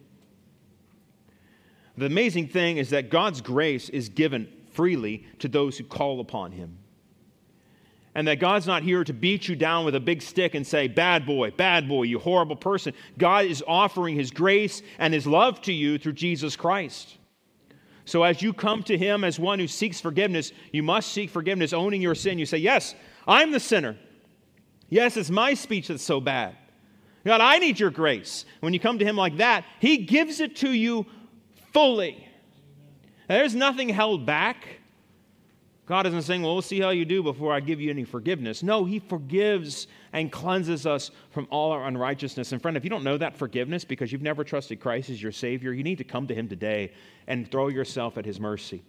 The 1.97 2.06
amazing 2.06 2.47
thing 2.47 2.78
is 2.78 2.89
that 2.89 3.10
God's 3.10 3.41
grace 3.41 3.89
is 3.89 4.10
given 4.10 4.51
freely 4.72 5.26
to 5.39 5.47
those 5.47 5.78
who 5.78 5.84
call 5.86 6.20
upon 6.20 6.51
him 6.51 6.78
and 8.16 8.30
that 8.30 8.39
God's 8.39 8.66
not 8.66 8.82
here 8.82 9.03
to 9.03 9.13
beat 9.13 9.49
you 9.49 9.57
down 9.57 9.84
with 9.84 9.93
a 9.93 9.99
big 9.99 10.22
stick 10.22 10.55
and 10.55 10.66
say, 10.66 10.88
Bad 10.88 11.26
boy, 11.26 11.51
bad 11.51 11.88
boy, 11.88 12.03
you 12.03 12.18
horrible 12.18 12.55
person. 12.55 12.93
God 13.18 13.45
is 13.45 13.63
offering 13.68 14.16
His 14.16 14.32
grace 14.32 14.82
and 14.97 15.13
His 15.13 15.28
love 15.28 15.61
to 15.63 15.74
you 15.74 15.97
through 15.97 16.13
Jesus 16.13 16.55
Christ. 16.55 17.18
So, 18.05 18.24
as 18.24 18.41
you 18.41 18.53
come 18.53 18.84
to 18.84 18.97
Him 18.97 19.24
as 19.26 19.38
one 19.38 19.59
who 19.59 19.68
seeks 19.68 19.99
forgiveness, 19.99 20.53
you 20.72 20.82
must 20.82 21.11
seek 21.11 21.30
forgiveness, 21.30 21.74
owning 21.74 22.01
your 22.01 22.16
sin. 22.16 22.39
You 22.39 22.45
say, 22.45 22.57
Yes, 22.57 22.95
I'm 23.28 23.51
the 23.51 23.59
sinner. 23.59 23.97
Yes, 24.88 25.18
it's 25.18 25.30
my 25.30 25.53
speech 25.53 25.89
that's 25.89 26.03
so 26.03 26.22
bad. 26.22 26.55
God, 27.26 27.41
I 27.41 27.57
need 27.57 27.80
your 27.80 27.89
grace. 27.89 28.45
When 28.61 28.74
you 28.74 28.80
come 28.80 28.99
to 28.99 29.05
Him 29.05 29.18
like 29.18 29.38
that, 29.38 29.66
He 29.82 29.97
gives 29.97 30.39
it 30.39 30.55
to 30.57 30.72
you 30.72 31.05
fully. 31.74 32.26
there's 33.28 33.55
nothing 33.55 33.89
held 33.89 34.26
back. 34.26 34.80
God 35.86 36.08
isn't 36.08 36.24
saying, 36.24 36.42
Well, 36.42 36.54
we'll 36.54 36.62
see 36.64 36.80
how 36.80 36.90
you 36.90 37.06
do 37.06 37.22
before 37.22 37.54
I 37.54 37.60
give 37.60 37.80
you 37.80 37.92
any 37.92 38.04
forgiveness. 38.04 38.64
No, 38.64 38.86
He 38.86 39.00
forgives 39.00 39.88
and 40.14 40.32
cleanses 40.32 40.88
us 40.88 41.12
from 41.30 41.48
all 41.52 41.72
our 41.72 41.86
unrighteousness. 41.86 42.52
And 42.52 42.62
friend, 42.62 42.76
if 42.76 42.84
you 42.84 42.90
don't 42.90 43.04
know 43.04 43.18
that 43.18 43.38
forgiveness 43.38 43.86
because 43.86 44.12
you've 44.12 44.22
never 44.24 44.44
trusted 44.44 44.80
Christ 44.80 45.12
as 45.12 45.22
your 45.22 45.32
Savior, 45.32 45.74
you 45.74 45.84
need 45.84 46.00
to 46.00 46.04
come 46.04 46.26
to 46.28 46.34
Him 46.34 46.48
today 46.48 46.92
and 47.28 47.50
throw 47.50 47.68
yourself 47.68 48.18
at 48.18 48.26
His 48.26 48.40
mercy. 48.40 48.84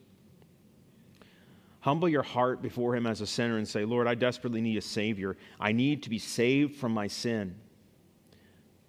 Humble 1.80 2.08
your 2.08 2.22
heart 2.22 2.62
before 2.62 2.96
Him 2.96 3.06
as 3.06 3.20
a 3.20 3.26
sinner 3.26 3.58
and 3.58 3.68
say, 3.68 3.84
Lord, 3.84 4.06
I 4.06 4.14
desperately 4.14 4.62
need 4.62 4.78
a 4.78 4.82
Savior. 4.82 5.36
I 5.60 5.72
need 5.72 6.02
to 6.04 6.10
be 6.10 6.18
saved 6.18 6.76
from 6.76 6.92
my 6.92 7.08
sin. 7.08 7.54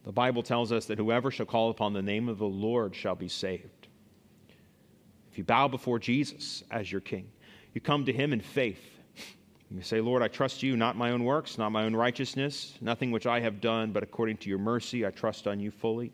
The 0.05 0.14
Bible 0.14 0.41
tells 0.41 0.72
us 0.72 0.86
that 0.86 0.97
whoever 0.97 1.30
shall 1.30 1.45
call 1.45 1.70
upon 1.70 1.91
the 1.91 2.01
name 2.01 2.30
of 2.30 2.38
the 2.38 2.45
Lord 2.45 2.95
shall 2.95 3.16
be 3.16 3.28
saved. 3.28 3.88
If 5.30 5.38
you 5.38 5.43
bow 5.43 5.68
before 5.68 5.99
Jesus 5.99 6.64
as 6.72 6.89
your 6.89 7.01
King, 7.01 7.30
you 7.78 7.82
come 7.82 8.05
to 8.05 8.11
him 8.11 8.34
in 8.34 8.41
faith. 8.41 8.82
You 9.69 9.84
say, 9.84 10.01
Lord, 10.01 10.23
I 10.23 10.30
trust 10.30 10.63
you, 10.63 10.75
not 10.75 10.97
my 10.97 11.11
own 11.11 11.23
works, 11.23 11.59
not 11.59 11.71
my 11.71 11.84
own 11.84 11.95
righteousness, 11.95 12.75
nothing 12.82 13.11
which 13.11 13.28
I 13.28 13.39
have 13.39 13.61
done, 13.61 13.91
but 13.91 14.01
according 14.01 14.38
to 14.38 14.49
your 14.49 14.57
mercy, 14.57 15.05
I 15.05 15.11
trust 15.11 15.45
on 15.45 15.59
you 15.59 15.69
fully. 15.69 16.11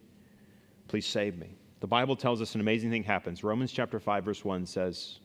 Please 0.89 1.05
save 1.05 1.37
me. 1.37 1.55
The 1.79 1.87
Bible 1.87 2.17
tells 2.17 2.41
us 2.41 2.53
an 2.53 2.59
amazing 2.59 2.91
thing 2.91 3.01
happens. 3.01 3.45
Romans 3.45 3.71
chapter 3.71 3.97
5, 3.97 4.25
verse 4.25 4.43
1 4.43 4.65
says, 4.65 5.19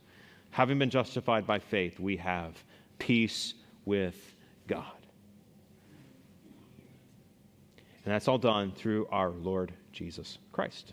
Having 0.50 0.78
been 0.78 0.90
justified 0.90 1.44
by 1.44 1.58
faith, 1.58 1.98
we 1.98 2.16
have 2.18 2.54
peace 3.00 3.54
with 3.84 4.36
God. 4.68 4.84
And 8.04 8.14
that's 8.14 8.28
all 8.28 8.38
done 8.38 8.70
through 8.70 9.08
our 9.10 9.30
Lord 9.30 9.72
Jesus 9.92 10.38
Christ. 10.52 10.92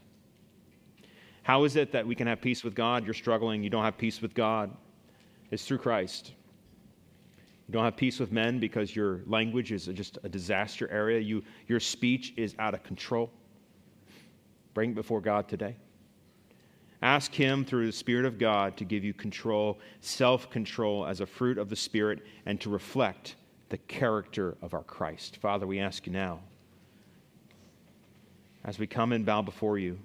How 1.44 1.66
is 1.66 1.76
it 1.76 1.92
that 1.92 2.08
we 2.08 2.16
can 2.16 2.26
have 2.26 2.42
peace 2.42 2.64
with 2.64 2.74
God? 2.74 3.06
You're 3.06 3.14
struggling, 3.14 3.62
you 3.62 3.70
don't 3.70 3.84
have 3.84 4.00
peace 4.00 4.24
with 4.24 4.34
God 4.34 4.76
is 5.56 5.66
through 5.66 5.80
Christ. 5.80 6.34
You 7.68 7.72
don't 7.72 7.84
have 7.84 7.98
peace 7.98 8.20
with 8.20 8.32
men 8.32 8.60
because 8.60 8.96
your 8.96 9.22
language 9.26 9.72
is 9.72 9.86
just 9.88 10.20
a 10.24 10.30
disaster 10.30 10.88
area. 10.92 11.20
You, 11.20 11.42
your 11.68 11.80
speech 11.80 12.34
is 12.38 12.56
out 12.60 12.76
of 12.76 12.84
control. 12.84 13.32
Bring 14.76 14.92
it 14.92 14.96
before 14.96 15.22
God 15.22 15.48
today. 15.48 15.76
Ask 17.02 17.34
Him 17.34 17.66
through 17.66 17.88
the 17.88 17.92
Spirit 17.92 18.26
of 18.26 18.38
God 18.38 18.78
to 18.78 18.84
give 18.84 19.04
you 19.04 19.14
control, 19.14 19.80
self 20.02 20.50
control 20.50 21.08
as 21.08 21.22
a 21.22 21.26
fruit 21.26 21.58
of 21.58 21.70
the 21.70 21.76
Spirit, 21.76 22.20
and 22.46 22.60
to 22.62 22.70
reflect 22.70 23.36
the 23.70 23.78
character 23.78 24.58
of 24.62 24.74
our 24.74 24.84
Christ. 24.84 25.38
Father, 25.38 25.66
we 25.66 25.80
ask 25.80 26.06
you 26.06 26.14
now, 26.14 26.40
as 28.64 28.78
we 28.78 28.86
come 28.86 29.12
and 29.12 29.26
bow 29.26 29.42
before 29.42 29.78
you, 29.78 29.98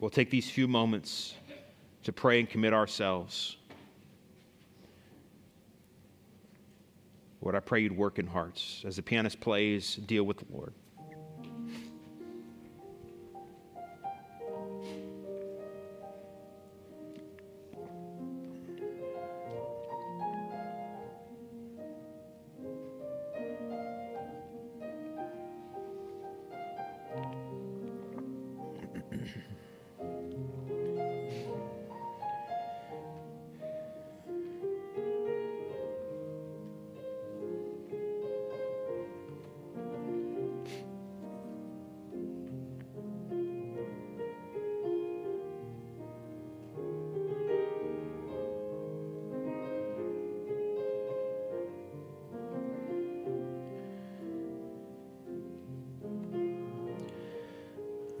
we'll 0.00 0.10
take 0.10 0.30
these 0.30 0.50
few 0.50 0.66
moments 0.66 1.34
to 2.06 2.12
pray 2.12 2.38
and 2.38 2.48
commit 2.48 2.72
ourselves. 2.72 3.56
Lord, 7.42 7.54
I 7.54 7.60
pray 7.60 7.80
you'd 7.80 7.96
work 7.96 8.18
in 8.18 8.26
hearts. 8.26 8.82
As 8.86 8.96
the 8.96 9.02
pianist 9.02 9.40
plays, 9.40 9.96
deal 9.96 10.24
with 10.24 10.38
the 10.38 10.46
Lord. 10.50 10.72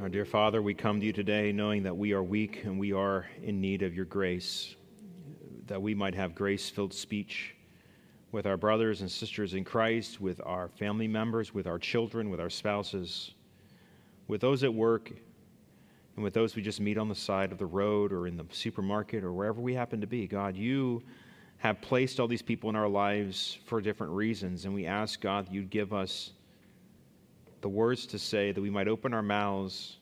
Our 0.06 0.10
dear 0.10 0.24
Father, 0.24 0.62
we 0.62 0.72
come 0.72 1.00
to 1.00 1.06
you 1.06 1.12
today 1.12 1.50
knowing 1.50 1.82
that 1.82 1.96
we 1.96 2.12
are 2.12 2.22
weak 2.22 2.62
and 2.62 2.78
we 2.78 2.92
are 2.92 3.26
in 3.42 3.60
need 3.60 3.82
of 3.82 3.92
your 3.92 4.04
grace, 4.04 4.76
that 5.66 5.82
we 5.82 5.96
might 5.96 6.14
have 6.14 6.32
grace 6.32 6.70
filled 6.70 6.94
speech 6.94 7.56
with 8.30 8.46
our 8.46 8.56
brothers 8.56 9.00
and 9.00 9.10
sisters 9.10 9.54
in 9.54 9.64
Christ, 9.64 10.20
with 10.20 10.40
our 10.46 10.68
family 10.68 11.08
members, 11.08 11.52
with 11.52 11.66
our 11.66 11.80
children, 11.80 12.30
with 12.30 12.38
our 12.38 12.48
spouses, 12.48 13.32
with 14.28 14.40
those 14.40 14.62
at 14.62 14.72
work, 14.72 15.10
and 16.14 16.22
with 16.22 16.34
those 16.34 16.54
we 16.54 16.62
just 16.62 16.78
meet 16.78 16.98
on 16.98 17.08
the 17.08 17.14
side 17.16 17.50
of 17.50 17.58
the 17.58 17.66
road 17.66 18.12
or 18.12 18.28
in 18.28 18.36
the 18.36 18.46
supermarket 18.52 19.24
or 19.24 19.32
wherever 19.32 19.60
we 19.60 19.74
happen 19.74 20.00
to 20.00 20.06
be. 20.06 20.28
God, 20.28 20.56
you 20.56 21.02
have 21.56 21.80
placed 21.80 22.20
all 22.20 22.28
these 22.28 22.42
people 22.42 22.70
in 22.70 22.76
our 22.76 22.88
lives 22.88 23.58
for 23.66 23.80
different 23.80 24.12
reasons, 24.12 24.66
and 24.66 24.72
we 24.72 24.86
ask, 24.86 25.20
God, 25.20 25.46
that 25.46 25.52
you'd 25.52 25.68
give 25.68 25.92
us 25.92 26.30
the 27.60 27.68
words 27.68 28.06
to 28.06 28.18
say 28.18 28.52
that 28.52 28.60
we 28.60 28.70
might 28.70 28.88
open 28.88 29.14
our 29.14 29.22
mouths 29.22 29.96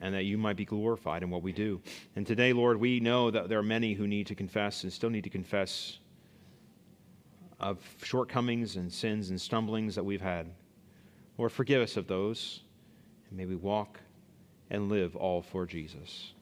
and 0.00 0.14
that 0.14 0.24
you 0.24 0.36
might 0.36 0.56
be 0.56 0.66
glorified 0.66 1.22
in 1.22 1.30
what 1.30 1.42
we 1.42 1.52
do. 1.52 1.80
And 2.14 2.26
today, 2.26 2.52
Lord, 2.52 2.78
we 2.78 3.00
know 3.00 3.30
that 3.30 3.48
there 3.48 3.58
are 3.58 3.62
many 3.62 3.94
who 3.94 4.06
need 4.06 4.26
to 4.26 4.34
confess 4.34 4.82
and 4.82 4.92
still 4.92 5.08
need 5.08 5.24
to 5.24 5.30
confess 5.30 5.98
of 7.58 7.78
shortcomings 8.02 8.76
and 8.76 8.92
sins 8.92 9.30
and 9.30 9.40
stumblings 9.40 9.94
that 9.94 10.04
we've 10.04 10.20
had. 10.20 10.50
Lord, 11.38 11.52
forgive 11.52 11.80
us 11.80 11.96
of 11.96 12.06
those, 12.06 12.60
and 13.30 13.38
may 13.38 13.46
we 13.46 13.56
walk 13.56 13.98
and 14.68 14.90
live 14.90 15.16
all 15.16 15.40
for 15.40 15.64
Jesus. 15.64 16.33